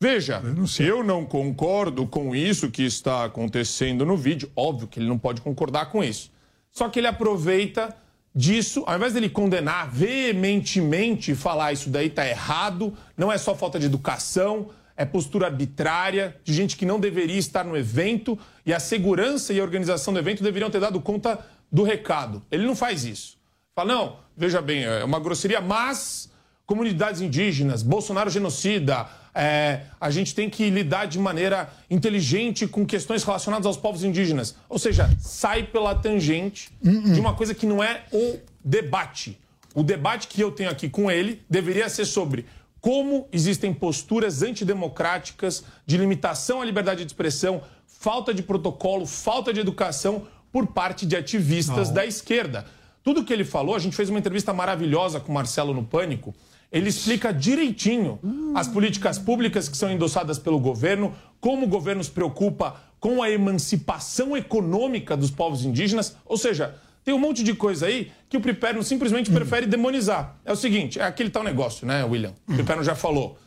Veja, 0.00 0.40
eu 0.78 1.02
não 1.02 1.24
concordo 1.24 2.06
com 2.06 2.32
isso 2.32 2.70
que 2.70 2.84
está 2.84 3.24
acontecendo 3.24 4.06
no 4.06 4.16
vídeo. 4.16 4.48
Óbvio 4.54 4.86
que 4.86 5.00
ele 5.00 5.08
não 5.08 5.18
pode 5.18 5.40
concordar 5.40 5.86
com 5.86 6.04
isso. 6.04 6.30
Só 6.70 6.88
que 6.88 7.00
ele 7.00 7.08
aproveita 7.08 7.92
disso, 8.32 8.84
ao 8.86 8.94
invés 8.94 9.14
dele 9.14 9.28
condenar 9.28 9.90
veementemente 9.90 11.32
e 11.32 11.34
falar 11.34 11.72
isso 11.72 11.90
daí 11.90 12.06
está 12.06 12.24
errado, 12.24 12.96
não 13.16 13.32
é 13.32 13.36
só 13.36 13.52
falta 13.52 13.80
de 13.80 13.86
educação, 13.86 14.70
é 14.98 15.04
postura 15.04 15.46
arbitrária 15.46 16.36
de 16.42 16.52
gente 16.52 16.76
que 16.76 16.84
não 16.84 16.98
deveria 16.98 17.38
estar 17.38 17.64
no 17.64 17.76
evento 17.76 18.36
e 18.66 18.74
a 18.74 18.80
segurança 18.80 19.52
e 19.52 19.60
a 19.60 19.62
organização 19.62 20.12
do 20.12 20.18
evento 20.18 20.42
deveriam 20.42 20.68
ter 20.68 20.80
dado 20.80 21.00
conta 21.00 21.38
do 21.70 21.84
recado. 21.84 22.42
Ele 22.50 22.66
não 22.66 22.74
faz 22.74 23.04
isso. 23.04 23.38
Fala, 23.76 23.94
não, 23.94 24.16
veja 24.36 24.60
bem, 24.60 24.82
é 24.82 25.04
uma 25.04 25.20
grosseria, 25.20 25.60
mas 25.60 26.28
comunidades 26.66 27.20
indígenas, 27.20 27.80
Bolsonaro 27.80 28.28
genocida, 28.28 29.08
é, 29.32 29.82
a 30.00 30.10
gente 30.10 30.34
tem 30.34 30.50
que 30.50 30.68
lidar 30.68 31.06
de 31.06 31.16
maneira 31.16 31.72
inteligente 31.88 32.66
com 32.66 32.84
questões 32.84 33.22
relacionadas 33.22 33.66
aos 33.66 33.76
povos 33.76 34.02
indígenas. 34.02 34.56
Ou 34.68 34.80
seja, 34.80 35.08
sai 35.20 35.62
pela 35.62 35.94
tangente 35.94 36.70
de 36.82 37.20
uma 37.20 37.34
coisa 37.34 37.54
que 37.54 37.66
não 37.66 37.82
é 37.82 38.02
o 38.12 38.36
debate. 38.64 39.38
O 39.74 39.82
debate 39.84 40.26
que 40.26 40.40
eu 40.40 40.50
tenho 40.50 40.70
aqui 40.70 40.88
com 40.88 41.08
ele 41.08 41.40
deveria 41.48 41.88
ser 41.88 42.04
sobre 42.04 42.46
como 42.80 43.28
existem 43.32 43.72
posturas 43.74 44.42
antidemocráticas 44.42 45.64
de 45.86 45.96
limitação 45.96 46.60
à 46.62 46.64
liberdade 46.64 47.04
de 47.04 47.10
expressão, 47.10 47.62
falta 47.86 48.32
de 48.32 48.42
protocolo, 48.42 49.06
falta 49.06 49.52
de 49.52 49.60
educação 49.60 50.26
por 50.52 50.66
parte 50.68 51.04
de 51.04 51.16
ativistas 51.16 51.88
Não. 51.88 51.94
da 51.94 52.06
esquerda. 52.06 52.66
Tudo 53.02 53.24
que 53.24 53.32
ele 53.32 53.44
falou, 53.44 53.74
a 53.74 53.78
gente 53.78 53.96
fez 53.96 54.08
uma 54.10 54.18
entrevista 54.18 54.52
maravilhosa 54.52 55.18
com 55.18 55.32
o 55.32 55.34
Marcelo 55.34 55.74
no 55.74 55.84
Pânico. 55.84 56.34
Ele 56.70 56.90
explica 56.90 57.32
direitinho 57.32 58.18
as 58.54 58.68
políticas 58.68 59.18
públicas 59.18 59.68
que 59.68 59.76
são 59.76 59.90
endossadas 59.90 60.38
pelo 60.38 60.60
governo, 60.60 61.14
como 61.40 61.64
o 61.64 61.68
governo 61.68 62.04
se 62.04 62.10
preocupa 62.10 62.76
com 63.00 63.22
a 63.22 63.30
emancipação 63.30 64.36
econômica 64.36 65.16
dos 65.16 65.30
povos 65.30 65.64
indígenas. 65.64 66.16
Ou 66.26 66.36
seja, 66.36 66.74
tem 67.08 67.14
um 67.14 67.18
monte 67.18 67.42
de 67.42 67.54
coisa 67.54 67.86
aí 67.86 68.12
que 68.28 68.36
o 68.36 68.40
Piperno 68.40 68.82
simplesmente 68.82 69.32
prefere 69.32 69.64
demonizar. 69.64 70.36
É 70.44 70.52
o 70.52 70.56
seguinte, 70.56 71.00
é 71.00 71.04
aquele 71.04 71.30
tal 71.30 71.42
negócio, 71.42 71.86
né, 71.86 72.04
William? 72.04 72.34
O 72.46 72.54
Piperno 72.54 72.84
já 72.84 72.94
falou. 72.94 73.38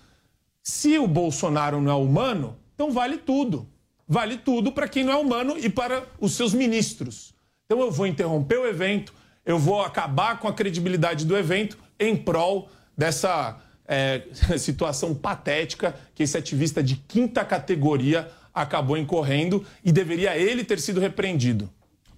Se 0.63 0.97
o 0.97 1.05
Bolsonaro 1.05 1.79
não 1.79 1.91
é 1.91 1.93
humano, 1.93 2.57
então 2.73 2.89
vale 2.89 3.17
tudo. 3.17 3.69
Vale 4.07 4.37
tudo 4.37 4.71
para 4.71 4.87
quem 4.87 5.03
não 5.03 5.13
é 5.13 5.15
humano 5.15 5.59
e 5.59 5.69
para 5.69 6.07
os 6.19 6.33
seus 6.33 6.55
ministros. 6.55 7.35
Então 7.67 7.79
eu 7.81 7.91
vou 7.91 8.07
interromper 8.07 8.57
o 8.57 8.65
evento, 8.65 9.13
eu 9.45 9.59
vou 9.59 9.83
acabar 9.83 10.39
com 10.39 10.47
a 10.47 10.53
credibilidade 10.53 11.23
do 11.23 11.37
evento 11.37 11.77
em 11.99 12.17
prol 12.17 12.67
dessa 12.97 13.61
é, 13.87 14.23
situação 14.57 15.13
patética 15.13 15.95
que 16.15 16.23
esse 16.23 16.35
ativista 16.35 16.81
de 16.81 16.95
quinta 16.95 17.45
categoria 17.45 18.27
acabou 18.51 18.97
incorrendo 18.97 19.63
e 19.85 19.91
deveria 19.91 20.35
ele 20.35 20.63
ter 20.63 20.79
sido 20.79 20.99
repreendido. 20.99 21.69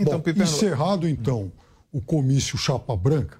Bom, 0.03 0.21
encerrado 0.43 1.07
então 1.07 1.51
o 1.91 2.01
comício 2.01 2.57
chapa 2.57 2.95
branca. 2.95 3.37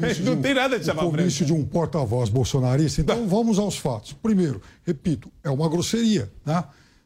comício 0.00 0.24
Não 0.26 0.34
um- 0.34 0.42
tem 0.42 0.54
nada 0.54 0.78
de 0.78 0.84
chapa 0.86 1.04
O 1.04 1.10
comício 1.10 1.44
de 1.44 1.52
um 1.52 1.64
porta-voz 1.64 2.28
bolsonarista. 2.28 3.00
Então 3.00 3.26
vamos 3.26 3.58
aos 3.58 3.76
fatos. 3.76 4.12
Primeiro, 4.12 4.60
repito, 4.84 5.30
é 5.42 5.50
uma 5.50 5.68
grosseria, 5.68 6.30
né? 6.44 6.62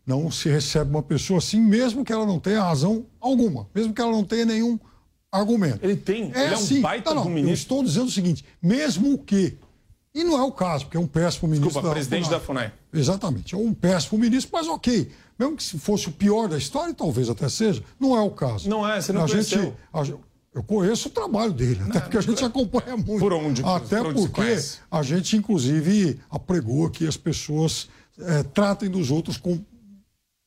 Não 0.07 0.31
se 0.31 0.49
recebe 0.49 0.91
uma 0.91 1.03
pessoa 1.03 1.39
assim, 1.39 1.61
mesmo 1.61 2.05
que 2.05 2.13
ela 2.13 2.27
não 2.27 2.39
tenha 2.41 2.63
razão 2.63 3.07
alguma, 3.21 3.67
mesmo 3.75 3.93
que 3.95 4.01
ela 4.01 4.11
não 4.11 4.25
tenha 4.25 4.45
nenhum 4.45 4.79
argumento. 5.31 5.79
Ele 5.83 5.95
tem, 5.97 6.25
ele 6.25 6.37
é 6.37 6.51
um 6.51 6.55
assim. 6.55 6.81
baita 6.81 7.11
não, 7.15 7.17
não, 7.17 7.23
um 7.27 7.31
Eu 7.31 7.35
ministro. 7.37 7.55
estou 7.61 7.85
dizendo 7.85 8.07
o 8.09 8.11
seguinte, 8.11 8.45
mesmo 8.61 9.17
que, 9.19 9.57
e 10.15 10.25
não 10.25 10.37
é 10.37 10.43
o 10.43 10.51
caso, 10.51 10.87
porque 10.87 10.97
é 10.97 11.01
um 11.01 11.07
péssimo 11.07 11.49
ministro 11.49 11.69
Desculpa, 11.71 11.95
presidente 11.95 12.29
da 12.29 12.41
FUNAI. 12.41 12.73
Exatamente, 12.93 13.55
é 13.55 13.59
um 13.59 13.73
péssimo 13.73 14.19
ministro, 14.19 14.51
mas 14.53 14.67
ok. 14.67 15.11
Mesmo 15.41 15.57
que 15.57 15.63
se 15.63 15.79
fosse 15.79 16.07
o 16.07 16.13
pior 16.13 16.49
da 16.49 16.59
história, 16.59 16.93
talvez 16.93 17.31
até 17.31 17.49
seja, 17.49 17.83
não 17.99 18.15
é 18.15 18.21
o 18.21 18.31
caso. 18.31 18.69
Não 18.69 18.87
é, 18.87 19.01
você 19.01 19.11
não 19.11 19.25
a 19.25 19.27
gente, 19.27 19.55
a 19.91 20.05
gente- 20.05 20.21
Eu 20.53 20.63
conheço 20.63 21.09
o 21.09 21.11
trabalho 21.13 21.53
dele, 21.53 21.81
até 21.89 22.01
porque 22.01 22.19
a 22.19 22.21
gente 22.21 22.45
acompanha 22.45 22.95
muito. 22.97 23.21
Por 23.21 23.33
onde? 23.33 23.63
Até 23.65 23.99
Por 24.03 24.09
onde 24.09 24.21
porque 24.29 24.43
a 24.91 25.03
gente, 25.03 25.37
inclusive, 25.37 26.21
apregou 26.29 26.91
que 26.91 27.07
as 27.07 27.17
pessoas 27.17 27.89
eh, 28.19 28.43
tratem 28.53 28.91
dos 28.91 29.11
outros 29.11 29.39
com 29.39 29.65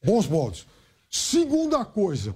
bons 0.05 0.27
modos. 0.27 0.67
Segunda 1.09 1.83
coisa, 1.85 2.35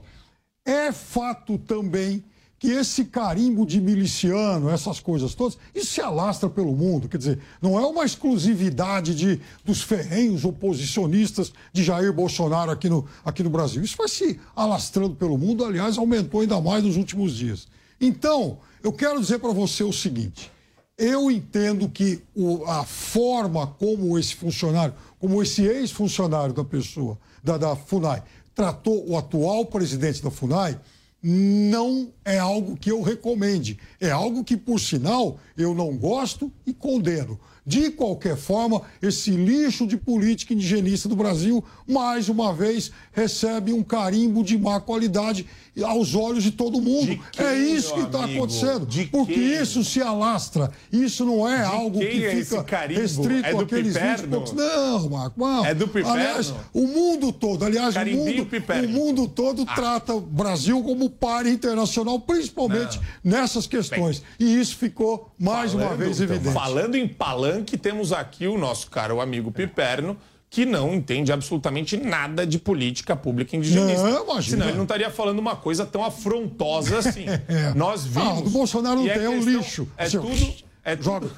é 0.66 0.91
fato 0.91 1.58
também 1.60 2.24
que 2.60 2.72
esse 2.72 3.05
carimbo 3.05 3.66
de 3.66 3.80
miliciano, 3.80 4.70
essas 4.70 4.99
coisas 4.99 5.36
todas, 5.36 5.58
isso 5.76 5.93
se 5.93 6.01
alastra 6.01 6.49
pelo 6.49 6.74
mundo. 6.76 7.08
Quer 7.08 7.18
dizer, 7.18 7.39
não 7.62 7.78
é 7.78 7.86
uma 7.86 8.03
exclusividade 8.03 9.14
de, 9.14 9.39
dos 9.64 9.82
ferrenhos 9.84 10.43
oposicionistas 10.43 11.53
de 11.72 11.84
Jair 11.84 12.12
Bolsonaro 12.12 12.72
aqui 12.72 12.89
no, 12.89 13.05
aqui 13.24 13.43
no 13.43 13.49
Brasil. 13.49 13.84
Isso 13.84 13.95
vai 13.97 14.08
se 14.08 14.39
alastrando 14.55 15.16
pelo 15.16 15.38
mundo, 15.38 15.64
aliás, 15.64 15.97
aumentou 15.97 16.41
ainda 16.41 16.60
mais 16.60 16.84
nos 16.84 16.97
últimos 16.97 17.36
dias. 17.36 17.68
Então, 18.01 18.58
eu 18.84 18.91
quero 18.91 19.20
dizer 19.22 19.39
para 19.39 19.51
você 19.51 19.84
o 19.84 19.93
seguinte. 19.93 20.51
Eu 20.97 21.30
entendo 21.30 21.88
que 21.88 22.24
o- 22.36 22.66
a 22.66 22.84
forma 22.84 23.68
como 23.68 24.18
esse 24.18 24.34
funcionário, 24.34 24.95
como 25.20 25.43
esse 25.43 25.62
ex-funcionário 25.64 26.55
da 26.55 26.64
pessoa, 26.64 27.20
da, 27.43 27.55
da 27.55 27.76
FUNAI, 27.76 28.24
tratou 28.55 29.08
o 29.08 29.16
atual 29.16 29.64
presidente 29.68 30.24
da 30.24 30.32
FUNAI, 30.32 30.80
não 31.22 32.11
é 32.24 32.38
algo 32.38 32.78
que 32.78 32.91
eu 32.91 33.01
recomende. 33.01 33.78
É 33.99 34.11
algo 34.11 34.43
que, 34.43 34.55
por 34.55 34.80
sinal, 34.80 35.39
eu 35.57 35.74
não 35.74 35.97
gosto 35.97 36.51
e 36.65 36.74
condeno. 36.74 37.39
De 37.65 37.91
qualquer 37.91 38.38
forma, 38.38 38.82
esse 39.01 39.32
lixo 39.32 39.86
de 39.86 39.97
política 39.97 40.53
indigenista 40.53 41.09
do 41.09 41.18
Brasil, 41.18 41.61
mais 41.86 42.30
uma 42.30 42.53
vez, 42.53 42.91
recebe 43.11 43.74
um 43.74 43.84
carimbo 43.84 44.41
de 44.41 44.57
má 44.57 44.80
qualidade 44.80 45.45
aos 45.84 46.16
olhos 46.16 46.44
de 46.44 46.52
todo 46.52 46.82
mundo. 46.82 47.20
quem, 47.32 47.46
é 47.46 47.58
isso 47.58 47.94
que 47.94 48.02
está 48.02 48.26
acontecendo. 48.26 48.86
De 48.86 49.06
Porque 49.06 49.34
quem? 49.34 49.62
isso 49.62 49.84
se 49.84 50.02
alastra. 50.02 50.72
Isso 50.92 51.24
não 51.26 51.48
é 51.48 51.64
algo 51.64 52.00
quem 52.00 52.10
que 52.10 52.26
é 52.26 52.36
fica 52.44 52.62
restrito 52.88 53.46
É 53.46 53.52
àqueles 53.62 53.94
20 53.94 53.96
e 53.96 54.00
Piperno? 54.00 54.28
poucos. 54.30 54.54
Não, 54.54 55.10
Marco. 55.10 55.40
Não. 55.40 55.66
É 55.66 55.74
do 55.74 55.88
Piperno? 55.88 56.12
Aliás, 56.12 56.54
o 56.74 56.88
mundo 56.88 57.32
todo, 57.32 57.64
aliás, 57.66 57.96
o 57.96 58.06
mundo, 58.06 58.46
Piperno. 58.46 58.88
o 58.88 58.92
mundo 58.92 59.28
todo 59.28 59.66
trata 59.66 60.14
o 60.14 60.22
Brasil 60.22 60.82
como 60.84 61.10
páreo 61.10 61.52
internacional, 61.52 62.20
principalmente 62.20 63.00
nessas 63.24 63.68
questões. 63.68 64.22
E 64.40 64.60
isso 64.60 64.76
ficou 64.78 65.32
mais 65.40 65.74
uma 65.74 65.84
Falando- 65.84 66.00
vez 66.00 66.22
evidente. 66.22 66.54
Falando 66.54 66.96
em 66.96 67.08
palanque, 67.08 67.78
temos 67.78 68.12
aqui 68.12 68.48
o 68.48 68.58
nosso 68.58 68.90
caro 68.90 69.22
amigo 69.22 69.52
Piperno, 69.52 70.18
que 70.50 70.66
não 70.66 70.93
entende 70.93 71.32
absolutamente 71.32 71.98
nada 71.98 72.45
de 72.48 72.58
política 72.58 73.16
pública 73.16 73.56
indigenista. 73.58 74.04
Não, 74.10 74.24
imagina. 74.24 74.58
Senão 74.58 74.68
ele 74.70 74.78
não 74.78 74.84
estaria 74.84 75.10
falando 75.10 75.39
uma 75.39 75.56
coisa 75.56 75.86
tão 75.86 76.04
afrontosa 76.04 77.00
assim. 77.00 77.26
É. 77.28 77.74
Nós 77.76 78.06
vimos. 78.06 78.28
Ah, 78.28 78.34
o 78.39 78.50
Bolsonaro 78.50 78.95
não 79.02 79.08
tem, 79.08 79.24
é 79.24 79.30
um 79.30 79.41
lixo. 79.41 79.88
É 79.98 80.06
Assim, 80.06 80.20
tudo. 80.20 80.54
É 80.86 80.95
joga 80.95 81.28
tudo. 81.28 81.36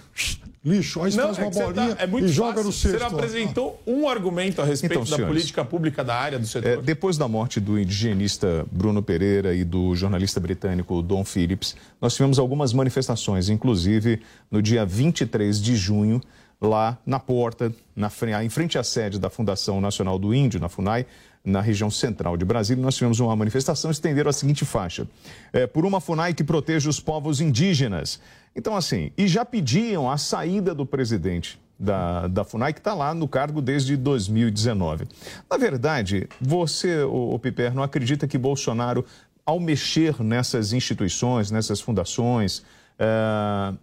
lixo, 0.64 1.02
aí 1.02 1.12
você 1.12 1.18
Não, 1.18 1.26
faz 1.34 1.40
é 1.40 1.42
uma 1.42 1.50
que 1.50 1.56
você 1.58 1.64
bolinha 1.64 1.96
tá- 1.96 2.04
é 2.04 2.06
muito 2.08 2.26
e 2.26 2.28
joga 2.32 2.50
fácil. 2.54 2.66
no 2.68 2.72
cesto. 2.72 2.98
Você 3.00 3.04
ó. 3.04 3.08
apresentou 3.08 3.82
um 3.88 4.08
argumento 4.08 4.62
a 4.62 4.66
respeito 4.66 4.92
Então, 4.92 5.04
da 5.06 5.16
senhores. 5.16 5.28
política 5.28 5.66
pública 5.66 6.04
da 6.04 6.14
área 6.16 6.38
do 6.38 6.46
setor. 6.46 6.70
É, 6.70 6.78
depois 6.78 7.18
da 7.18 7.28
morte 7.28 7.60
do 7.60 7.80
indigenista 7.80 8.64
Bruno 8.72 9.02
Pereira 9.02 9.56
e 9.56 9.64
do 9.64 9.96
jornalista 9.96 10.40
britânico 10.40 11.02
Don 11.02 11.26
Phillips, 11.26 11.76
nós 12.00 12.14
tivemos 12.14 12.38
algumas 12.38 12.74
manifestações, 12.74 13.50
inclusive 13.50 14.22
no 14.52 14.62
dia 14.62 14.86
23 14.86 15.60
de 15.60 15.76
junho, 15.76 16.22
lá 16.62 16.98
na 17.06 17.20
porta, 17.20 17.74
na, 17.96 18.12
em 18.44 18.50
frente 18.50 18.78
à 18.78 18.84
sede 18.84 19.20
da 19.20 19.30
Fundação 19.30 19.80
Nacional 19.80 20.20
do 20.20 20.34
Índio, 20.34 20.60
na 20.60 20.68
FUNAI, 20.68 21.06
na 21.44 21.62
região 21.62 21.90
central 21.90 22.36
de 22.36 22.44
Brasília, 22.44 22.84
nós 22.84 22.96
tivemos 22.96 23.20
uma 23.20 23.36
manifestação, 23.36 23.90
estenderam 23.90 24.30
a 24.30 24.34
seguinte 24.34 24.66
faixa: 24.66 25.08
é, 25.54 25.66
por 25.66 25.86
uma 25.86 26.02
FUNAI 26.02 26.34
que 26.34 26.44
proteja 26.44 26.90
os 26.90 27.00
povos 27.00 27.40
indígenas. 27.40 28.20
Então, 28.56 28.76
assim, 28.76 29.12
e 29.18 29.28
já 29.28 29.46
pediam 29.46 30.10
a 30.10 30.18
saída 30.18 30.74
do 30.76 30.86
presidente 30.86 31.60
da, 31.80 32.28
da 32.28 32.44
FUNAI, 32.44 32.74
que 32.74 32.80
está 32.80 32.94
lá 32.94 33.14
no 33.14 33.28
cargo 33.28 33.62
desde 33.62 33.96
2019. 33.96 35.08
Na 35.50 35.58
verdade, 35.58 36.28
você, 36.42 37.04
o, 37.04 37.36
o 37.36 37.40
Piper, 37.40 37.74
não 37.74 37.84
acredita 37.84 38.28
que 38.28 38.38
Bolsonaro, 38.38 39.06
ao 39.46 39.60
mexer 39.60 40.22
nessas 40.22 40.74
instituições, 40.74 41.50
nessas 41.50 41.80
fundações, 41.80 42.64
eh, 42.98 43.74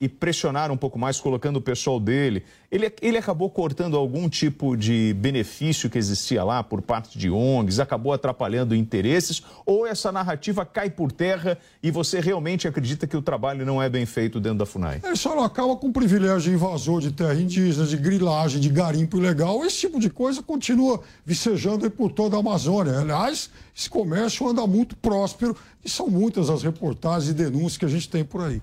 e 0.00 0.08
pressionar 0.08 0.70
um 0.70 0.76
pouco 0.76 0.98
mais, 0.98 1.18
colocando 1.18 1.56
o 1.56 1.60
pessoal 1.60 1.98
dele, 1.98 2.44
ele, 2.70 2.92
ele 3.00 3.16
acabou 3.16 3.48
cortando 3.48 3.96
algum 3.96 4.28
tipo 4.28 4.76
de 4.76 5.14
benefício 5.14 5.88
que 5.88 5.96
existia 5.96 6.44
lá 6.44 6.62
por 6.62 6.82
parte 6.82 7.18
de 7.18 7.30
ONGs, 7.30 7.80
acabou 7.80 8.12
atrapalhando 8.12 8.74
interesses, 8.74 9.42
ou 9.64 9.86
essa 9.86 10.12
narrativa 10.12 10.66
cai 10.66 10.90
por 10.90 11.10
terra 11.10 11.56
e 11.82 11.90
você 11.90 12.20
realmente 12.20 12.68
acredita 12.68 13.06
que 13.06 13.16
o 13.16 13.22
trabalho 13.22 13.64
não 13.64 13.82
é 13.82 13.88
bem 13.88 14.04
feito 14.04 14.38
dentro 14.38 14.58
da 14.58 14.66
FUNAI? 14.66 15.00
Não 15.02 15.44
acaba 15.44 15.76
com 15.76 15.92
privilégio 15.92 16.52
invasor 16.52 17.00
de 17.00 17.12
terra 17.12 17.34
indígena, 17.34 17.86
de 17.86 17.96
grilagem, 17.96 18.60
de 18.60 18.68
garimpo 18.68 19.18
ilegal. 19.18 19.64
Esse 19.64 19.80
tipo 19.80 20.00
de 20.00 20.10
coisa 20.10 20.42
continua 20.42 21.02
vicejando 21.24 21.90
por 21.90 22.10
toda 22.12 22.36
a 22.36 22.40
Amazônia. 22.40 22.98
Aliás, 22.98 23.50
esse 23.76 23.88
comércio 23.88 24.48
anda 24.48 24.66
muito 24.66 24.96
próspero 24.96 25.56
e 25.84 25.90
são 25.90 26.08
muitas 26.08 26.48
as 26.48 26.62
reportagens 26.62 27.30
e 27.30 27.34
denúncias 27.34 27.76
que 27.76 27.84
a 27.84 27.88
gente 27.88 28.08
tem 28.08 28.24
por 28.24 28.42
aí. 28.42 28.60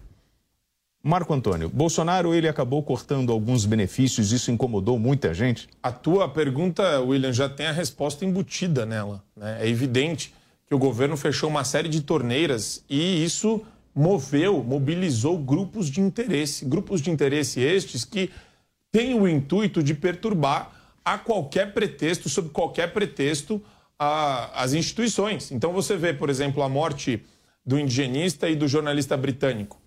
Marco 1.05 1.33
Antônio, 1.33 1.67
Bolsonaro 1.67 2.33
ele 2.33 2.47
acabou 2.47 2.81
cortando 2.81 3.33
alguns 3.33 3.65
benefícios, 3.65 4.31
isso 4.31 4.49
incomodou 4.49 4.97
muita 4.97 5.33
gente? 5.33 5.67
A 5.83 5.91
tua 5.91 6.29
pergunta, 6.29 7.01
William, 7.01 7.33
já 7.33 7.49
tem 7.49 7.65
a 7.65 7.73
resposta 7.73 8.23
embutida 8.23 8.85
nela. 8.85 9.21
Né? 9.35 9.57
É 9.59 9.67
evidente 9.67 10.33
que 10.65 10.73
o 10.73 10.77
governo 10.77 11.17
fechou 11.17 11.49
uma 11.49 11.65
série 11.65 11.89
de 11.89 11.99
torneiras 11.99 12.85
e 12.89 13.21
isso 13.21 13.61
moveu, 13.93 14.63
mobilizou 14.63 15.37
grupos 15.37 15.89
de 15.89 15.99
interesse. 15.99 16.63
Grupos 16.63 17.01
de 17.01 17.11
interesse 17.11 17.59
estes 17.59 18.05
que 18.05 18.31
têm 18.89 19.13
o 19.13 19.27
intuito 19.27 19.83
de 19.83 19.93
perturbar 19.93 20.71
a 21.03 21.17
qualquer 21.17 21.73
pretexto, 21.73 22.29
sob 22.29 22.47
qualquer 22.47 22.93
pretexto, 22.93 23.61
a, 23.99 24.63
as 24.63 24.71
instituições. 24.71 25.51
Então 25.51 25.73
você 25.73 25.97
vê, 25.97 26.13
por 26.13 26.29
exemplo, 26.29 26.63
a 26.63 26.69
morte 26.69 27.21
do 27.65 27.77
indigenista 27.77 28.49
e 28.49 28.55
do 28.55 28.69
jornalista 28.69 29.17
britânico 29.17 29.82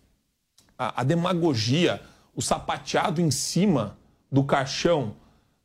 a, 0.78 1.00
a 1.00 1.04
demagogia, 1.04 2.02
o 2.34 2.42
sapateado 2.42 3.20
em 3.20 3.30
cima 3.30 3.96
do 4.30 4.44
caixão 4.44 5.14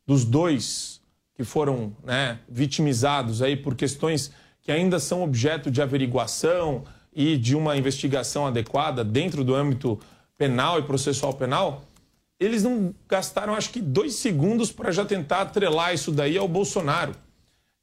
dos 0.06 0.24
dois 0.24 1.00
que 1.34 1.44
foram 1.44 1.96
né, 2.04 2.38
vitimizados 2.48 3.42
aí 3.42 3.56
por 3.56 3.74
questões 3.74 4.32
que 4.60 4.70
ainda 4.70 5.00
são 5.00 5.22
objeto 5.22 5.70
de 5.70 5.82
averiguação 5.82 6.84
e 7.12 7.36
de 7.36 7.56
uma 7.56 7.76
investigação 7.76 8.46
adequada 8.46 9.04
dentro 9.04 9.42
do 9.44 9.54
âmbito 9.54 9.98
penal 10.38 10.78
e 10.78 10.82
processual 10.82 11.34
penal, 11.34 11.84
eles 12.38 12.62
não 12.62 12.94
gastaram, 13.08 13.54
acho 13.54 13.70
que, 13.70 13.80
dois 13.80 14.14
segundos 14.14 14.72
para 14.72 14.90
já 14.90 15.04
tentar 15.04 15.42
atrelar 15.42 15.94
isso 15.94 16.10
daí 16.10 16.36
ao 16.36 16.48
Bolsonaro. 16.48 17.14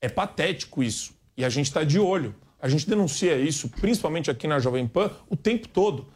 É 0.01 0.09
patético 0.09 0.83
isso. 0.83 1.13
E 1.37 1.45
a 1.45 1.49
gente 1.49 1.67
está 1.67 1.83
de 1.83 1.99
olho. 1.99 2.35
A 2.61 2.67
gente 2.67 2.89
denuncia 2.89 3.37
isso, 3.37 3.69
principalmente 3.69 4.29
aqui 4.29 4.47
na 4.47 4.59
Jovem 4.59 4.85
Pan, 4.85 5.11
o 5.29 5.35
tempo 5.35 5.67
todo. 5.67 6.07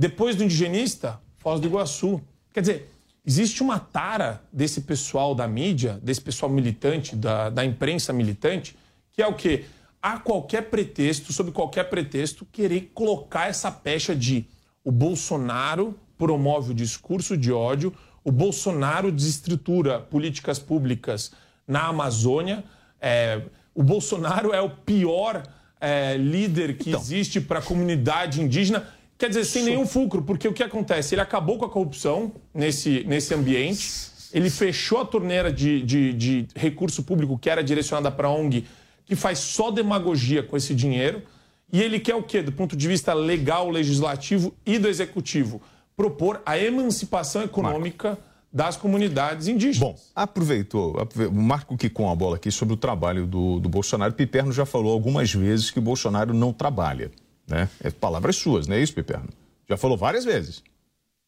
Depois 0.00 0.34
do 0.34 0.42
indigenista, 0.42 1.20
Foz 1.36 1.60
do 1.60 1.66
Iguaçu. 1.66 2.22
Quer 2.54 2.62
dizer, 2.62 2.90
existe 3.22 3.62
uma 3.62 3.78
tara 3.78 4.42
desse 4.50 4.80
pessoal 4.80 5.34
da 5.34 5.46
mídia, 5.46 6.00
desse 6.02 6.22
pessoal 6.22 6.50
militante, 6.50 7.14
da, 7.14 7.50
da 7.50 7.66
imprensa 7.66 8.10
militante, 8.10 8.74
que 9.12 9.20
é 9.20 9.26
o 9.26 9.34
quê? 9.34 9.66
A 10.00 10.18
qualquer 10.18 10.70
pretexto, 10.70 11.34
sob 11.34 11.52
qualquer 11.52 11.90
pretexto, 11.90 12.46
querer 12.50 12.90
colocar 12.94 13.48
essa 13.48 13.70
pecha 13.70 14.16
de 14.16 14.46
o 14.82 14.90
Bolsonaro 14.90 15.94
promove 16.16 16.70
o 16.70 16.74
discurso 16.74 17.36
de 17.36 17.52
ódio, 17.52 17.92
o 18.24 18.32
Bolsonaro 18.32 19.12
desestrutura 19.12 20.00
políticas 20.00 20.58
públicas 20.58 21.30
na 21.68 21.88
Amazônia, 21.88 22.64
é, 22.98 23.42
o 23.74 23.82
Bolsonaro 23.82 24.54
é 24.54 24.62
o 24.62 24.70
pior 24.70 25.42
é, 25.78 26.16
líder 26.16 26.78
que 26.78 26.88
então. 26.88 27.00
existe 27.02 27.38
para 27.38 27.58
a 27.58 27.62
comunidade 27.62 28.40
indígena. 28.40 28.86
Quer 29.20 29.28
dizer, 29.28 29.44
sem 29.44 29.64
nenhum 29.64 29.86
fulcro, 29.86 30.22
porque 30.22 30.48
o 30.48 30.52
que 30.54 30.62
acontece? 30.62 31.14
Ele 31.14 31.20
acabou 31.20 31.58
com 31.58 31.66
a 31.66 31.68
corrupção 31.68 32.32
nesse, 32.54 33.04
nesse 33.04 33.34
ambiente, 33.34 33.86
ele 34.32 34.48
fechou 34.48 34.98
a 34.98 35.04
torneira 35.04 35.52
de, 35.52 35.82
de, 35.82 36.12
de 36.14 36.48
recurso 36.56 37.02
público 37.02 37.38
que 37.38 37.50
era 37.50 37.62
direcionada 37.62 38.10
para 38.10 38.28
a 38.28 38.30
ONG, 38.32 38.64
que 39.04 39.14
faz 39.14 39.38
só 39.38 39.70
demagogia 39.70 40.42
com 40.42 40.56
esse 40.56 40.74
dinheiro, 40.74 41.22
e 41.70 41.82
ele 41.82 42.00
quer 42.00 42.14
o 42.14 42.22
quê? 42.22 42.40
Do 42.40 42.50
ponto 42.50 42.74
de 42.74 42.88
vista 42.88 43.12
legal, 43.12 43.68
legislativo 43.68 44.54
e 44.64 44.78
do 44.78 44.88
executivo? 44.88 45.60
Propor 45.94 46.40
a 46.46 46.58
emancipação 46.58 47.42
econômica. 47.42 48.08
Marco 48.08 48.30
das 48.52 48.76
comunidades 48.76 49.46
indígenas. 49.46 49.78
Bom, 49.78 49.96
aproveitou, 50.14 50.96
o 51.30 51.32
Marco 51.32 51.76
com 51.92 52.10
a 52.10 52.14
bola 52.16 52.34
aqui 52.34 52.50
sobre 52.50 52.74
o 52.74 52.76
trabalho 52.76 53.24
do, 53.24 53.60
do 53.60 53.68
Bolsonaro. 53.68 54.12
Piperno 54.12 54.50
já 54.50 54.66
falou 54.66 54.92
algumas 54.92 55.32
vezes 55.32 55.70
que 55.70 55.78
o 55.78 55.82
Bolsonaro 55.82 56.34
não 56.34 56.52
trabalha. 56.52 57.12
Né? 57.50 57.68
É 57.82 57.90
palavras 57.90 58.36
suas, 58.36 58.66
não 58.66 58.76
é 58.76 58.80
isso, 58.80 58.94
Piperno? 58.94 59.28
Já 59.68 59.76
falou 59.76 59.96
várias 59.96 60.24
vezes. 60.24 60.62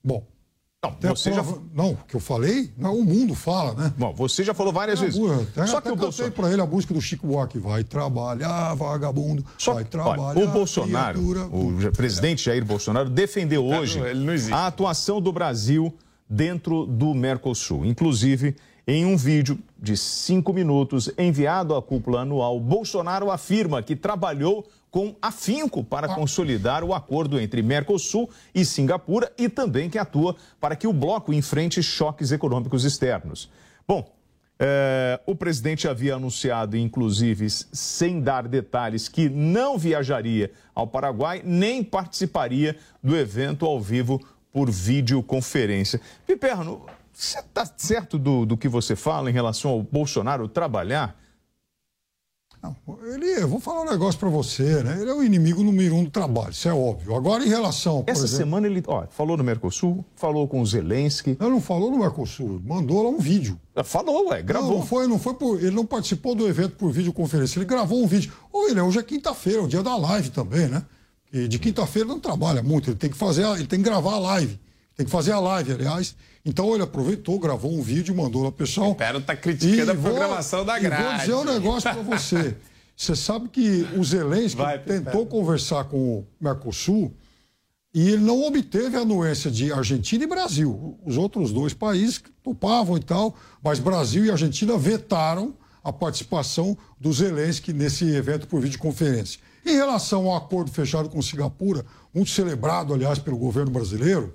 Bom. 0.03 0.25
Não, 1.01 1.15
você 1.15 1.31
prova... 1.31 1.53
já... 1.53 1.59
não, 1.73 1.95
que 1.95 2.17
eu 2.17 2.21
falei, 2.21 2.73
não, 2.77 2.99
o 2.99 3.05
mundo 3.05 3.37
fala, 3.37 3.73
né? 3.73 3.95
Bom, 3.97 4.13
você 4.13 4.43
já 4.43 4.53
falou 4.53 4.73
várias 4.73 5.01
é, 5.01 5.05
vezes. 5.05 5.21
Até, 5.21 5.67
Só 5.69 5.81
que 5.81 5.89
o 5.89 5.95
Bolsonaro. 5.95 6.35
para 6.35 6.51
ele 6.51 6.61
a 6.61 6.67
música 6.67 6.93
do 6.93 7.01
Chico 7.01 7.25
Buarque, 7.25 7.57
vai 7.57 7.85
trabalhar, 7.85 8.75
vagabundo, 8.75 9.47
Só... 9.57 9.75
vai 9.75 9.85
trabalhar. 9.85 10.23
Olha, 10.23 10.45
o 10.45 10.49
Bolsonaro, 10.49 11.21
criatura... 11.21 11.57
o 11.57 11.93
presidente 11.93 12.45
Jair 12.45 12.65
Bolsonaro, 12.65 13.09
defendeu 13.09 13.65
hoje 13.65 14.01
a 14.53 14.67
atuação 14.67 15.21
do 15.21 15.33
Brasil 15.33 15.95
dentro 16.29 16.85
do 16.85 17.15
Mercosul. 17.15 17.85
Inclusive, 17.85 18.57
em 18.85 19.07
um 19.07 19.17
vídeo 19.17 19.61
de 19.81 19.97
cinco 19.97 20.53
minutos 20.53 21.09
enviado 21.17 21.77
à 21.77 21.83
cúpula 21.83 22.23
anual, 22.23 22.59
Bolsonaro 22.59 23.31
afirma 23.31 23.85
que 23.85 23.95
trabalhou 23.95 24.67
com 24.93 25.17
afinco 25.23 25.83
para 25.83 26.07
consolidar 26.07 26.85
o 26.85 26.93
acordo 26.93 27.41
entre 27.41 27.63
Mercosul 27.63 28.29
e 28.55 28.63
Singapura 28.63 29.33
e 29.39 29.49
também 29.49 29.89
que 29.89 29.99
atua 29.99 30.37
para 30.61 30.77
que 30.77 30.87
o 30.87 30.93
bloco 30.93 31.33
enfrente 31.33 31.83
choques 31.83 32.31
econômicos 32.31 32.85
externos. 32.85 33.51
Bom, 33.89 34.13
é, 34.59 35.19
o 35.27 35.35
presidente 35.35 35.89
havia 35.89 36.17
anunciado, 36.17 36.77
inclusive, 36.77 37.49
sem 37.49 38.21
dar 38.21 38.47
detalhes, 38.47 39.09
que 39.09 39.31
não 39.31 39.79
viajaria 39.79 40.53
ao 40.75 40.87
Paraguai 40.87 41.41
nem 41.43 41.83
participaria 41.83 42.77
do 43.03 43.17
evento 43.17 43.65
ao 43.65 43.81
vivo 43.81 44.21
por 44.53 44.71
videoconferência. 44.71 46.03
Piperno, 46.27 46.85
você 47.15 47.39
está 47.39 47.65
certo 47.79 48.19
do, 48.19 48.45
do 48.45 48.59
que 48.59 48.69
você 48.69 48.95
fala 48.95 49.31
em 49.31 49.33
relação 49.33 49.71
ao 49.71 49.83
Bolsonaro 49.83 50.47
trabalhar 50.47 51.17
não, 52.63 52.77
ele, 53.13 53.27
eu 53.27 53.49
vou 53.49 53.59
falar 53.59 53.83
um 53.83 53.91
negócio 53.91 54.21
para 54.21 54.29
você, 54.29 54.85
né? 54.85 54.99
Ele 55.01 55.11
é 55.11 55.15
o 55.15 55.25
inimigo 55.25 55.65
número 55.65 55.97
um 55.97 56.05
do 56.05 56.11
trabalho, 56.11 56.53
isso 56.53 56.69
é 56.69 56.73
óbvio. 56.73 57.17
Agora, 57.17 57.45
em 57.45 57.49
relação. 57.49 58.05
Essa 58.07 58.25
exemplo, 58.25 58.37
semana 58.37 58.67
ele 58.69 58.81
ó, 58.87 59.05
falou 59.11 59.37
no 59.37 59.43
Mercosul, 59.43 60.05
falou 60.15 60.47
com 60.47 60.61
o 60.61 60.67
Zelensky. 60.67 61.37
Não, 61.41 61.51
não 61.51 61.61
falou 61.61 61.91
no 61.91 61.99
Mercosul, 61.99 62.63
mandou 62.65 63.03
lá 63.03 63.09
um 63.09 63.19
vídeo. 63.19 63.59
Ah, 63.75 63.83
falou, 63.83 64.29
ué, 64.29 64.41
gravou. 64.43 64.71
Não, 64.71 64.79
não 64.79 64.87
foi, 64.87 65.07
não 65.09 65.19
foi 65.19 65.35
por. 65.35 65.59
Ele 65.59 65.73
não 65.73 65.85
participou 65.85 66.37
do 66.37 66.47
evento 66.47 66.77
por 66.77 66.93
videoconferência, 66.93 67.59
ele 67.59 67.67
gravou 67.67 68.01
um 68.01 68.07
vídeo. 68.07 68.33
Ô, 68.53 68.69
ele, 68.69 68.81
hoje 68.81 69.01
é 69.01 69.03
quinta-feira, 69.03 69.59
é 69.59 69.63
o 69.63 69.67
dia 69.67 69.83
da 69.83 69.97
live 69.97 70.31
também, 70.31 70.69
né? 70.69 70.85
E 71.33 71.49
de 71.49 71.59
quinta-feira 71.59 72.07
não 72.07 72.21
trabalha 72.21 72.63
muito, 72.63 72.91
ele 72.91 72.97
tem 72.97 73.11
que 73.11 73.17
fazer, 73.17 73.45
ele 73.57 73.67
tem 73.67 73.81
que 73.81 73.85
gravar 73.85 74.15
a 74.15 74.19
live. 74.19 74.61
Tem 74.97 75.07
que 75.07 75.13
fazer 75.13 75.33
a 75.33 75.41
live, 75.41 75.73
aliás. 75.73 76.15
Então 76.45 76.75
ele 76.75 76.83
aproveitou, 76.83 77.39
gravou 77.39 77.73
um 77.73 77.83
vídeo, 77.83 78.15
mandou 78.15 78.43
lá 78.43 78.51
pro 78.51 78.67
pessoal. 78.67 78.91
O 78.91 78.95
Pera 78.95 79.21
tá 79.21 79.35
criticando 79.35 79.93
a 79.93 79.95
programação 79.95 80.65
da 80.65 80.79
grade. 80.79 81.03
E 81.03 81.07
vou 81.07 81.19
dizer 81.19 81.35
um 81.35 81.55
negócio 81.55 81.91
para 81.91 82.03
você. 82.03 82.57
Você 82.97 83.17
sabe 83.17 83.49
que 83.49 83.87
o 83.97 84.05
Zelensky 84.05 84.61
Vai, 84.61 84.79
tentou 84.79 85.27
conversar 85.27 85.85
com 85.85 86.19
o 86.19 86.27
Mercosul 86.41 87.13
e 87.95 88.11
ele 88.11 88.23
não 88.23 88.43
obteve 88.45 88.97
a 88.97 89.01
anuência 89.01 89.51
de 89.51 89.73
Argentina 89.73 90.25
e 90.25 90.27
Brasil. 90.27 90.99
Os 91.05 91.17
outros 91.17 91.53
dois 91.53 91.75
países 91.75 92.23
topavam 92.43 92.97
e 92.97 93.01
tal, 93.01 93.35
mas 93.63 93.79
Brasil 93.79 94.25
e 94.25 94.31
Argentina 94.31 94.77
vetaram 94.79 95.55
a 95.83 95.93
participação 95.93 96.77
do 97.01 97.13
Zelensky 97.13 97.73
nesse 97.73 98.09
evento 98.15 98.47
por 98.47 98.61
videoconferência. 98.61 99.41
Em 99.65 99.75
relação 99.75 100.29
ao 100.29 100.37
acordo 100.37 100.71
fechado 100.71 101.09
com 101.09 101.21
Singapura, 101.21 101.85
muito 102.15 102.31
celebrado, 102.31 102.95
aliás, 102.95 103.19
pelo 103.19 103.37
governo 103.37 103.71
brasileiro, 103.71 104.35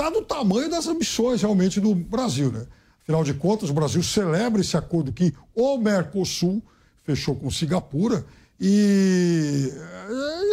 está 0.00 0.08
do 0.08 0.22
tamanho 0.22 0.70
das 0.70 0.86
ambições 0.86 1.42
realmente 1.42 1.78
do 1.78 1.94
Brasil. 1.94 2.50
Né? 2.50 2.66
Afinal 3.02 3.22
de 3.22 3.34
contas, 3.34 3.68
o 3.68 3.74
Brasil 3.74 4.02
celebra 4.02 4.62
esse 4.62 4.74
acordo 4.74 5.12
que 5.12 5.34
o 5.54 5.76
Mercosul 5.76 6.62
fechou 7.04 7.36
com 7.36 7.50
Singapura 7.50 8.24
e, 8.58 9.70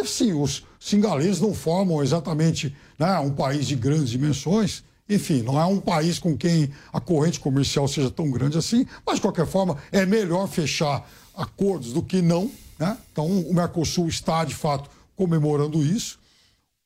assim, 0.02 0.34
os 0.34 0.64
singaleses 0.78 1.40
não 1.40 1.54
formam 1.54 2.02
exatamente 2.02 2.76
né, 2.98 3.18
um 3.20 3.30
país 3.30 3.66
de 3.66 3.74
grandes 3.74 4.10
dimensões. 4.10 4.82
Enfim, 5.08 5.42
não 5.42 5.58
é 5.58 5.64
um 5.64 5.80
país 5.80 6.18
com 6.18 6.36
quem 6.36 6.70
a 6.92 7.00
corrente 7.00 7.40
comercial 7.40 7.88
seja 7.88 8.10
tão 8.10 8.30
grande 8.30 8.58
assim, 8.58 8.86
mas 9.06 9.16
de 9.16 9.22
qualquer 9.22 9.46
forma 9.46 9.78
é 9.90 10.04
melhor 10.04 10.46
fechar 10.46 11.08
acordos 11.34 11.94
do 11.94 12.02
que 12.02 12.20
não. 12.20 12.50
Né? 12.78 12.96
Então 13.10 13.26
o 13.26 13.54
Mercosul 13.54 14.08
está, 14.08 14.44
de 14.44 14.54
fato, 14.54 14.90
comemorando 15.16 15.82
isso. 15.82 16.18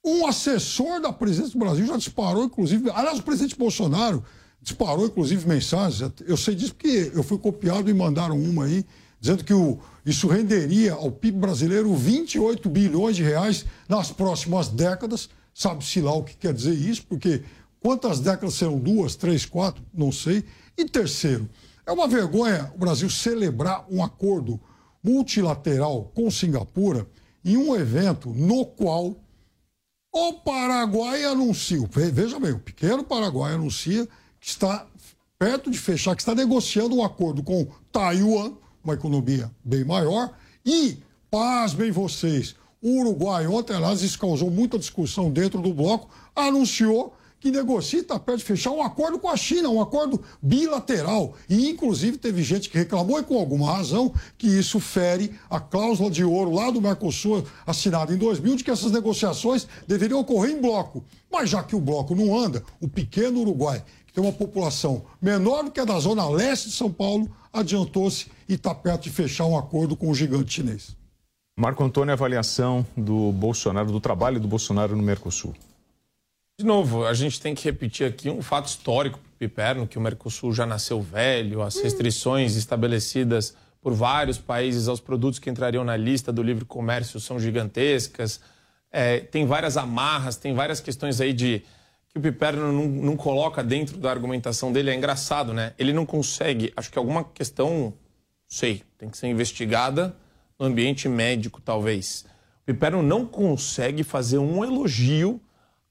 Um 0.04 0.26
assessor 0.26 1.00
da 1.00 1.12
presidência 1.12 1.52
do 1.52 1.60
Brasil 1.60 1.86
já 1.86 1.96
disparou, 1.96 2.44
inclusive. 2.44 2.90
Aliás, 2.90 3.20
o 3.20 3.22
presidente 3.22 3.56
Bolsonaro 3.56 4.24
disparou, 4.60 5.06
inclusive, 5.06 5.48
mensagens. 5.48 6.12
Eu 6.26 6.36
sei 6.36 6.56
disso 6.56 6.74
porque 6.74 7.12
eu 7.14 7.22
fui 7.22 7.38
copiado 7.38 7.88
e 7.88 7.94
mandaram 7.94 8.36
uma 8.36 8.64
aí, 8.64 8.84
dizendo 9.20 9.44
que 9.44 9.54
o, 9.54 9.78
isso 10.04 10.26
renderia 10.26 10.94
ao 10.94 11.12
PIB 11.12 11.38
brasileiro 11.38 11.94
28 11.94 12.68
bilhões 12.68 13.14
de 13.14 13.22
reais 13.22 13.64
nas 13.88 14.10
próximas 14.10 14.68
décadas, 14.68 15.30
sabe-se 15.54 16.00
lá 16.00 16.12
o 16.12 16.24
que 16.24 16.36
quer 16.36 16.52
dizer 16.52 16.74
isso, 16.74 17.06
porque 17.06 17.44
quantas 17.78 18.18
décadas 18.18 18.54
serão 18.54 18.80
duas, 18.80 19.14
três, 19.14 19.46
quatro, 19.46 19.84
não 19.94 20.10
sei. 20.10 20.44
E 20.76 20.84
terceiro, 20.84 21.48
é 21.86 21.92
uma 21.92 22.08
vergonha 22.08 22.72
o 22.74 22.78
Brasil 22.78 23.08
celebrar 23.08 23.84
um 23.88 24.02
acordo 24.02 24.58
multilateral 25.02 26.10
com 26.12 26.28
Singapura 26.28 27.06
em 27.44 27.56
um 27.56 27.74
evento 27.76 28.30
no 28.30 28.64
qual 28.64 29.16
o 30.12 30.34
Paraguai 30.34 31.24
anuncia, 31.24 31.78
veja 32.12 32.38
bem, 32.38 32.52
o 32.52 32.58
pequeno 32.58 33.02
Paraguai 33.02 33.54
anuncia 33.54 34.06
que 34.38 34.46
está 34.46 34.86
perto 35.38 35.70
de 35.70 35.78
fechar, 35.78 36.14
que 36.14 36.20
está 36.20 36.34
negociando 36.34 36.94
um 36.94 37.02
acordo 37.02 37.42
com 37.42 37.66
Taiwan, 37.90 38.52
uma 38.84 38.94
economia 38.94 39.50
bem 39.64 39.84
maior, 39.84 40.36
e, 40.64 40.98
pasmem 41.30 41.90
vocês, 41.90 42.54
o 42.82 43.00
Uruguai, 43.00 43.46
ontem, 43.46 43.74
aliás, 43.74 44.02
isso 44.02 44.18
causou 44.18 44.50
muita 44.50 44.78
discussão 44.78 45.30
dentro 45.30 45.62
do 45.62 45.72
bloco, 45.72 46.10
anunciou 46.36 47.16
que 47.42 47.50
negocia 47.50 47.98
e 47.98 48.02
está 48.02 48.20
perto 48.20 48.38
de 48.38 48.44
fechar 48.44 48.70
um 48.70 48.80
acordo 48.80 49.18
com 49.18 49.28
a 49.28 49.36
China, 49.36 49.68
um 49.68 49.82
acordo 49.82 50.22
bilateral. 50.40 51.34
E, 51.50 51.68
inclusive, 51.68 52.16
teve 52.16 52.40
gente 52.40 52.70
que 52.70 52.78
reclamou, 52.78 53.18
e 53.18 53.24
com 53.24 53.36
alguma 53.36 53.72
razão, 53.72 54.14
que 54.38 54.46
isso 54.46 54.78
fere 54.78 55.34
a 55.50 55.58
cláusula 55.58 56.08
de 56.08 56.22
ouro 56.22 56.52
lá 56.52 56.70
do 56.70 56.80
Mercosul, 56.80 57.44
assinada 57.66 58.14
em 58.14 58.16
2000, 58.16 58.54
de 58.54 58.62
que 58.62 58.70
essas 58.70 58.92
negociações 58.92 59.66
deveriam 59.88 60.20
ocorrer 60.20 60.52
em 60.52 60.60
bloco. 60.60 61.04
Mas 61.32 61.50
já 61.50 61.64
que 61.64 61.74
o 61.74 61.80
bloco 61.80 62.14
não 62.14 62.38
anda, 62.38 62.62
o 62.80 62.86
pequeno 62.86 63.40
Uruguai, 63.40 63.82
que 64.06 64.12
tem 64.12 64.22
uma 64.22 64.32
população 64.32 65.02
menor 65.20 65.64
do 65.64 65.72
que 65.72 65.80
a 65.80 65.84
da 65.84 65.98
zona 65.98 66.28
leste 66.28 66.68
de 66.68 66.76
São 66.76 66.92
Paulo, 66.92 67.28
adiantou-se 67.52 68.26
e 68.48 68.54
está 68.54 68.72
perto 68.72 69.02
de 69.02 69.10
fechar 69.10 69.46
um 69.46 69.58
acordo 69.58 69.96
com 69.96 70.08
o 70.08 70.14
gigante 70.14 70.54
chinês. 70.54 70.96
Marco 71.58 71.82
Antônio, 71.82 72.12
avaliação 72.12 72.86
do 72.96 73.32
Bolsonaro, 73.32 73.90
do 73.90 74.00
trabalho 74.00 74.38
do 74.38 74.46
Bolsonaro 74.46 74.94
no 74.94 75.02
Mercosul. 75.02 75.52
De 76.62 76.66
novo, 76.66 77.04
a 77.04 77.12
gente 77.12 77.40
tem 77.40 77.56
que 77.56 77.64
repetir 77.64 78.06
aqui 78.06 78.30
um 78.30 78.40
fato 78.40 78.68
histórico 78.68 79.18
Piperno, 79.36 79.84
que 79.84 79.98
o 79.98 80.00
Mercosul 80.00 80.52
já 80.52 80.64
nasceu 80.64 81.02
velho, 81.02 81.60
as 81.60 81.76
restrições 81.80 82.54
estabelecidas 82.54 83.56
por 83.80 83.92
vários 83.92 84.38
países 84.38 84.86
aos 84.86 85.00
produtos 85.00 85.40
que 85.40 85.50
entrariam 85.50 85.82
na 85.82 85.96
lista 85.96 86.32
do 86.32 86.40
livre 86.40 86.64
comércio 86.64 87.18
são 87.18 87.40
gigantescas. 87.40 88.40
É, 88.92 89.18
tem 89.18 89.44
várias 89.44 89.76
amarras, 89.76 90.36
tem 90.36 90.54
várias 90.54 90.78
questões 90.78 91.20
aí 91.20 91.32
de 91.32 91.64
que 92.08 92.18
o 92.18 92.20
Piperno 92.20 92.72
não, 92.72 92.86
não, 92.86 93.16
coloca 93.16 93.60
dentro 93.60 93.98
da 93.98 94.08
argumentação 94.08 94.72
dele. 94.72 94.90
É 94.90 94.94
engraçado, 94.94 95.52
né? 95.52 95.72
Ele 95.76 95.92
não 95.92 96.06
consegue, 96.06 96.72
acho 96.76 96.92
que 96.92 96.98
alguma 96.98 97.24
questão, 97.24 97.92
sei, 98.46 98.84
tem 98.96 99.08
que 99.08 99.18
ser 99.18 99.26
investigada 99.26 100.14
no 100.56 100.66
ambiente 100.66 101.08
médico, 101.08 101.60
talvez. 101.60 102.24
O 102.62 102.66
Piperno 102.66 103.02
não 103.02 103.26
consegue 103.26 104.04
fazer 104.04 104.38
um 104.38 104.62
elogio 104.62 105.40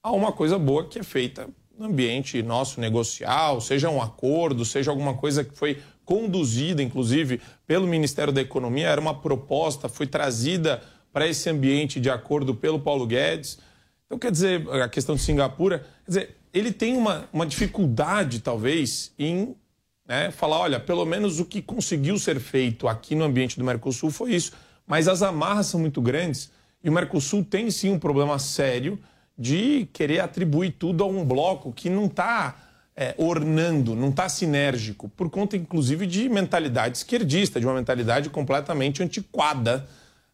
a 0.02 0.10
uma 0.10 0.32
coisa 0.32 0.58
boa 0.58 0.86
que 0.86 0.98
é 0.98 1.02
feita 1.02 1.48
no 1.78 1.86
ambiente 1.86 2.42
nosso 2.42 2.80
negocial, 2.80 3.60
seja 3.60 3.88
um 3.88 4.02
acordo, 4.02 4.64
seja 4.64 4.90
alguma 4.90 5.14
coisa 5.14 5.44
que 5.44 5.56
foi 5.56 5.80
conduzida, 6.04 6.82
inclusive, 6.82 7.40
pelo 7.66 7.86
Ministério 7.86 8.32
da 8.32 8.40
Economia, 8.40 8.88
era 8.88 9.00
uma 9.00 9.14
proposta, 9.14 9.88
foi 9.88 10.06
trazida 10.06 10.82
para 11.12 11.28
esse 11.28 11.48
ambiente 11.48 12.00
de 12.00 12.10
acordo 12.10 12.54
pelo 12.54 12.80
Paulo 12.80 13.06
Guedes. 13.06 13.58
Então, 14.06 14.18
quer 14.18 14.32
dizer, 14.32 14.68
a 14.82 14.88
questão 14.88 15.14
de 15.14 15.22
Singapura, 15.22 15.78
quer 16.04 16.10
dizer, 16.10 16.36
ele 16.52 16.72
tem 16.72 16.96
uma, 16.96 17.28
uma 17.32 17.46
dificuldade, 17.46 18.40
talvez, 18.40 19.12
em 19.18 19.54
né, 20.06 20.30
falar: 20.30 20.58
olha, 20.58 20.80
pelo 20.80 21.04
menos 21.04 21.38
o 21.38 21.44
que 21.44 21.62
conseguiu 21.62 22.18
ser 22.18 22.40
feito 22.40 22.88
aqui 22.88 23.14
no 23.14 23.24
ambiente 23.24 23.58
do 23.58 23.64
Mercosul 23.64 24.10
foi 24.10 24.34
isso. 24.34 24.52
Mas 24.86 25.08
as 25.08 25.22
amarras 25.22 25.68
são 25.68 25.80
muito 25.80 26.02
grandes 26.02 26.50
e 26.82 26.90
o 26.90 26.92
Mercosul 26.92 27.44
tem 27.44 27.70
sim 27.70 27.90
um 27.90 27.98
problema 27.98 28.38
sério 28.38 28.98
de 29.36 29.88
querer 29.92 30.20
atribuir 30.20 30.72
tudo 30.78 31.02
a 31.04 31.06
um 31.06 31.24
bloco 31.24 31.72
que 31.72 31.88
não 31.88 32.06
está 32.06 32.56
é, 32.94 33.14
ornando, 33.16 33.94
não 33.94 34.10
está 34.10 34.28
sinérgico, 34.28 35.08
por 35.08 35.30
conta, 35.30 35.56
inclusive, 35.56 36.06
de 36.06 36.28
mentalidade 36.28 36.98
esquerdista, 36.98 37.58
de 37.58 37.66
uma 37.66 37.74
mentalidade 37.74 38.28
completamente 38.28 39.02
antiquada, 39.02 39.86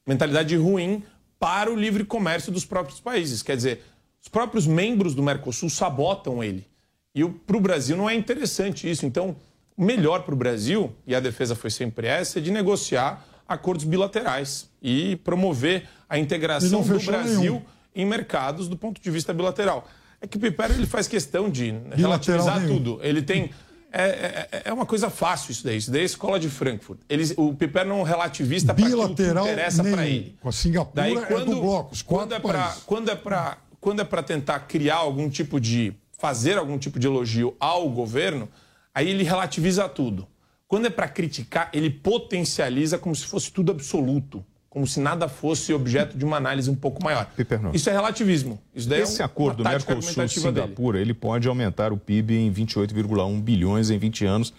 mentalidade 0.06 0.56
ruim 0.56 1.02
para 1.38 1.70
o 1.70 1.76
livre 1.76 2.04
comércio 2.04 2.50
dos 2.50 2.64
próprios 2.64 2.98
países. 2.98 3.42
Quer 3.42 3.56
dizer, 3.56 3.84
os 4.20 4.28
próprios 4.28 4.66
membros 4.66 5.14
do 5.14 5.22
Mercosul 5.22 5.70
sabotam 5.70 6.42
ele. 6.42 6.66
E 7.14 7.24
para 7.24 7.56
o 7.56 7.60
Brasil 7.60 7.96
não 7.96 8.10
é 8.10 8.14
interessante 8.14 8.90
isso. 8.90 9.06
Então, 9.06 9.36
o 9.76 9.84
melhor 9.84 10.22
para 10.22 10.34
o 10.34 10.36
Brasil, 10.36 10.92
e 11.06 11.14
a 11.14 11.20
defesa 11.20 11.54
foi 11.54 11.70
sempre 11.70 12.08
essa, 12.08 12.38
é 12.38 12.42
de 12.42 12.50
negociar 12.50 13.24
acordos 13.46 13.84
bilaterais 13.84 14.68
e 14.82 15.16
promover 15.16 15.88
a 16.08 16.18
integração 16.18 16.82
do 16.82 17.00
Brasil. 17.00 17.40
Nenhum 17.40 17.62
em 17.98 18.06
mercados 18.06 18.68
do 18.68 18.76
ponto 18.76 19.02
de 19.02 19.10
vista 19.10 19.34
bilateral. 19.34 19.86
É 20.20 20.26
que 20.26 20.36
o 20.36 20.40
Piper 20.40 20.70
ele 20.70 20.86
faz 20.86 21.08
questão 21.08 21.50
de 21.50 21.74
relativizar 21.90 22.64
tudo. 22.64 23.00
Ele 23.02 23.20
tem. 23.20 23.50
É, 23.90 24.48
é, 24.52 24.62
é, 24.66 24.72
uma 24.72 24.84
coisa 24.84 25.10
fácil 25.10 25.50
isso 25.50 25.64
daí. 25.64 25.76
Isso 25.76 25.90
daí 25.90 26.00
é 26.00 26.02
a 26.02 26.06
escola 26.06 26.38
de 26.38 26.48
Frankfurt. 26.48 27.00
Ele, 27.08 27.32
o 27.36 27.54
Piper 27.54 27.86
não 27.86 28.02
relativista 28.02 28.72
para 28.72 28.84
aquilo 28.84 29.14
que 29.14 29.22
interessa 29.22 29.82
para 29.82 30.06
ele. 30.06 30.36
Com 30.40 30.48
a 30.48 30.52
Singapura 30.52 31.02
daí, 31.02 31.14
quando, 31.14 31.52
é 31.52 31.54
do 31.54 31.60
bloco, 31.60 31.92
os 31.92 32.02
quando 32.02 32.34
é 32.34 32.38
para 32.38 32.76
quando 32.86 33.10
é 33.10 33.16
para 33.16 33.58
quando 33.80 34.00
é 34.00 34.04
para 34.04 34.22
tentar 34.22 34.60
criar 34.60 34.96
algum 34.96 35.28
tipo 35.30 35.60
de 35.60 35.94
fazer 36.18 36.58
algum 36.58 36.78
tipo 36.78 36.98
de 36.98 37.06
elogio 37.06 37.56
ao 37.58 37.88
governo, 37.88 38.48
aí 38.94 39.08
ele 39.08 39.24
relativiza 39.24 39.88
tudo. 39.88 40.28
Quando 40.66 40.86
é 40.86 40.90
para 40.90 41.08
criticar, 41.08 41.70
ele 41.72 41.88
potencializa 41.88 42.98
como 42.98 43.14
se 43.14 43.24
fosse 43.24 43.50
tudo 43.50 43.72
absoluto 43.72 44.44
como 44.70 44.86
se 44.86 45.00
nada 45.00 45.28
fosse 45.28 45.72
objeto 45.72 46.16
de 46.16 46.24
uma 46.24 46.36
análise 46.36 46.70
um 46.70 46.74
pouco 46.74 47.02
maior. 47.02 47.26
Isso 47.72 47.88
é 47.88 47.92
relativismo. 47.92 48.60
Isso 48.74 48.88
daí 48.88 49.00
Esse 49.00 49.20
é 49.20 49.24
um, 49.24 49.26
acordo 49.26 49.64
Mercosul-Singapura 49.64 51.00
ele 51.00 51.14
pode 51.14 51.48
aumentar 51.48 51.92
o 51.92 51.96
PIB 51.96 52.34
em 52.34 52.52
28,1 52.52 53.40
bilhões 53.40 53.90
em 53.90 53.98
20 53.98 54.24
anos. 54.26 54.52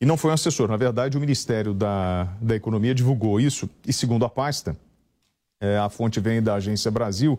E 0.00 0.06
não 0.06 0.16
foi 0.16 0.30
um 0.30 0.34
assessor. 0.34 0.68
Na 0.68 0.78
verdade, 0.78 1.18
o 1.18 1.20
Ministério 1.20 1.74
da, 1.74 2.24
da 2.40 2.56
Economia 2.56 2.94
divulgou 2.94 3.38
isso 3.38 3.68
e, 3.86 3.92
segundo 3.92 4.24
a 4.24 4.30
pasta, 4.30 4.74
é, 5.60 5.76
a 5.76 5.90
fonte 5.90 6.18
vem 6.20 6.42
da 6.42 6.54
Agência 6.54 6.90
Brasil, 6.90 7.38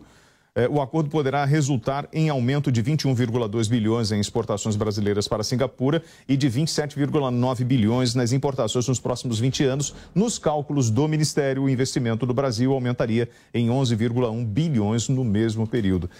o 0.70 0.82
acordo 0.82 1.08
poderá 1.08 1.46
resultar 1.46 2.06
em 2.12 2.28
aumento 2.28 2.70
de 2.70 2.82
21,2 2.82 3.70
bilhões 3.70 4.12
em 4.12 4.20
exportações 4.20 4.76
brasileiras 4.76 5.26
para 5.26 5.42
Singapura 5.42 6.02
e 6.28 6.36
de 6.36 6.46
27,9 6.50 7.64
bilhões 7.64 8.14
nas 8.14 8.32
importações 8.32 8.86
nos 8.86 9.00
próximos 9.00 9.38
20 9.38 9.64
anos. 9.64 9.94
Nos 10.14 10.38
cálculos 10.38 10.90
do 10.90 11.08
Ministério, 11.08 11.62
o 11.62 11.70
investimento 11.70 12.26
do 12.26 12.34
Brasil 12.34 12.70
aumentaria 12.72 13.30
em 13.54 13.68
11,1 13.68 14.44
bilhões 14.44 15.08
no 15.08 15.24
mesmo 15.24 15.66
período. 15.66 16.10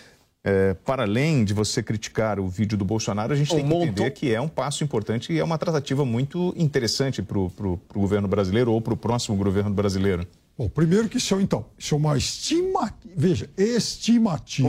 É, 0.44 0.74
para 0.74 1.02
além 1.02 1.44
de 1.44 1.52
você 1.52 1.82
criticar 1.82 2.40
o 2.40 2.48
vídeo 2.48 2.76
do 2.76 2.86
Bolsonaro, 2.86 3.34
a 3.34 3.36
gente 3.36 3.54
tem 3.54 3.68
que 3.68 3.74
entender 3.74 4.10
que 4.12 4.34
é 4.34 4.40
um 4.40 4.48
passo 4.48 4.82
importante 4.82 5.30
e 5.32 5.38
é 5.38 5.44
uma 5.44 5.58
tratativa 5.58 6.06
muito 6.06 6.54
interessante 6.56 7.22
para 7.22 7.38
o 7.38 7.80
governo 7.94 8.26
brasileiro 8.26 8.72
ou 8.72 8.80
para 8.80 8.94
o 8.94 8.96
próximo 8.96 9.36
governo 9.36 9.70
brasileiro. 9.70 10.26
Bom, 10.56 10.68
primeiro 10.68 11.08
que 11.08 11.16
isso 11.16 11.34
é, 11.34 11.40
então, 11.40 11.66
isso 11.78 11.94
é 11.94 11.98
uma 11.98 12.16
estima, 12.16 12.92
veja, 13.16 13.48
estimativa 13.56 14.68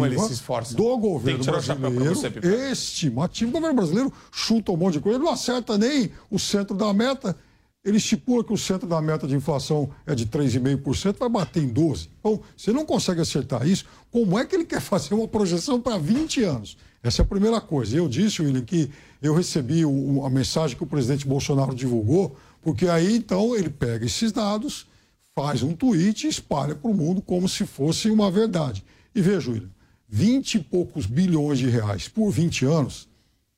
do 0.76 0.98
governo 0.98 1.44
brasileiro. 1.44 2.16
Você, 2.16 2.72
estimativa. 2.72 3.50
O 3.50 3.54
governo 3.54 3.76
brasileiro 3.76 4.14
chuta 4.32 4.72
um 4.72 4.78
monte 4.78 4.94
de 4.94 5.00
coisa, 5.02 5.18
ele 5.18 5.26
não 5.26 5.34
acerta 5.34 5.78
nem 5.78 6.10
o 6.32 6.40
centro 6.40 6.76
da 6.76 6.94
meta. 6.94 7.36
Ele 7.84 7.98
estipula 7.98 8.46
que 8.46 8.54
o 8.54 8.58
centro 8.58 8.88
da 8.88 9.02
meta 9.02 9.28
de 9.28 9.36
inflação 9.36 9.90
é 10.08 10.16
de 10.16 10.26
3,5%, 10.26 11.18
vai 11.20 11.28
bater 11.28 11.62
em 11.62 11.74
12%. 11.74 12.08
Então, 12.18 12.40
você 12.56 12.72
não 12.72 12.86
consegue 12.86 13.20
acertar 13.20 13.68
isso, 13.68 13.84
como 14.10 14.40
é 14.40 14.46
que 14.46 14.56
ele 14.56 14.64
quer 14.64 14.80
fazer 14.80 15.14
uma 15.14 15.28
projeção 15.28 15.82
para 15.82 15.98
20 15.98 16.44
anos? 16.44 16.78
Essa 17.04 17.22
é 17.22 17.24
a 17.24 17.28
primeira 17.28 17.60
coisa. 17.60 17.98
Eu 17.98 18.08
disse, 18.08 18.42
William, 18.42 18.64
que 18.64 18.90
eu 19.22 19.36
recebi 19.36 19.84
o, 19.84 20.26
a 20.26 20.30
mensagem 20.30 20.78
que 20.78 20.84
o 20.84 20.88
presidente 20.88 21.28
Bolsonaro 21.28 21.76
divulgou, 21.76 22.38
porque 22.62 22.88
aí, 22.88 23.18
então, 23.18 23.54
ele 23.54 23.70
pega 23.70 24.06
esses 24.06 24.32
dados 24.32 24.88
faz 25.36 25.64
um 25.64 25.76
tweet 25.76 26.26
e 26.26 26.30
espalha 26.30 26.76
para 26.76 26.90
o 26.90 26.94
mundo 26.94 27.22
como 27.22 27.50
se 27.50 27.66
fosse 27.66 28.10
uma 28.10 28.30
verdade. 28.30 28.84
E 29.14 29.22
veja, 29.22 29.52
William, 29.52 29.70
20 30.08 30.56
e 30.56 30.60
poucos 30.60 31.06
bilhões 31.06 31.60
de 31.60 31.70
reais 31.70 32.08
por 32.08 32.32
20 32.32 32.66
anos, 32.66 33.08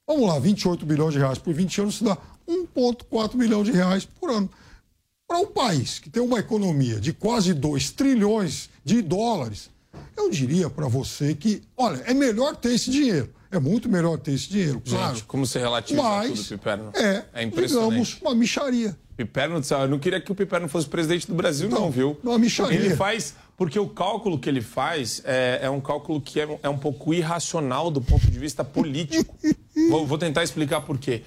vamos 0.07 0.27
lá, 0.27 0.39
28 0.39 0.85
bilhões 0.85 1.13
de 1.13 1.19
reais 1.19 1.37
por 1.37 1.53
20 1.53 1.81
anos, 1.81 1.95
isso 1.95 2.03
dá 2.03 2.17
1,4 2.47 3.35
milhão 3.35 3.63
de 3.63 3.71
reais 3.71 4.05
por 4.05 4.29
ano. 4.29 4.49
Para 5.27 5.39
um 5.39 5.47
país 5.47 5.99
que 5.99 6.09
tem 6.09 6.21
uma 6.21 6.39
economia 6.39 6.99
de 6.99 7.11
quase 7.11 7.53
2 7.53 7.91
trilhões 7.91 8.69
de 8.83 9.01
dólares, 9.01 9.69
eu 10.15 10.29
diria 10.29 10.69
para 10.69 10.87
você 10.87 11.33
que, 11.33 11.63
olha, 11.75 12.01
é 12.05 12.13
melhor 12.13 12.55
ter 12.55 12.73
esse 12.73 12.91
dinheiro. 12.91 13.33
É 13.51 13.59
muito 13.59 13.89
melhor 13.89 14.17
ter 14.17 14.33
esse 14.33 14.49
dinheiro, 14.49 14.81
claro. 14.81 15.15
Gente, 15.15 15.25
como 15.25 15.45
você 15.45 15.59
relativiza 15.59 16.03
mas 16.03 16.29
tudo, 16.31 16.47
Piperno? 16.49 16.91
É, 16.93 17.25
é 17.33 17.43
impressionante. 17.43 17.89
digamos, 17.89 18.21
uma 18.21 18.35
micharia. 18.35 18.97
Piperno, 19.15 19.61
eu 19.69 19.87
não 19.87 19.97
queria 19.97 20.19
que 20.19 20.31
o 20.31 20.35
Piperno 20.35 20.67
fosse 20.67 20.87
presidente 20.87 21.27
do 21.27 21.33
Brasil, 21.33 21.69
não, 21.69 21.81
não 21.81 21.91
viu? 21.91 22.17
Uma 22.21 22.37
micharia. 22.37 22.77
Ele 22.77 22.95
faz, 22.95 23.35
porque 23.55 23.79
o 23.79 23.87
cálculo 23.87 24.37
que 24.37 24.49
ele 24.49 24.61
faz 24.61 25.21
é, 25.23 25.59
é 25.63 25.69
um 25.69 25.79
cálculo 25.79 26.19
que 26.19 26.39
é, 26.39 26.59
é, 26.63 26.69
um 26.69 26.77
pouco 26.77 27.13
irracional 27.13 27.89
do 27.89 28.01
ponto 28.01 28.29
de 28.29 28.37
vista 28.37 28.63
político. 28.63 29.33
vou, 29.89 30.05
vou, 30.05 30.17
tentar 30.17 30.43
explicar 30.43 30.81
por 30.81 30.97
quê. 30.97 31.23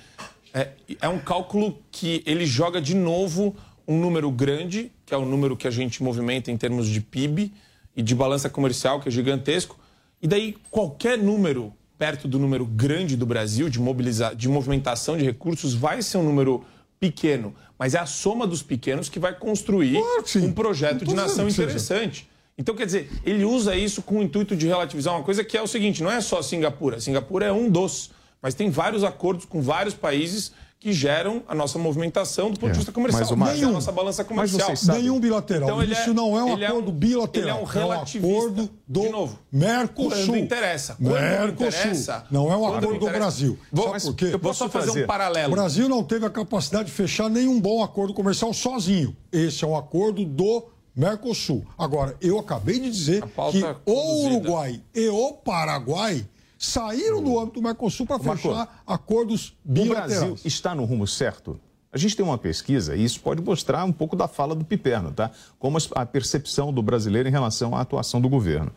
É, 0.53 0.69
é 1.01 1.09
um 1.09 1.19
cálculo 1.19 1.79
que 1.91 2.23
ele 2.27 2.45
joga 2.45 2.81
de 2.81 2.95
novo 2.95 3.57
um 3.87 3.99
número 3.99 4.31
grande, 4.31 4.93
que 5.07 5.15
é 5.15 5.17
o 5.17 5.25
número 5.25 5.57
que 5.57 5.67
a 5.67 5.71
gente 5.71 6.03
movimenta 6.03 6.51
em 6.51 6.57
termos 6.59 6.87
de 6.87 7.01
PIB 7.01 7.53
e 7.97 8.03
de 8.03 8.15
balança 8.15 8.51
comercial, 8.51 9.01
que 9.01 9.09
é 9.09 9.11
gigantesco, 9.11 9.79
E 10.21 10.29
daí 10.29 10.57
qualquer 10.71 11.17
número 11.17 11.73
perto 11.99 12.29
do 12.29 12.39
número 12.39 12.65
grande 12.65 13.17
do 13.17 13.27
Brasil 13.27 13.69
de, 13.69 13.81
mobiliza... 13.81 14.35
de 14.35 14.49
movimentação 14.49 15.17
de 15.17 15.25
recursos 15.25 15.75
vai 15.75 16.01
ser 16.01 16.19
um 16.19 16.23
número 16.23 16.65
pequeno, 16.99 17.55
mas 17.79 17.95
é 17.95 17.99
a 17.99 18.07
soma 18.07 18.47
dos 18.47 18.63
pequenos 18.63 19.09
que 19.09 19.19
vai 19.19 19.35
construir 19.35 20.01
claro 20.01 20.47
um 20.47 20.53
projeto 20.53 21.05
de 21.05 21.15
nação 21.15 21.49
interessante. 21.49 22.29
Então, 22.57 22.75
quer 22.75 22.87
dizer, 22.87 23.09
ele 23.25 23.45
usa 23.45 23.77
isso 23.77 24.03
com 24.03 24.19
o 24.19 24.23
intuito 24.23 24.57
de 24.57 24.67
relativizar 24.67 25.15
uma 25.15 25.23
coisa 25.23 25.45
que 25.45 25.57
é 25.57 25.63
o 25.63 25.67
seguinte: 25.67 26.03
não 26.03 26.11
é 26.11 26.21
só 26.21 26.43
Singapura. 26.43 27.01
Singapura 27.01 27.47
é 27.47 27.53
um 27.53 27.71
dos, 27.71 28.11
mas 28.43 28.55
tem 28.55 28.69
vários 28.69 29.05
acordos 29.05 29.45
com 29.45 29.63
vários 29.63 29.95
países 29.95 30.53
que 30.81 30.93
geram 30.93 31.43
a 31.49 31.55
nossa 31.55 31.79
movimentação 31.79 32.51
do 32.51 32.61
ponto 32.61 32.71
de 32.71 32.77
é, 32.77 32.79
vista 32.79 32.93
comercial, 32.93 33.37
mas 33.37 33.55
nenhum, 33.55 33.71
a 33.71 33.73
nossa 33.73 33.91
balança 33.91 34.23
comercial. 34.23 34.71
Nenhum 34.95 35.19
bilateral. 35.19 35.69
Então, 35.69 35.83
Isso 35.83 36.11
é, 36.11 36.13
é, 36.13 36.23
um 36.23 36.37
acordo 36.37 36.65
é 36.65 36.73
um, 36.73 36.93
bilateral. 36.93 37.49
Ele 37.49 37.59
é 37.59 37.63
um 37.63 37.65
relativista. 37.65 38.29
É 38.29 38.31
um 38.31 38.39
acordo 38.39 38.71
do 38.87 39.01
de 39.01 39.09
novo, 39.09 39.39
Mercosul. 39.51 40.27
Quando 40.27 40.37
interessa. 40.37 40.95
Quando 40.95 41.13
Mercosul. 41.13 41.67
interessa. 41.67 42.27
Não 42.31 42.53
é 42.53 42.57
um 42.57 42.67
acordo 42.67 42.99
do 42.99 43.07
Brasil. 43.07 43.59
Vou, 43.73 43.89
Sabe 43.89 44.03
por 44.03 44.15
quê? 44.15 44.31
Eu 44.33 44.39
posso 44.39 44.59
só 44.61 44.69
fazer 44.69 45.03
um 45.03 45.07
paralelo. 45.07 45.53
O 45.53 45.57
Brasil 45.57 45.89
não 45.89 46.05
teve 46.05 46.25
a 46.25 46.31
capacidade 46.31 46.85
de 46.87 46.93
fechar 46.93 47.29
nenhum 47.29 47.61
bom 47.61 47.83
acordo 47.83 48.15
comercial 48.15 48.55
sozinho. 48.55 49.17
Esse 49.33 49.65
é 49.65 49.67
um 49.67 49.77
acordo 49.77 50.25
do 50.25 50.65
Mercosul. 50.95 51.67
Agora, 51.77 52.17
eu 52.21 52.39
acabei 52.39 52.79
de 52.79 52.91
dizer 52.91 53.25
que 53.51 53.65
o 53.85 54.27
Uruguai 54.27 54.81
e 54.95 55.09
o 55.09 55.33
Paraguai 55.33 56.25
saíram 56.59 57.23
do 57.23 57.39
âmbito 57.39 57.61
do 57.61 57.65
Mercosul 57.65 58.05
para 58.05 58.19
fechar 58.19 58.83
acordos 58.85 59.57
bilaterais. 59.65 60.17
O 60.17 60.19
Brasil 60.19 60.39
está 60.45 60.75
no 60.75 60.85
rumo 60.85 61.07
certo? 61.07 61.61
A 61.91 61.97
gente 61.97 62.17
tem 62.17 62.25
uma 62.25 62.37
pesquisa, 62.37 62.95
e 62.95 63.03
isso 63.03 63.21
pode 63.21 63.41
mostrar 63.41 63.85
um 63.85 63.93
pouco 63.93 64.15
da 64.15 64.29
fala 64.29 64.55
do 64.55 64.65
Piperno, 64.65 65.11
tá? 65.11 65.31
Como 65.59 65.79
a 65.95 66.05
percepção 66.05 66.73
do 66.73 66.83
brasileiro 66.83 67.29
em 67.29 67.33
relação 67.33 67.75
à 67.75 67.81
atuação 67.81 68.21
do 68.21 68.29
governo. 68.29 68.71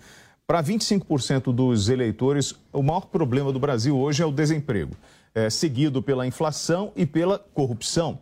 Para 0.48 0.64
25% 0.64 1.54
dos 1.54 1.90
eleitores, 1.90 2.56
o 2.72 2.82
maior 2.82 3.08
problema 3.08 3.52
do 3.52 3.60
Brasil 3.60 3.98
hoje 3.98 4.24
é 4.24 4.26
o 4.26 4.32
desemprego, 4.32 4.96
é, 5.36 5.50
seguido 5.50 6.02
pela 6.02 6.26
inflação 6.26 6.94
e 6.96 7.06
pela 7.06 7.38
corrupção. 7.38 8.20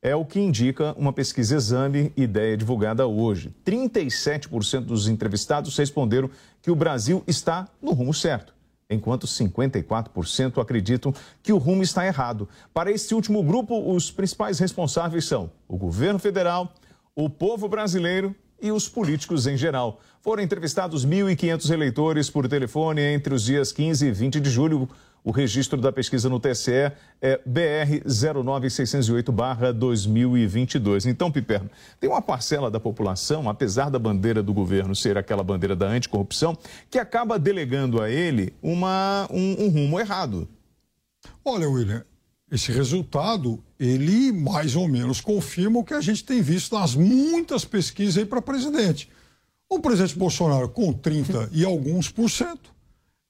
É 0.00 0.16
o 0.16 0.24
que 0.24 0.40
indica 0.40 0.92
uma 0.98 1.12
pesquisa 1.12 1.54
exame 1.54 2.12
ideia 2.16 2.56
divulgada 2.56 3.06
hoje. 3.06 3.54
37% 3.64 4.80
dos 4.80 5.06
entrevistados 5.06 5.76
responderam 5.76 6.28
que 6.60 6.70
o 6.70 6.76
Brasil 6.76 7.22
está 7.28 7.68
no 7.80 7.92
rumo 7.92 8.12
certo 8.12 8.52
enquanto 8.92 9.26
54% 9.26 10.60
acreditam 10.60 11.14
que 11.42 11.52
o 11.52 11.58
rumo 11.58 11.82
está 11.82 12.06
errado. 12.06 12.48
Para 12.72 12.90
esse 12.90 13.14
último 13.14 13.42
grupo, 13.42 13.92
os 13.92 14.10
principais 14.10 14.58
responsáveis 14.58 15.24
são 15.24 15.50
o 15.66 15.76
governo 15.76 16.18
federal, 16.18 16.72
o 17.14 17.28
povo 17.28 17.68
brasileiro 17.68 18.34
e 18.60 18.70
os 18.70 18.88
políticos 18.88 19.46
em 19.46 19.56
geral. 19.56 20.00
Foram 20.20 20.42
entrevistados 20.42 21.04
1.500 21.04 21.70
eleitores 21.70 22.30
por 22.30 22.48
telefone 22.48 23.00
entre 23.00 23.34
os 23.34 23.42
dias 23.42 23.72
15 23.72 24.06
e 24.06 24.12
20 24.12 24.40
de 24.40 24.48
julho. 24.48 24.88
O 25.24 25.30
registro 25.30 25.80
da 25.80 25.92
pesquisa 25.92 26.28
no 26.28 26.40
TSE 26.40 26.90
é 27.20 27.40
BR 27.46 28.02
09608-2022. 28.08 31.06
Então, 31.06 31.30
Piperno, 31.30 31.70
tem 32.00 32.10
uma 32.10 32.20
parcela 32.20 32.68
da 32.68 32.80
população, 32.80 33.48
apesar 33.48 33.88
da 33.88 34.00
bandeira 34.00 34.42
do 34.42 34.52
governo 34.52 34.96
ser 34.96 35.16
aquela 35.16 35.44
bandeira 35.44 35.76
da 35.76 35.86
anticorrupção, 35.86 36.58
que 36.90 36.98
acaba 36.98 37.38
delegando 37.38 38.02
a 38.02 38.10
ele 38.10 38.52
uma, 38.60 39.28
um, 39.30 39.66
um 39.66 39.68
rumo 39.68 40.00
errado. 40.00 40.48
Olha, 41.44 41.68
William, 41.68 42.04
esse 42.50 42.72
resultado, 42.72 43.62
ele 43.78 44.32
mais 44.32 44.74
ou 44.74 44.88
menos 44.88 45.20
confirma 45.20 45.78
o 45.78 45.84
que 45.84 45.94
a 45.94 46.00
gente 46.00 46.24
tem 46.24 46.42
visto 46.42 46.74
nas 46.74 46.96
muitas 46.96 47.64
pesquisas 47.64 48.18
aí 48.18 48.24
para 48.24 48.42
presidente. 48.42 49.08
O 49.68 49.78
presidente 49.78 50.18
Bolsonaro 50.18 50.68
com 50.68 50.92
30 50.92 51.50
e 51.52 51.64
alguns 51.64 52.10
por 52.10 52.28
cento 52.28 52.72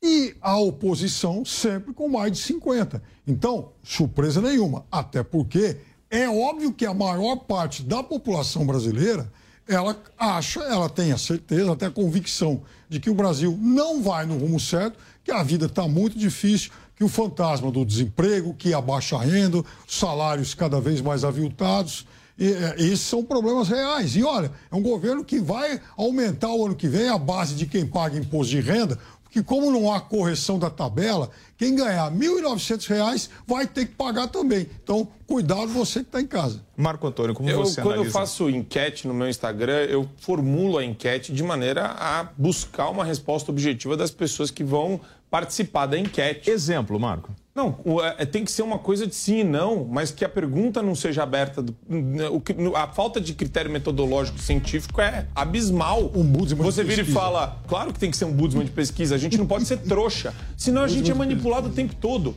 e 0.02 0.34
a 0.40 0.58
oposição 0.58 1.44
sempre 1.44 1.94
com 1.94 2.08
mais 2.08 2.32
de 2.32 2.38
50. 2.38 3.00
Então, 3.26 3.70
surpresa 3.84 4.40
nenhuma, 4.40 4.84
até 4.90 5.22
porque 5.22 5.76
é 6.10 6.28
óbvio 6.28 6.72
que 6.72 6.84
a 6.84 6.92
maior 6.92 7.36
parte 7.36 7.82
da 7.82 8.02
população 8.02 8.66
brasileira 8.66 9.32
ela 9.66 9.96
acha, 10.18 10.60
ela 10.60 10.88
tem 10.88 11.12
a 11.12 11.18
certeza, 11.18 11.72
até 11.72 11.86
a 11.86 11.90
convicção 11.90 12.62
de 12.88 12.98
que 12.98 13.08
o 13.08 13.14
Brasil 13.14 13.56
não 13.60 14.02
vai 14.02 14.26
no 14.26 14.36
rumo 14.36 14.58
certo, 14.58 14.98
que 15.22 15.30
a 15.30 15.42
vida 15.42 15.66
está 15.66 15.86
muito 15.86 16.18
difícil, 16.18 16.72
que 16.96 17.04
o 17.04 17.08
fantasma 17.08 17.70
do 17.70 17.84
desemprego, 17.84 18.54
que 18.54 18.74
a 18.74 18.80
baixa 18.80 19.16
renda, 19.18 19.62
salários 19.86 20.52
cada 20.52 20.80
vez 20.80 21.00
mais 21.00 21.24
aviltados, 21.24 22.06
e, 22.38 22.52
é, 22.52 22.74
esses 22.78 23.00
são 23.00 23.24
problemas 23.24 23.68
reais. 23.68 24.16
E 24.16 24.24
olha, 24.24 24.50
é 24.70 24.74
um 24.74 24.82
governo 24.82 25.24
que 25.24 25.38
vai 25.38 25.80
aumentar 25.96 26.52
o 26.52 26.66
ano 26.66 26.74
que 26.74 26.88
vem 26.88 27.08
a 27.08 27.16
base 27.16 27.54
de 27.54 27.66
quem 27.66 27.86
paga 27.86 28.18
imposto 28.18 28.50
de 28.50 28.60
renda 28.60 28.98
que 29.32 29.42
como 29.42 29.70
não 29.70 29.90
há 29.90 29.98
correção 29.98 30.58
da 30.58 30.68
tabela, 30.68 31.30
quem 31.56 31.74
ganhar 31.74 32.12
R$ 32.12 32.18
1.900 32.18 33.30
vai 33.46 33.66
ter 33.66 33.86
que 33.86 33.94
pagar 33.94 34.28
também. 34.28 34.68
Então, 34.84 35.08
cuidado 35.26 35.68
você 35.68 36.00
que 36.00 36.06
está 36.06 36.20
em 36.20 36.26
casa. 36.26 36.60
Marco 36.76 37.06
Antônio, 37.06 37.34
como 37.34 37.48
eu, 37.48 37.60
você 37.60 37.80
Quando 37.80 37.94
analisa? 37.94 38.08
eu 38.08 38.12
faço 38.12 38.50
enquete 38.50 39.08
no 39.08 39.14
meu 39.14 39.26
Instagram, 39.26 39.86
eu 39.86 40.06
formulo 40.18 40.76
a 40.76 40.84
enquete 40.84 41.32
de 41.32 41.42
maneira 41.42 41.86
a 41.86 42.28
buscar 42.36 42.90
uma 42.90 43.04
resposta 43.04 43.50
objetiva 43.50 43.96
das 43.96 44.10
pessoas 44.10 44.50
que 44.50 44.62
vão 44.62 45.00
participar 45.30 45.86
da 45.86 45.98
enquete. 45.98 46.50
Exemplo, 46.50 47.00
Marco. 47.00 47.34
Não, 47.54 47.76
é, 48.18 48.24
tem 48.24 48.44
que 48.46 48.50
ser 48.50 48.62
uma 48.62 48.78
coisa 48.78 49.06
de 49.06 49.14
sim 49.14 49.40
e 49.40 49.44
não, 49.44 49.84
mas 49.84 50.10
que 50.10 50.24
a 50.24 50.28
pergunta 50.28 50.82
não 50.82 50.94
seja 50.94 51.22
aberta. 51.22 51.62
O, 51.62 52.76
a 52.76 52.88
falta 52.88 53.20
de 53.20 53.34
critério 53.34 53.70
metodológico 53.70 54.38
científico 54.38 55.02
é 55.02 55.26
abismal. 55.34 56.10
Um 56.14 56.24
Você 56.56 56.82
vira 56.82 57.02
e 57.02 57.04
fala, 57.04 57.60
claro 57.68 57.92
que 57.92 57.98
tem 57.98 58.10
que 58.10 58.16
ser 58.16 58.24
um 58.24 58.32
budismo 58.32 58.64
de 58.64 58.70
pesquisa, 58.70 59.14
a 59.14 59.18
gente 59.18 59.36
não 59.36 59.46
pode 59.46 59.66
ser 59.66 59.76
trouxa, 59.78 60.34
senão 60.56 60.82
a 60.82 60.88
gente 60.88 61.10
é 61.10 61.14
manipulado 61.14 61.68
o 61.68 61.72
tempo 61.72 61.94
todo. 61.94 62.34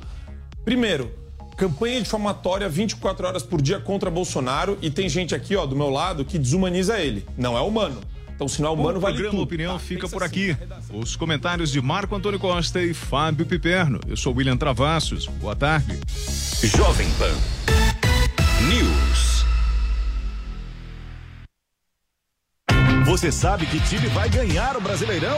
Primeiro, 0.65 1.09
campanha 1.55 2.01
difamatória 2.01 2.67
24 2.67 3.25
horas 3.25 3.43
por 3.43 3.61
dia 3.61 3.79
contra 3.79 4.11
Bolsonaro 4.11 4.77
e 4.81 4.89
tem 4.89 5.07
gente 5.07 5.33
aqui, 5.33 5.55
ó, 5.55 5.65
do 5.65 5.77
meu 5.77 5.89
lado 5.89 6.25
que 6.25 6.37
desumaniza 6.37 6.99
ele. 6.99 7.25
Não 7.37 7.57
é 7.57 7.61
humano. 7.61 8.01
Então, 8.35 8.47
o 8.47 8.49
sinal 8.49 8.73
humano 8.73 8.99
vale 8.99 9.15
tudo. 9.15 9.27
O 9.27 9.29
programa 9.29 9.43
Opinião 9.43 9.73
tá, 9.73 9.79
fica 9.79 10.09
por 10.09 10.21
aqui. 10.21 10.51
Assim, 10.51 10.99
Os 10.99 11.15
comentários 11.15 11.71
de 11.71 11.81
Marco 11.81 12.15
Antônio 12.15 12.37
Costa 12.37 12.81
e 12.81 12.93
Fábio 12.93 13.45
Piperno. 13.45 13.99
Eu 14.07 14.17
sou 14.17 14.35
William 14.35 14.57
Travassos. 14.57 15.25
Boa 15.25 15.55
tarde. 15.55 15.99
Jovem 16.61 17.09
Pan 17.11 17.33
News. 18.67 19.45
Você 23.05 23.31
sabe 23.31 23.65
que 23.67 23.79
time 23.79 24.07
vai 24.07 24.27
ganhar 24.27 24.75
o 24.75 24.81
Brasileirão? 24.81 25.37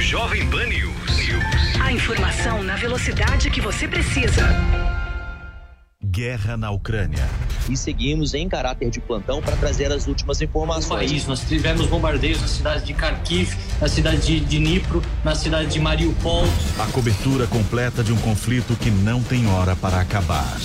Jovem 0.00 0.48
Pan 0.48 0.66
News. 0.66 0.94
A 1.80 1.92
informação 1.92 2.28
Informação 2.58 2.62
na 2.62 2.76
velocidade 2.76 3.50
que 3.50 3.60
você 3.60 3.88
precisa. 3.88 4.42
Guerra 6.18 6.56
na 6.56 6.70
Ucrânia. 6.70 7.28
E 7.68 7.76
seguimos 7.76 8.32
em 8.32 8.48
caráter 8.48 8.88
de 8.88 9.00
plantão 9.00 9.42
para 9.42 9.56
trazer 9.56 9.92
as 9.92 10.06
últimas 10.06 10.40
informações. 10.40 10.88
No 10.88 11.08
país, 11.08 11.26
nós 11.26 11.40
tivemos 11.40 11.86
bombardeios 11.86 12.40
na 12.40 12.46
cidade 12.46 12.84
de 12.84 12.92
Kharkiv, 12.94 13.56
na 13.80 13.88
cidade 13.88 14.20
de 14.20 14.40
Dnipro, 14.40 15.02
na 15.24 15.34
cidade 15.34 15.70
de 15.70 15.80
Mariupol. 15.80 16.44
A 16.78 16.86
cobertura 16.92 17.46
completa 17.46 18.02
de 18.02 18.12
um 18.12 18.16
conflito 18.18 18.76
que 18.76 18.90
não 18.90 19.22
tem 19.22 19.48
hora 19.48 19.76
para 19.76 20.00
acabar. 20.00 20.56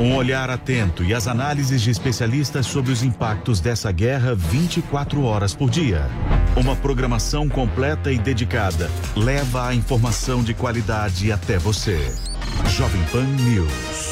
Um 0.00 0.16
olhar 0.16 0.50
atento 0.50 1.04
e 1.04 1.14
as 1.14 1.28
análises 1.28 1.80
de 1.80 1.90
especialistas 1.90 2.66
sobre 2.66 2.92
os 2.92 3.02
impactos 3.02 3.60
dessa 3.60 3.92
guerra 3.92 4.34
24 4.34 5.22
horas 5.22 5.54
por 5.54 5.70
dia. 5.70 6.06
Uma 6.56 6.74
programação 6.74 7.48
completa 7.48 8.10
e 8.10 8.18
dedicada 8.18 8.90
leva 9.14 9.68
a 9.68 9.74
informação 9.74 10.42
de 10.42 10.54
qualidade 10.54 11.30
até 11.30 11.58
você. 11.58 11.98
Jovem 12.68 13.02
Pan 13.12 13.24
News. 13.24 14.11